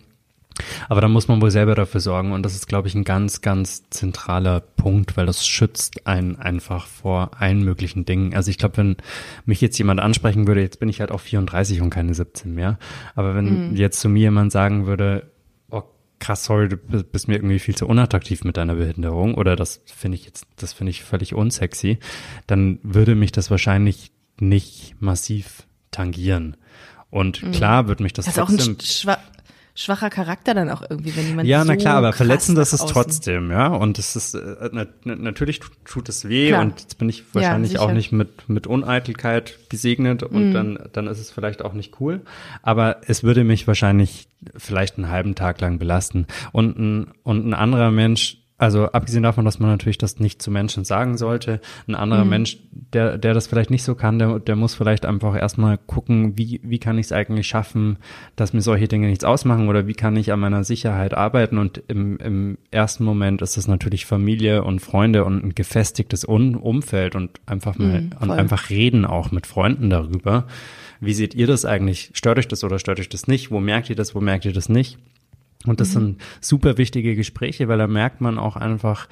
Aber 0.90 1.02
da 1.02 1.08
muss 1.08 1.28
man 1.28 1.42
wohl 1.42 1.52
selber 1.52 1.76
dafür 1.76 2.02
sorgen. 2.02 2.32
Und 2.32 2.44
das 2.44 2.56
ist, 2.56 2.68
glaube 2.68 2.88
ich, 2.88 2.96
ein 2.96 3.04
ganz, 3.04 3.42
ganz 3.42 3.90
zentraler 3.90 4.60
Punkt, 4.60 5.18
weil 5.18 5.26
das 5.26 5.46
schützt 5.46 6.08
einen 6.08 6.36
einfach 6.36 6.88
vor 6.88 7.32
allen 7.40 7.64
möglichen 7.64 8.06
Dingen. 8.06 8.34
Also 8.34 8.52
ich 8.52 8.58
glaube, 8.58 8.78
wenn 8.78 8.98
mich 9.46 9.62
jetzt 9.62 9.78
jemand 9.78 10.00
ansprechen 10.00 10.48
würde, 10.48 10.62
jetzt 10.62 10.80
bin 10.80 10.90
ich 10.90 11.00
halt 11.00 11.12
auch 11.12 11.22
34 11.22 11.82
und 11.82 11.90
keine 11.90 12.14
17 12.14 12.54
mehr. 12.54 12.78
Aber 13.16 13.36
wenn 13.36 13.76
jetzt 13.76 14.00
zu 14.00 14.10
mir 14.10 14.22
jemand 14.22 14.52
sagen 14.52 14.86
würde, 14.86 15.32
oh, 15.70 15.84
krass, 16.20 16.46
sorry, 16.46 16.70
du 16.70 16.78
bist 16.78 17.28
mir 17.28 17.36
irgendwie 17.36 17.60
viel 17.60 17.76
zu 17.76 17.88
unattraktiv 17.88 18.44
mit 18.44 18.58
deiner 18.58 18.76
Behinderung 18.76 19.36
oder 19.36 19.56
das 19.56 19.82
finde 19.86 20.16
ich 20.16 20.26
jetzt, 20.26 20.48
das 20.56 20.74
finde 20.74 20.92
ich 20.92 21.04
völlig 21.04 21.34
unsexy, 21.34 22.00
dann 22.48 22.80
würde 22.84 23.16
mich 23.16 23.32
das 23.32 23.52
wahrscheinlich 23.52 24.12
nicht 24.40 24.96
massiv 25.00 25.68
tangieren. 25.92 26.58
Und 27.10 27.42
mhm. 27.42 27.52
klar 27.52 27.88
wird 27.88 28.00
mich 28.00 28.14
das, 28.14 28.26
das 28.26 28.36
trotzdem 28.36 28.78
schwacher 29.78 30.10
Charakter 30.10 30.56
dann 30.56 30.70
auch 30.72 30.82
irgendwie, 30.90 31.16
wenn 31.16 31.28
jemand 31.28 31.48
Ja, 31.48 31.62
so 31.62 31.68
na 31.68 31.76
klar, 31.76 31.96
aber 31.96 32.12
verletzen 32.12 32.56
das 32.56 32.74
ist 32.74 32.90
trotzdem, 32.90 33.52
ja. 33.52 33.68
Und 33.68 34.00
es 34.00 34.16
ist 34.16 34.34
äh, 34.34 34.70
na, 34.72 34.88
natürlich 35.04 35.62
tut 35.86 36.10
es 36.10 36.28
weh 36.28 36.50
klar. 36.50 36.62
und 36.62 36.82
jetzt 36.82 36.98
bin 36.98 37.08
ich 37.10 37.24
wahrscheinlich 37.34 37.74
ja, 37.74 37.82
auch 37.82 37.92
nicht 37.92 38.12
mit 38.12 38.50
mit 38.50 38.66
Uneitelkeit 38.66 39.60
gesegnet 39.70 40.24
und 40.24 40.50
mhm. 40.50 40.54
dann 40.54 40.80
dann 40.94 41.08
ist 41.08 41.20
es 41.20 41.32
vielleicht 41.32 41.64
auch 41.64 41.74
nicht 41.74 42.02
cool. 42.02 42.22
Aber 42.64 42.98
es 43.06 43.24
würde 43.24 43.44
mich 43.44 43.68
wahrscheinlich 43.68 44.28
vielleicht 44.56 44.98
einen 44.98 45.10
halben 45.10 45.36
Tag 45.36 45.62
lang 45.62 45.78
belasten. 45.78 46.26
Und 46.52 46.80
ein 46.80 47.12
und 47.24 47.48
ein 47.48 47.54
anderer 47.54 47.92
Mensch 47.92 48.38
also 48.60 48.86
abgesehen 48.86 49.22
davon, 49.22 49.46
dass 49.46 49.60
man 49.60 49.70
natürlich 49.70 50.00
das 50.00 50.20
nicht 50.20 50.42
zu 50.42 50.50
Menschen 50.50 50.84
sagen 50.84 51.18
sollte, 51.18 51.62
ein 51.88 51.94
anderer 51.94 52.24
mhm. 52.24 52.30
Mensch, 52.32 52.58
der, 52.72 53.20
der 53.20 53.36
das 53.36 53.46
vielleicht 53.46 53.70
nicht 53.70 53.84
so 53.84 53.94
kann, 53.94 54.18
der, 54.18 54.40
der 54.40 54.56
muss 54.56 54.74
vielleicht 54.74 55.06
einfach 55.06 55.36
erstmal 55.36 55.78
gucken, 55.78 56.38
wie, 56.40 56.60
wie 56.64 56.80
kann 56.80 56.98
ich 56.98 57.08
es 57.08 57.12
eigentlich 57.12 57.48
schaffen, 57.48 57.98
dass 58.36 58.54
mir 58.54 58.62
solche 58.62 58.88
Dinge 58.88 59.08
nichts 59.08 59.24
ausmachen 59.24 59.70
oder 59.70 59.86
wie 59.86 59.94
kann 59.94 60.16
ich 60.16 60.32
an 60.34 60.40
meiner 60.40 60.64
Sicherheit 60.64 61.14
arbeiten. 61.14 61.60
Und 61.60 61.84
im, 61.88 62.18
im 62.18 62.58
ersten 62.72 63.04
Moment 63.04 63.44
ist 63.44 63.58
es 63.58 63.68
natürlich 63.68 64.08
Familie 64.08 64.64
und 64.64 64.80
Freunde 64.80 65.24
und 65.24 65.44
ein 65.44 65.54
gefestigtes 65.54 66.28
Un 66.28 66.56
Umfeld 66.56 67.16
und 67.16 67.40
einfach 67.46 67.78
mal 67.78 68.02
mhm, 68.02 68.10
und 68.20 68.32
einfach 68.32 68.72
reden 68.72 69.06
auch 69.06 69.32
mit 69.32 69.46
Freunden 69.46 69.92
darüber. 69.92 70.48
Wie 71.00 71.14
seht 71.14 71.36
ihr 71.36 71.46
das 71.46 71.64
eigentlich? 71.66 72.10
Stört 72.14 72.40
euch 72.40 72.48
das 72.48 72.64
oder 72.64 72.80
stört 72.80 73.00
euch 73.00 73.10
das 73.10 73.28
nicht? 73.28 73.52
Wo 73.52 73.60
merkt 73.60 73.92
ihr 73.92 73.96
das? 73.96 74.16
Wo 74.16 74.22
merkt 74.22 74.46
ihr 74.46 74.54
das 74.54 74.68
nicht? 74.68 74.98
Und 75.66 75.80
das 75.80 75.90
mhm. 75.90 75.94
sind 75.94 76.22
super 76.42 76.78
wichtige 76.78 77.16
Gespräche, 77.16 77.68
weil 77.68 77.78
da 77.78 77.88
merkt 77.88 78.22
man 78.22 78.38
auch 78.38 78.56
einfach, 78.56 79.08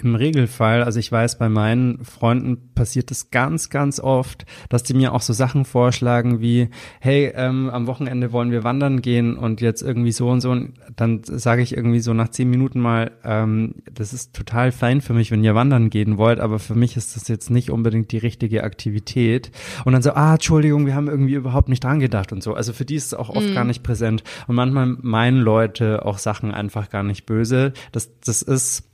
im 0.00 0.14
Regelfall, 0.14 0.84
also 0.84 1.00
ich 1.00 1.10
weiß, 1.10 1.38
bei 1.38 1.48
meinen 1.48 2.04
Freunden 2.04 2.72
passiert 2.74 3.10
es 3.10 3.30
ganz, 3.30 3.68
ganz 3.68 3.98
oft, 3.98 4.46
dass 4.68 4.84
die 4.84 4.94
mir 4.94 5.12
auch 5.12 5.22
so 5.22 5.32
Sachen 5.32 5.64
vorschlagen 5.64 6.40
wie, 6.40 6.68
hey, 7.00 7.32
ähm, 7.34 7.68
am 7.70 7.88
Wochenende 7.88 8.30
wollen 8.30 8.52
wir 8.52 8.62
wandern 8.62 9.02
gehen 9.02 9.36
und 9.36 9.60
jetzt 9.60 9.82
irgendwie 9.82 10.12
so 10.12 10.28
und 10.28 10.40
so. 10.40 10.52
Und 10.52 10.74
dann 10.94 11.22
sage 11.24 11.62
ich 11.62 11.76
irgendwie 11.76 11.98
so 11.98 12.14
nach 12.14 12.28
zehn 12.28 12.48
Minuten 12.48 12.78
mal, 12.78 13.10
ähm, 13.24 13.74
das 13.92 14.12
ist 14.12 14.36
total 14.36 14.70
fein 14.70 15.00
für 15.00 15.14
mich, 15.14 15.32
wenn 15.32 15.42
ihr 15.42 15.56
wandern 15.56 15.90
gehen 15.90 16.16
wollt, 16.16 16.38
aber 16.38 16.60
für 16.60 16.76
mich 16.76 16.96
ist 16.96 17.16
das 17.16 17.26
jetzt 17.26 17.50
nicht 17.50 17.70
unbedingt 17.70 18.12
die 18.12 18.18
richtige 18.18 18.62
Aktivität. 18.62 19.50
Und 19.84 19.94
dann 19.94 20.02
so, 20.02 20.12
ah, 20.12 20.34
Entschuldigung, 20.34 20.86
wir 20.86 20.94
haben 20.94 21.08
irgendwie 21.08 21.34
überhaupt 21.34 21.68
nicht 21.68 21.82
dran 21.82 21.98
gedacht 21.98 22.32
und 22.32 22.40
so. 22.40 22.54
Also 22.54 22.72
für 22.72 22.84
die 22.84 22.94
ist 22.94 23.06
es 23.06 23.14
auch 23.14 23.30
oft 23.30 23.48
mhm. 23.48 23.54
gar 23.54 23.64
nicht 23.64 23.82
präsent. 23.82 24.22
Und 24.46 24.54
manchmal 24.54 24.86
meinen 24.86 25.40
Leute 25.40 25.87
auch 25.96 26.18
Sachen 26.18 26.52
einfach 26.52 26.90
gar 26.90 27.02
nicht 27.02 27.26
böse. 27.26 27.72
Das, 27.92 28.10
das 28.20 28.42
ist 28.42 28.88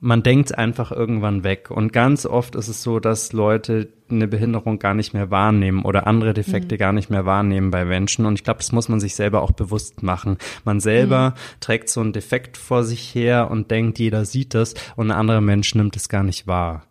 man 0.00 0.22
denkt 0.22 0.56
einfach 0.56 0.92
irgendwann 0.92 1.42
weg. 1.42 1.70
Und 1.70 1.92
ganz 1.92 2.24
oft 2.24 2.54
ist 2.54 2.68
es 2.68 2.82
so, 2.82 3.00
dass 3.00 3.32
Leute 3.32 3.88
eine 4.10 4.28
Behinderung 4.28 4.78
gar 4.78 4.94
nicht 4.94 5.12
mehr 5.12 5.30
wahrnehmen 5.30 5.84
oder 5.84 6.06
andere 6.06 6.34
Defekte 6.34 6.76
mhm. 6.76 6.78
gar 6.78 6.92
nicht 6.92 7.10
mehr 7.10 7.26
wahrnehmen 7.26 7.70
bei 7.70 7.84
Menschen. 7.84 8.24
Und 8.24 8.34
ich 8.34 8.44
glaube, 8.44 8.58
das 8.58 8.72
muss 8.72 8.88
man 8.88 9.00
sich 9.00 9.14
selber 9.14 9.42
auch 9.42 9.52
bewusst 9.52 10.02
machen. 10.02 10.38
Man 10.64 10.80
selber 10.80 11.30
mhm. 11.30 11.60
trägt 11.60 11.88
so 11.88 12.00
einen 12.00 12.12
Defekt 12.12 12.56
vor 12.56 12.84
sich 12.84 13.14
her 13.14 13.50
und 13.50 13.70
denkt, 13.70 13.98
jeder 13.98 14.24
sieht 14.24 14.54
das 14.54 14.74
und 14.96 15.10
ein 15.10 15.16
anderer 15.16 15.40
Mensch 15.40 15.74
nimmt 15.74 15.96
es 15.96 16.08
gar 16.08 16.22
nicht 16.22 16.46
wahr. 16.46 16.84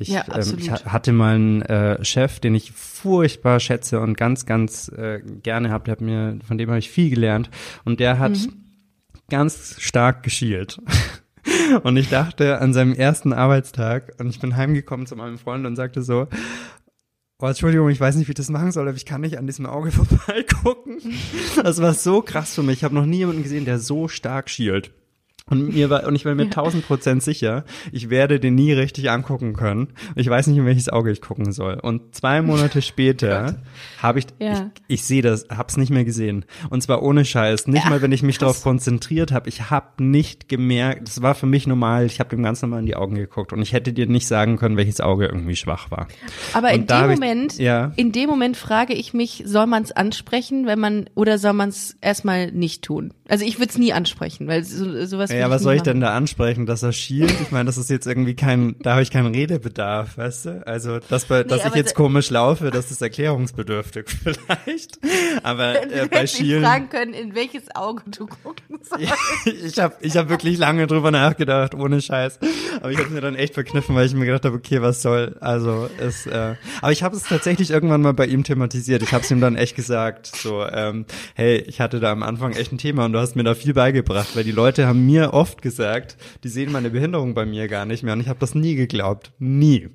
Ich, 0.00 0.08
ja, 0.08 0.24
ähm, 0.32 0.54
ich 0.58 0.70
hatte 0.70 1.12
mal 1.12 1.34
einen 1.34 1.62
äh, 1.62 2.04
Chef, 2.04 2.38
den 2.38 2.54
ich 2.54 2.70
furchtbar 2.70 3.58
schätze 3.58 3.98
und 3.98 4.16
ganz, 4.16 4.46
ganz 4.46 4.88
äh, 4.90 5.20
gerne 5.42 5.70
habe. 5.70 5.84
Der 5.84 5.92
hat 5.92 6.00
mir, 6.00 6.38
von 6.46 6.56
dem 6.56 6.68
habe 6.68 6.78
ich 6.78 6.90
viel 6.90 7.10
gelernt. 7.10 7.50
Und 7.84 7.98
der 7.98 8.20
hat 8.20 8.32
mhm. 8.32 8.67
Ganz 9.30 9.76
stark 9.80 10.22
geschielt. 10.22 10.80
Und 11.82 11.96
ich 11.96 12.10
dachte 12.10 12.60
an 12.60 12.72
seinem 12.72 12.94
ersten 12.94 13.32
Arbeitstag 13.32 14.12
und 14.18 14.28
ich 14.28 14.38
bin 14.38 14.56
heimgekommen 14.56 15.06
zu 15.06 15.16
meinem 15.16 15.38
Freund 15.38 15.66
und 15.66 15.76
sagte 15.76 16.02
so, 16.02 16.28
Oh, 17.40 17.46
Entschuldigung, 17.46 17.88
ich 17.88 18.00
weiß 18.00 18.16
nicht, 18.16 18.26
wie 18.26 18.32
ich 18.32 18.36
das 18.36 18.50
machen 18.50 18.72
soll, 18.72 18.88
aber 18.88 18.96
ich 18.96 19.06
kann 19.06 19.20
nicht 19.20 19.38
an 19.38 19.46
diesem 19.46 19.64
Auge 19.64 19.90
vorbeigucken. 19.92 21.00
Das 21.62 21.80
war 21.80 21.94
so 21.94 22.20
krass 22.20 22.54
für 22.54 22.62
mich. 22.62 22.78
Ich 22.78 22.84
habe 22.84 22.94
noch 22.94 23.06
nie 23.06 23.18
jemanden 23.18 23.44
gesehen, 23.44 23.64
der 23.64 23.78
so 23.78 24.08
stark 24.08 24.50
schielt. 24.50 24.90
Und 25.50 25.74
mir 25.74 25.90
war, 25.90 26.06
und 26.06 26.14
ich 26.14 26.24
war 26.24 26.34
mir 26.34 26.50
tausend 26.50 26.86
Prozent 26.86 27.22
sicher, 27.22 27.64
ich 27.92 28.10
werde 28.10 28.40
den 28.40 28.54
nie 28.54 28.72
richtig 28.72 29.10
angucken 29.10 29.54
können. 29.54 29.88
Ich 30.14 30.28
weiß 30.28 30.46
nicht, 30.46 30.58
in 30.58 30.66
welches 30.66 30.88
Auge 30.88 31.10
ich 31.10 31.20
gucken 31.20 31.52
soll. 31.52 31.78
Und 31.80 32.14
zwei 32.14 32.42
Monate 32.42 32.82
später 32.82 33.56
habe 34.02 34.18
ich, 34.18 34.26
ja. 34.38 34.70
ich, 34.88 35.00
ich 35.00 35.04
sehe 35.04 35.22
das, 35.22 35.46
hab's 35.48 35.76
nicht 35.76 35.90
mehr 35.90 36.04
gesehen. 36.04 36.44
Und 36.70 36.82
zwar 36.82 37.02
ohne 37.02 37.24
Scheiß. 37.24 37.66
Nicht 37.66 37.84
ja, 37.84 37.90
mal, 37.90 38.02
wenn 38.02 38.12
ich 38.12 38.22
mich 38.22 38.38
darauf 38.38 38.62
konzentriert 38.62 39.32
habe. 39.32 39.48
Ich 39.48 39.70
habe 39.70 40.02
nicht 40.02 40.48
gemerkt, 40.48 41.08
das 41.08 41.22
war 41.22 41.34
für 41.34 41.46
mich 41.46 41.66
normal. 41.66 42.06
Ich 42.06 42.20
habe 42.20 42.30
dem 42.30 42.42
ganz 42.42 42.62
normal 42.62 42.80
in 42.80 42.86
die 42.86 42.96
Augen 42.96 43.14
geguckt 43.14 43.52
und 43.52 43.62
ich 43.62 43.72
hätte 43.72 43.92
dir 43.92 44.06
nicht 44.06 44.26
sagen 44.26 44.56
können, 44.56 44.76
welches 44.76 45.00
Auge 45.00 45.26
irgendwie 45.26 45.56
schwach 45.56 45.90
war. 45.90 46.08
Aber 46.52 46.68
und 46.68 46.74
in 46.74 46.86
dem 46.86 47.10
Moment, 47.10 47.52
ich, 47.54 47.58
ja. 47.60 47.92
in 47.96 48.12
dem 48.12 48.28
Moment 48.28 48.56
frage 48.56 48.94
ich 48.94 49.14
mich, 49.14 49.42
soll 49.46 49.66
man 49.66 49.82
es 49.82 49.92
ansprechen, 49.92 50.66
wenn 50.66 50.78
man, 50.78 51.10
oder 51.14 51.38
soll 51.38 51.52
man 51.52 51.70
es 51.70 51.96
erstmal 52.00 52.52
nicht 52.52 52.82
tun? 52.82 53.12
Also 53.28 53.44
ich 53.44 53.58
würde 53.58 53.70
es 53.70 53.78
nie 53.78 53.92
ansprechen, 53.92 54.48
weil 54.48 54.64
so, 54.64 55.04
sowas 55.04 55.30
ja, 55.38 55.50
was 55.50 55.62
soll 55.62 55.74
ich 55.74 55.82
denn 55.82 56.00
da 56.00 56.14
ansprechen, 56.14 56.66
dass 56.66 56.82
er 56.82 56.92
schielt? 56.92 57.34
Ich 57.40 57.50
meine, 57.50 57.66
das 57.66 57.78
ist 57.78 57.90
jetzt 57.90 58.06
irgendwie 58.06 58.34
kein, 58.34 58.76
da 58.80 58.92
habe 58.92 59.02
ich 59.02 59.10
keinen 59.10 59.34
Redebedarf, 59.34 60.18
weißt 60.18 60.46
du? 60.46 60.66
Also, 60.66 60.98
dass, 60.98 61.26
bei, 61.26 61.42
nee, 61.42 61.48
dass 61.48 61.64
ich 61.64 61.74
jetzt 61.74 61.94
komisch 61.94 62.30
laufe, 62.30 62.70
das 62.70 62.90
ist 62.90 63.02
erklärungsbedürftig 63.02 64.06
vielleicht. 64.22 64.98
Aber 65.42 65.82
äh, 65.90 66.08
bei 66.10 66.26
Schielen. 66.26 66.62
sagen 66.62 66.88
können, 66.88 67.14
in 67.14 67.34
welches 67.34 67.74
Auge 67.74 68.02
du 68.06 68.26
gucken 68.26 68.78
sollst. 68.82 69.12
Ich 69.68 69.78
habe 69.78 69.94
ich 70.00 70.16
hab 70.16 70.28
wirklich 70.28 70.58
lange 70.58 70.86
drüber 70.86 71.10
nachgedacht, 71.10 71.74
ohne 71.74 72.00
Scheiß. 72.00 72.38
Aber 72.80 72.90
ich 72.90 72.98
habe 72.98 73.10
mir 73.10 73.20
dann 73.20 73.34
echt 73.34 73.54
verkniffen, 73.54 73.94
weil 73.94 74.06
ich 74.06 74.14
mir 74.14 74.26
gedacht 74.26 74.44
habe, 74.44 74.56
okay, 74.56 74.82
was 74.82 75.02
soll? 75.02 75.36
Also, 75.40 75.88
es, 75.98 76.26
äh, 76.26 76.54
aber 76.80 76.92
ich 76.92 77.02
habe 77.02 77.16
es 77.16 77.22
tatsächlich 77.24 77.70
irgendwann 77.70 78.02
mal 78.02 78.12
bei 78.12 78.26
ihm 78.26 78.44
thematisiert. 78.44 79.02
Ich 79.02 79.12
habe 79.12 79.24
es 79.24 79.30
ihm 79.30 79.40
dann 79.40 79.56
echt 79.56 79.76
gesagt, 79.76 80.26
so, 80.26 80.64
ähm, 80.66 81.06
hey, 81.34 81.58
ich 81.58 81.80
hatte 81.80 82.00
da 82.00 82.12
am 82.12 82.22
Anfang 82.22 82.52
echt 82.52 82.72
ein 82.72 82.78
Thema 82.78 83.04
und 83.04 83.12
du 83.12 83.18
hast 83.18 83.36
mir 83.36 83.44
da 83.44 83.54
viel 83.54 83.74
beigebracht, 83.74 84.36
weil 84.36 84.44
die 84.44 84.52
Leute 84.52 84.86
haben 84.86 85.06
mir 85.06 85.27
oft 85.32 85.62
gesagt, 85.62 86.16
die 86.44 86.48
sehen 86.48 86.72
meine 86.72 86.90
Behinderung 86.90 87.34
bei 87.34 87.46
mir 87.46 87.68
gar 87.68 87.86
nicht 87.86 88.02
mehr 88.02 88.12
und 88.12 88.20
ich 88.20 88.28
habe 88.28 88.38
das 88.38 88.54
nie 88.54 88.74
geglaubt, 88.74 89.32
nie. 89.38 89.88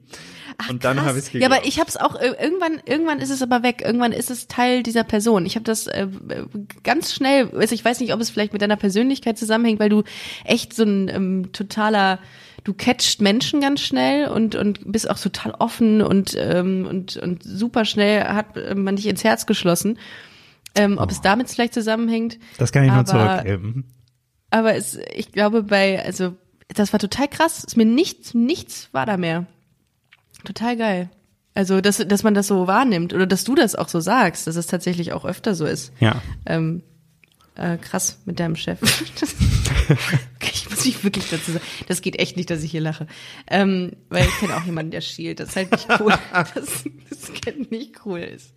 Ach, 0.57 0.69
und 0.69 0.83
dann 0.83 1.03
habe 1.03 1.19
ich 1.19 1.31
geglaubt. 1.31 1.51
Ja, 1.51 1.57
aber 1.57 1.67
ich 1.67 1.79
habe 1.79 1.89
es 1.89 1.97
auch 1.97 2.15
äh, 2.15 2.33
irgendwann 2.41 2.81
irgendwann 2.85 3.19
ist 3.19 3.29
es 3.29 3.41
aber 3.41 3.63
weg, 3.63 3.81
irgendwann 3.83 4.11
ist 4.11 4.29
es 4.29 4.47
Teil 4.47 4.83
dieser 4.83 5.03
Person. 5.03 5.45
Ich 5.45 5.55
habe 5.55 5.63
das 5.63 5.87
äh, 5.87 6.07
ganz 6.83 7.13
schnell, 7.13 7.49
also 7.55 7.73
ich 7.73 7.83
weiß 7.83 7.99
nicht, 7.99 8.13
ob 8.13 8.21
es 8.21 8.29
vielleicht 8.29 8.53
mit 8.53 8.61
deiner 8.61 8.77
Persönlichkeit 8.77 9.37
zusammenhängt, 9.37 9.79
weil 9.79 9.89
du 9.89 10.03
echt 10.45 10.73
so 10.73 10.83
ein 10.83 11.09
ähm, 11.09 11.51
totaler 11.51 12.19
du 12.63 12.73
catcht 12.73 13.21
Menschen 13.21 13.61
ganz 13.61 13.81
schnell 13.81 14.29
und 14.29 14.55
und 14.55 14.91
bist 14.91 15.09
auch 15.09 15.19
total 15.19 15.51
offen 15.59 16.01
und 16.01 16.35
ähm, 16.37 16.87
und 16.89 17.17
und 17.17 17.43
super 17.43 17.85
schnell 17.85 18.23
hat 18.23 18.55
man 18.75 18.95
dich 18.95 19.07
ins 19.07 19.23
Herz 19.23 19.45
geschlossen. 19.45 19.97
Ähm, 20.75 20.97
ob 20.97 21.09
oh. 21.09 21.11
es 21.11 21.21
damit 21.21 21.49
vielleicht 21.49 21.73
zusammenhängt. 21.73 22.39
Das 22.57 22.71
kann 22.71 22.83
ich 22.83 22.91
nur 22.91 23.05
zurückgeben 23.05 23.85
aber 24.53 24.75
es, 24.75 24.99
ich 25.15 25.31
glaube 25.31 25.63
bei, 25.63 26.05
also 26.05 26.35
das 26.67 26.93
war 26.93 26.99
total 26.99 27.27
krass. 27.27 27.63
Ist 27.63 27.75
mir 27.75 27.85
nichts, 27.85 28.35
nichts 28.35 28.89
war 28.91 29.07
da 29.07 29.17
mehr. 29.17 29.47
Total 30.45 30.77
geil. 30.77 31.09
Also, 31.55 31.81
dass, 31.81 31.97
dass 31.97 32.21
man 32.23 32.35
das 32.35 32.47
so 32.47 32.67
wahrnimmt 32.67 33.13
oder 33.13 33.25
dass 33.25 33.43
du 33.43 33.55
das 33.55 33.75
auch 33.75 33.89
so 33.89 33.99
sagst, 33.99 34.45
dass 34.45 34.55
es 34.55 34.67
tatsächlich 34.67 35.11
auch 35.11 35.25
öfter 35.25 35.55
so 35.55 35.65
ist. 35.65 35.91
Ja. 35.99 36.21
Ähm, 36.45 36.83
äh, 37.55 37.77
krass 37.77 38.19
mit 38.25 38.39
deinem 38.39 38.55
Chef. 38.55 38.79
ich 40.51 40.69
muss 40.69 40.85
mich 40.85 41.03
wirklich 41.03 41.29
dazu 41.29 41.51
sagen. 41.53 41.65
Das 41.87 42.01
geht 42.01 42.19
echt 42.19 42.37
nicht, 42.37 42.49
dass 42.49 42.63
ich 42.63 42.71
hier 42.71 42.81
lache. 42.81 43.07
Ähm, 43.47 43.93
weil 44.09 44.25
ich 44.25 44.37
kenne 44.39 44.55
auch 44.55 44.65
jemanden, 44.65 44.91
der 44.91 45.01
schielt. 45.01 45.39
Das 45.39 45.49
ist 45.49 45.55
halt 45.55 45.71
nicht 45.71 45.87
cool. 45.99 46.13
Das, 46.33 46.83
das 47.09 47.69
nicht 47.69 48.05
cool 48.05 48.19
ist. 48.19 48.53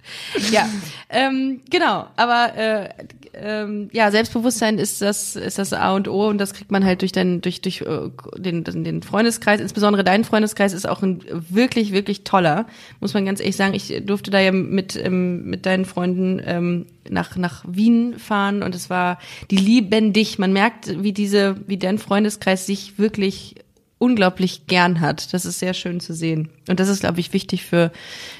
Ja, 0.50 0.68
ähm, 1.08 1.60
genau. 1.70 2.06
Aber 2.16 2.54
äh, 2.56 2.88
ähm, 3.34 3.88
ja, 3.92 4.10
Selbstbewusstsein 4.10 4.78
ist 4.78 5.02
das 5.02 5.36
ist 5.36 5.58
das 5.58 5.72
A 5.72 5.94
und 5.94 6.08
O 6.08 6.28
und 6.28 6.38
das 6.38 6.54
kriegt 6.54 6.70
man 6.70 6.84
halt 6.84 7.02
durch 7.02 7.12
den 7.12 7.40
durch 7.42 7.60
durch 7.60 7.82
äh, 7.82 8.10
den 8.38 8.64
den 8.64 9.02
Freundeskreis. 9.02 9.60
Insbesondere 9.60 10.04
dein 10.04 10.24
Freundeskreis 10.24 10.72
ist 10.72 10.88
auch 10.88 11.02
ein 11.02 11.22
wirklich 11.28 11.92
wirklich 11.92 12.24
toller, 12.24 12.66
muss 13.00 13.14
man 13.14 13.26
ganz 13.26 13.40
ehrlich 13.40 13.56
sagen. 13.56 13.74
Ich 13.74 14.02
durfte 14.04 14.30
da 14.30 14.40
ja 14.40 14.52
mit 14.52 14.96
ähm, 14.96 15.44
mit 15.44 15.66
deinen 15.66 15.84
Freunden 15.84 16.40
ähm, 16.44 16.86
nach 17.08 17.36
nach 17.36 17.64
Wien 17.68 18.18
fahren 18.18 18.62
und 18.62 18.74
es 18.74 18.90
war 18.90 19.18
die 19.50 19.56
lieben 19.56 20.12
dich. 20.12 20.38
Man 20.38 20.52
merkt, 20.52 21.02
wie 21.02 21.12
diese 21.12 21.56
wie 21.66 21.75
dein 21.78 21.98
Freundeskreis 21.98 22.66
sich 22.66 22.98
wirklich 22.98 23.56
unglaublich 23.98 24.66
gern 24.66 25.00
hat. 25.00 25.32
Das 25.32 25.44
ist 25.44 25.58
sehr 25.58 25.74
schön 25.74 26.00
zu 26.00 26.14
sehen. 26.14 26.50
Und 26.68 26.80
das 26.80 26.88
ist, 26.88 27.00
glaube 27.00 27.20
ich, 27.20 27.32
wichtig 27.32 27.64
für, 27.64 27.92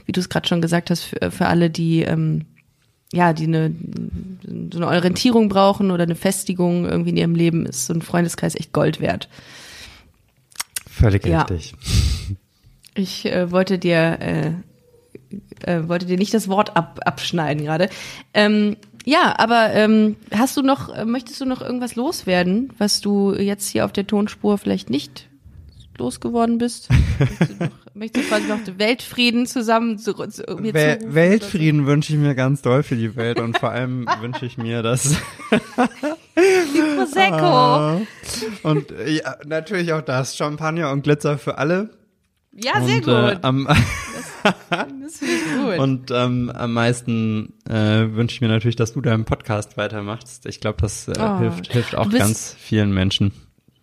wie 0.04 0.12
du 0.12 0.20
es 0.20 0.28
gerade 0.28 0.46
schon 0.46 0.60
gesagt 0.60 0.90
hast, 0.90 1.02
für, 1.02 1.30
für 1.30 1.46
alle, 1.46 1.70
die 1.70 2.02
ähm, 2.02 2.46
ja, 3.12 3.32
die 3.32 3.44
eine, 3.44 3.72
so 4.72 4.78
eine 4.78 4.88
Orientierung 4.88 5.48
brauchen 5.48 5.92
oder 5.92 6.02
eine 6.02 6.16
Festigung 6.16 6.84
irgendwie 6.84 7.10
in 7.10 7.16
ihrem 7.16 7.34
Leben, 7.34 7.64
ist 7.64 7.86
so 7.86 7.94
ein 7.94 8.02
Freundeskreis 8.02 8.56
echt 8.56 8.72
Gold 8.72 9.00
wert. 9.00 9.28
Völlig 10.88 11.26
ja. 11.26 11.42
richtig. 11.42 11.74
Ich 12.98 13.26
äh, 13.26 13.50
wollte 13.50 13.78
dir 13.78 14.18
äh, 14.22 14.52
äh, 15.62 15.88
wollte 15.88 16.06
dir 16.06 16.18
nicht 16.18 16.34
das 16.34 16.48
Wort 16.48 16.76
ab, 16.76 17.00
abschneiden 17.04 17.64
gerade. 17.64 17.88
Ähm, 18.34 18.76
ja, 19.08 19.38
aber 19.38 19.72
ähm, 19.72 20.16
hast 20.34 20.56
du 20.56 20.62
noch, 20.62 20.92
äh, 20.92 21.04
möchtest 21.04 21.40
du 21.40 21.44
noch 21.44 21.62
irgendwas 21.62 21.94
loswerden, 21.94 22.72
was 22.76 23.00
du 23.00 23.34
jetzt 23.34 23.68
hier 23.68 23.84
auf 23.84 23.92
der 23.92 24.04
Tonspur 24.04 24.58
vielleicht 24.58 24.90
nicht 24.90 25.28
losgeworden 25.96 26.58
bist? 26.58 26.88
möchtest, 27.20 27.50
du 27.50 27.64
noch, 27.64 27.70
möchtest 27.94 28.26
du 28.26 28.28
quasi 28.28 28.48
noch 28.48 28.64
den 28.64 28.80
Weltfrieden 28.80 29.46
zusammen 29.46 29.96
zu, 29.98 30.12
zu, 30.12 30.42
mir 30.56 30.74
Wel 30.74 30.98
zurufen? 30.98 31.14
Weltfrieden 31.14 31.86
wünsche 31.86 32.14
ich 32.14 32.18
mir 32.18 32.34
ganz 32.34 32.62
doll 32.62 32.82
für 32.82 32.96
die 32.96 33.14
Welt 33.14 33.38
und 33.38 33.56
vor 33.56 33.70
allem 33.70 34.06
wünsche 34.20 34.44
ich 34.44 34.58
mir, 34.58 34.82
dass 34.82 35.14
Prosecco. 36.96 37.36
Ah. 37.36 38.00
und 38.64 38.90
äh, 38.90 39.10
ja, 39.10 39.36
natürlich 39.46 39.92
auch 39.92 40.02
das 40.02 40.36
Champagner 40.36 40.90
und 40.90 41.04
Glitzer 41.04 41.38
für 41.38 41.58
alle. 41.58 41.90
Ja, 42.58 42.80
sehr 42.82 42.96
und, 42.96 43.04
gut. 43.04 43.14
Äh, 43.14 43.38
am, 43.42 43.66
das 43.66 45.18
finde 45.18 45.34
ich 45.34 45.56
gut. 45.62 45.78
und 45.78 46.10
ähm, 46.10 46.50
am 46.54 46.72
meisten 46.72 47.52
äh, 47.68 48.06
wünsche 48.14 48.34
ich 48.34 48.40
mir 48.40 48.48
natürlich, 48.48 48.76
dass 48.76 48.92
du 48.94 49.00
deinen 49.00 49.24
Podcast 49.24 49.76
weitermachst. 49.76 50.46
Ich 50.46 50.60
glaube, 50.60 50.78
das 50.80 51.08
äh, 51.08 51.12
Oh. 51.18 51.38
hilft, 51.38 51.72
hilft 51.72 51.94
auch 51.94 52.06
bist- 52.06 52.18
ganz 52.18 52.56
vielen 52.58 52.92
Menschen. 52.94 53.32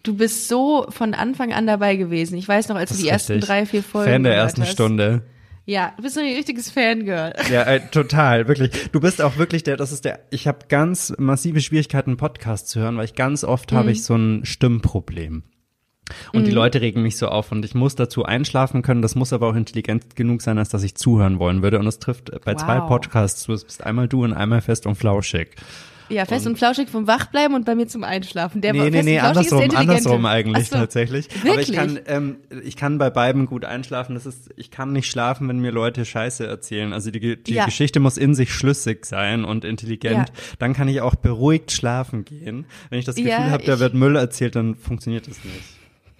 Du 0.03 0.15
bist 0.17 0.49
so 0.49 0.85
von 0.89 1.13
Anfang 1.13 1.53
an 1.53 1.65
dabei 1.65 1.95
gewesen. 1.95 2.37
Ich 2.37 2.47
weiß 2.47 2.67
noch, 2.67 2.75
als 2.75 2.89
Das 2.89 2.97
du 2.97 3.03
die 3.03 3.09
ersten 3.09 3.31
richtig. 3.33 3.47
drei, 3.47 3.65
vier 3.65 3.83
Folgen 3.83 4.11
Fan 4.11 4.23
der 4.23 4.35
ersten 4.35 4.61
hast. 4.63 4.71
Stunde. 4.71 5.21
Ja, 5.65 5.93
du 5.95 6.03
bist 6.03 6.15
so 6.15 6.19
ein 6.21 6.25
richtiges 6.35 6.69
Fangirl. 6.71 7.33
Ja, 7.49 7.63
äh, 7.63 7.79
total, 7.91 8.49
wirklich. 8.49 8.71
Du 8.91 8.99
bist 8.99 9.21
auch 9.21 9.37
wirklich 9.37 9.63
der, 9.63 9.77
das 9.77 9.93
ist 9.93 10.03
der, 10.03 10.19
ich 10.29 10.45
habe 10.45 10.59
ganz 10.67 11.13
massive 11.17 11.61
Schwierigkeiten, 11.61 12.09
einen 12.11 12.17
Podcast 12.17 12.67
zu 12.67 12.81
hören, 12.81 12.97
weil 12.97 13.05
ich 13.05 13.15
ganz 13.15 13.45
oft 13.45 13.71
habe 13.71 13.85
Mhm. 13.85 13.89
ich 13.91 14.03
so 14.03 14.15
ein 14.15 14.43
Stimmproblem. 14.43 15.43
Und 16.33 16.45
die 16.45 16.51
Leute 16.51 16.81
regen 16.81 17.01
mich 17.01 17.17
so 17.17 17.27
auf 17.29 17.51
und 17.51 17.63
ich 17.63 17.75
muss 17.75 17.95
dazu 17.95 18.25
einschlafen 18.25 18.81
können. 18.81 19.01
Das 19.01 19.15
muss 19.15 19.31
aber 19.33 19.47
auch 19.47 19.55
intelligent 19.55 20.15
genug 20.15 20.41
sein, 20.41 20.57
als 20.57 20.69
dass 20.69 20.83
ich 20.83 20.95
zuhören 20.95 21.39
wollen 21.39 21.61
würde. 21.63 21.79
Und 21.79 21.85
das 21.85 21.99
trifft 21.99 22.31
bei 22.43 22.55
zwei 22.55 22.79
Wow. 22.79 22.87
Podcasts 22.89 23.41
zu. 23.43 23.53
Es 23.53 23.63
bist 23.63 23.83
einmal 23.83 24.07
du 24.07 24.23
und 24.23 24.33
einmal 24.33 24.61
fest 24.61 24.85
und 24.85 24.95
flauschig. 24.95 25.49
Ja, 26.09 26.25
fest 26.25 26.45
und, 26.45 26.57
flauschig 26.57 26.89
vom 26.89 27.07
Wachbleiben 27.07 27.55
und 27.55 27.65
bei 27.65 27.73
mir 27.75 27.87
zum 27.87 28.03
Einschlafen. 28.03 28.61
Der 28.61 28.73
Nee, 28.73 28.89
nee, 28.89 28.99
und 28.99 29.05
nee, 29.05 29.19
andersrum, 29.19 29.63
andersrum 29.73 30.25
eigentlich 30.25 30.67
so. 30.67 30.75
tatsächlich. 30.75 31.29
Aber 31.41 31.59
ich 31.61 31.69
Wirklich? 31.69 31.75
kann, 31.77 31.99
ähm, 32.05 32.35
ich 32.63 32.75
kann 32.75 32.97
bei 32.97 33.09
beiden 33.09 33.45
gut 33.45 33.63
einschlafen. 33.63 34.13
Das 34.13 34.25
ist, 34.25 34.49
ich 34.57 34.69
kann 34.69 34.91
nicht 34.91 35.09
schlafen, 35.09 35.47
wenn 35.47 35.59
mir 35.59 35.71
Leute 35.71 36.03
Scheiße 36.05 36.45
erzählen. 36.45 36.91
Also 36.93 37.09
die, 37.09 37.41
die 37.41 37.53
Ja. 37.53 37.65
Geschichte 37.65 38.01
muss 38.01 38.17
in 38.17 38.35
sich 38.35 38.53
schlüssig 38.53 39.05
sein 39.05 39.45
und 39.45 39.63
intelligent. 39.63 40.29
Ja. 40.29 40.35
Dann 40.59 40.73
kann 40.73 40.89
ich 40.89 40.99
auch 41.01 41.15
beruhigt 41.15 41.71
schlafen 41.71 42.25
gehen. 42.25 42.65
Wenn 42.89 42.99
ich 42.99 43.05
das 43.05 43.15
Gefühl 43.15 43.31
Ja, 43.31 43.49
habe, 43.49 43.63
da 43.63 43.79
wird 43.79 43.93
Müll 43.93 44.17
erzählt, 44.17 44.55
dann 44.57 44.75
funktioniert 44.75 45.27
das 45.27 45.43
nicht. 45.45 45.55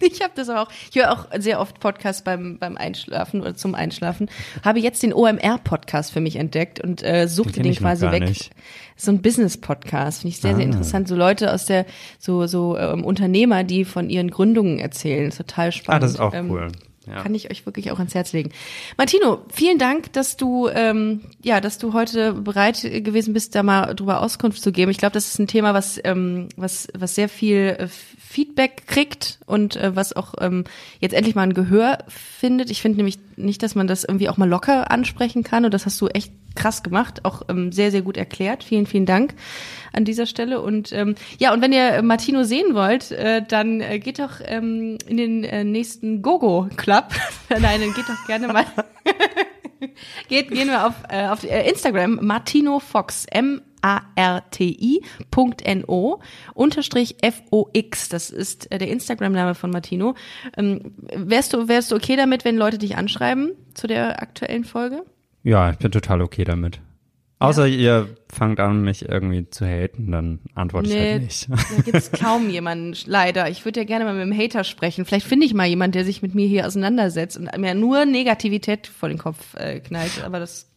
Ich 0.00 0.20
habe 0.22 0.32
das 0.34 0.48
auch. 0.50 0.68
Ich 0.90 0.96
höre 0.96 1.12
auch 1.12 1.26
sehr 1.38 1.60
oft 1.60 1.80
Podcasts 1.80 2.22
beim, 2.22 2.58
beim 2.58 2.76
Einschlafen 2.76 3.40
oder 3.40 3.54
zum 3.54 3.74
Einschlafen. 3.74 4.28
Habe 4.64 4.78
jetzt 4.80 5.02
den 5.02 5.12
OMR-Podcast 5.14 6.12
für 6.12 6.20
mich 6.20 6.36
entdeckt 6.36 6.80
und 6.80 7.02
äh, 7.02 7.26
suchte 7.28 7.54
Den 7.54 7.64
den, 7.64 7.74
quasi 7.76 8.10
weg. 8.10 8.24
nicht. 8.24 8.50
So 8.96 9.10
ein 9.10 9.22
Business-Podcast. 9.22 10.20
Finde 10.22 10.34
ich 10.34 10.40
sehr, 10.40 10.54
sehr 10.54 10.64
Ah. 10.64 10.66
interessant. 10.66 11.08
So 11.08 11.16
Leute 11.16 11.52
aus 11.52 11.64
der, 11.66 11.86
so, 12.18 12.46
so 12.46 12.76
ähm, 12.76 13.04
Unternehmer, 13.04 13.64
die 13.64 13.84
von 13.84 14.10
ihren 14.10 14.30
Gründungen 14.30 14.78
erzählen. 14.78 15.28
Ist 15.28 15.38
total 15.38 15.68
Ah, 15.68 15.72
spannend. 15.72 16.02
das 16.04 16.10
ist 16.12 16.20
auch 16.20 16.34
Ähm, 16.34 16.50
cool. 16.50 16.68
Ja. 17.06 17.22
Kann 17.22 17.34
ich 17.34 17.50
euch 17.50 17.66
wirklich 17.66 17.90
auch 17.90 17.98
ans 17.98 18.14
Herz 18.14 18.32
legen. 18.32 18.50
Martino, 18.96 19.42
vielen 19.52 19.78
Dank, 19.78 20.12
dass 20.14 20.36
du 20.36 20.68
ähm, 20.68 21.20
ja, 21.42 21.60
dass 21.60 21.78
du 21.78 21.92
heute 21.92 22.32
bereit 22.32 22.80
gewesen 22.82 23.34
bist, 23.34 23.54
da 23.54 23.62
mal 23.62 23.94
drüber 23.94 24.22
Auskunft 24.22 24.62
zu 24.62 24.72
geben. 24.72 24.90
Ich 24.90 24.98
glaube, 24.98 25.12
das 25.12 25.26
ist 25.26 25.38
ein 25.38 25.46
Thema, 25.46 25.74
was 25.74 26.00
ähm, 26.02 26.48
was 26.56 26.88
was 26.94 27.14
sehr 27.14 27.28
viel 27.28 27.76
äh, 27.78 27.88
Feedback 27.88 28.86
kriegt 28.86 29.38
und 29.46 29.76
äh, 29.76 29.94
was 29.94 30.14
auch 30.14 30.34
ähm, 30.40 30.64
jetzt 31.00 31.14
endlich 31.14 31.34
mal 31.34 31.42
ein 31.42 31.54
Gehör 31.54 31.98
findet. 32.08 32.70
Ich 32.70 32.80
finde 32.80 32.96
nämlich 32.96 33.18
nicht, 33.36 33.62
dass 33.62 33.74
man 33.74 33.86
das 33.86 34.04
irgendwie 34.04 34.28
auch 34.28 34.36
mal 34.36 34.48
locker 34.48 34.90
ansprechen 34.90 35.42
kann 35.42 35.64
und 35.64 35.74
das 35.74 35.86
hast 35.86 36.00
du 36.00 36.08
echt 36.08 36.32
krass 36.54 36.82
gemacht, 36.82 37.24
auch 37.24 37.42
ähm, 37.48 37.72
sehr 37.72 37.90
sehr 37.90 38.02
gut 38.02 38.16
erklärt. 38.16 38.64
Vielen 38.64 38.86
vielen 38.86 39.06
Dank 39.06 39.34
an 39.92 40.04
dieser 40.04 40.26
Stelle 40.26 40.60
und 40.60 40.92
ähm, 40.92 41.14
ja 41.38 41.52
und 41.52 41.62
wenn 41.62 41.72
ihr 41.72 42.02
Martino 42.02 42.44
sehen 42.44 42.74
wollt, 42.74 43.10
äh, 43.10 43.42
dann 43.46 43.80
äh, 43.80 43.98
geht 43.98 44.18
doch 44.18 44.40
ähm, 44.44 44.98
in 45.06 45.16
den 45.16 45.44
äh, 45.44 45.64
nächsten 45.64 46.22
Gogo 46.22 46.68
Club. 46.76 47.08
Nein, 47.48 47.80
dann 47.80 47.94
geht 47.94 48.08
doch 48.08 48.26
gerne 48.26 48.48
mal 48.48 48.64
geht 50.28 50.50
gehen 50.50 50.68
wir 50.68 50.86
auf 50.86 50.94
äh, 51.08 51.26
auf 51.26 51.44
äh, 51.44 51.68
Instagram 51.68 52.18
Martino 52.22 52.78
Fox 52.78 53.26
M 53.30 53.60
A 53.84 54.00
R 54.14 54.42
T 54.50 54.64
I 54.64 55.02
Punkt 55.30 55.60
N 55.62 55.84
O 55.86 56.20
unterstrich 56.54 57.16
F 57.20 57.42
O 57.50 57.68
X. 57.72 58.08
Das 58.08 58.30
ist 58.30 58.72
äh, 58.72 58.78
der 58.78 58.88
Instagram-Name 58.88 59.54
von 59.54 59.70
Martino. 59.70 60.14
Ähm, 60.56 60.94
wärst 61.14 61.52
du 61.52 61.68
wärst 61.68 61.92
du 61.92 61.96
okay 61.96 62.16
damit, 62.16 62.46
wenn 62.46 62.56
Leute 62.56 62.78
dich 62.78 62.96
anschreiben 62.96 63.52
zu 63.74 63.86
der 63.86 64.22
aktuellen 64.22 64.64
Folge? 64.64 65.04
Ja, 65.44 65.70
ich 65.70 65.76
bin 65.76 65.92
total 65.92 66.22
okay 66.22 66.42
damit. 66.42 66.80
Außer 67.38 67.66
ihr 67.66 68.08
fangt 68.32 68.58
an, 68.58 68.82
mich 68.82 69.06
irgendwie 69.06 69.48
zu 69.50 69.66
haten, 69.66 70.10
dann 70.10 70.40
antworte 70.54 70.88
ich 70.88 70.96
halt 70.96 71.22
nicht. 71.22 71.48
da 71.50 71.82
gibt's 71.84 72.10
kaum 72.10 72.48
jemanden, 72.48 72.96
leider. 73.06 73.50
Ich 73.50 73.64
würde 73.66 73.80
ja 73.80 73.84
gerne 73.86 74.06
mal 74.06 74.14
mit 74.14 74.22
einem 74.22 74.38
Hater 74.38 74.64
sprechen. 74.64 75.04
Vielleicht 75.04 75.26
finde 75.26 75.44
ich 75.44 75.52
mal 75.52 75.66
jemanden, 75.66 75.92
der 75.92 76.06
sich 76.06 76.22
mit 76.22 76.34
mir 76.34 76.46
hier 76.46 76.66
auseinandersetzt 76.66 77.36
und 77.36 77.54
mir 77.58 77.74
nur 77.74 78.06
Negativität 78.06 78.86
vor 78.86 79.10
den 79.10 79.18
Kopf 79.18 79.54
äh, 79.56 79.80
knallt. 79.80 80.24
Aber 80.24 80.38
das 80.38 80.70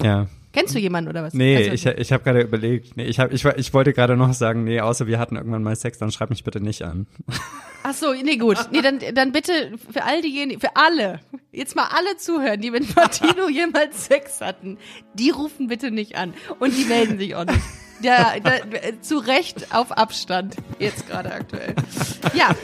ja. 0.00 0.28
Kennst 0.52 0.74
du 0.74 0.78
jemanden 0.78 1.10
oder 1.10 1.22
was? 1.22 1.34
Nee, 1.34 1.56
Also, 1.56 1.70
ich, 1.70 1.86
ich 1.86 2.12
habe 2.12 2.22
gerade 2.24 2.40
überlegt, 2.40 2.96
nee, 2.96 3.04
ich, 3.04 3.18
hab, 3.20 3.32
ich, 3.32 3.44
ich 3.44 3.74
wollte 3.74 3.92
gerade 3.92 4.16
noch 4.16 4.32
sagen, 4.32 4.64
nee, 4.64 4.80
außer 4.80 5.06
wir 5.06 5.18
hatten 5.18 5.36
irgendwann 5.36 5.62
mal 5.62 5.76
Sex, 5.76 5.98
dann 5.98 6.10
schreib 6.10 6.30
mich 6.30 6.44
bitte 6.44 6.60
nicht 6.60 6.82
an. 6.82 7.06
Ach 7.82 7.94
so, 7.94 8.12
nee, 8.12 8.36
gut. 8.36 8.58
Nee, 8.72 8.82
dann, 8.82 8.98
dann 9.14 9.32
bitte 9.32 9.72
für 9.90 10.04
all 10.04 10.20
diejenigen, 10.20 10.60
für 10.60 10.76
alle, 10.76 11.20
jetzt 11.50 11.76
mal 11.76 11.88
alle 11.88 12.16
zuhören, 12.16 12.60
die 12.60 12.70
mit 12.70 12.94
Martino 12.94 13.48
jemals 13.50 14.06
Sex 14.06 14.40
hatten, 14.40 14.76
die 15.14 15.30
rufen 15.30 15.68
bitte 15.68 15.90
nicht 15.90 16.16
an. 16.16 16.34
Und 16.58 16.76
die 16.76 16.84
melden 16.84 17.18
sich 17.18 17.34
auch 17.34 17.44
nicht. 17.46 17.60
Ja, 18.02 18.34
da, 18.42 18.52
zu 19.02 19.18
Recht 19.18 19.74
auf 19.74 19.92
Abstand, 19.92 20.56
jetzt 20.78 21.06
gerade 21.08 21.32
aktuell. 21.32 21.74
Ja, 22.34 22.54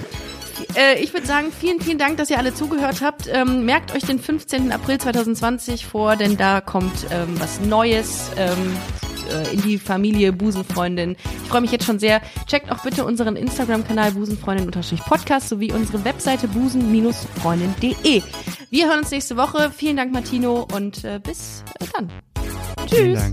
äh, 0.77 0.99
ich 1.01 1.13
würde 1.13 1.27
sagen, 1.27 1.53
vielen, 1.53 1.81
vielen 1.81 1.99
Dank, 1.99 2.17
dass 2.17 2.31
ihr 2.31 2.39
alle 2.39 2.55
zugehört 2.55 3.01
habt. 3.03 3.29
Ähm, 3.33 3.65
merkt 3.65 3.95
euch 3.95 4.05
den 4.05 4.19
15. 4.19 4.73
April 4.73 4.99
2020 4.99 5.87
vor, 5.87 6.17
denn 6.17 6.37
da 6.37 6.61
kommt 6.61 7.07
ähm, 7.11 7.39
was 7.39 7.61
Neues 7.61 8.31
ähm, 8.37 8.77
äh, 9.31 9.55
in 9.55 9.63
die 9.63 9.79
Familie 9.79 10.33
Busenfreundin. 10.33 11.17
Ich 11.43 11.49
freue 11.49 11.61
mich 11.61 11.73
jetzt 11.73 11.85
schon 11.85 11.99
sehr. 11.99 12.21
Checkt 12.47 12.71
auch 12.71 12.83
bitte 12.83 13.05
unseren 13.05 13.37
Instagram-Kanal 13.37 14.13
busenfreundin-podcast 14.13 15.49
sowie 15.49 15.73
unsere 15.73 16.05
Webseite 16.05 16.49
busen-freundin.de. 16.49 18.23
Wir 18.71 18.89
hören 18.89 18.99
uns 19.01 19.11
nächste 19.11 19.37
Woche. 19.37 19.71
Vielen 19.77 19.97
Dank, 19.97 20.13
Martino, 20.13 20.67
und 20.73 21.05
äh, 21.05 21.21
bis 21.23 21.65
dann. 21.93 22.11
Tschüss. 22.87 23.33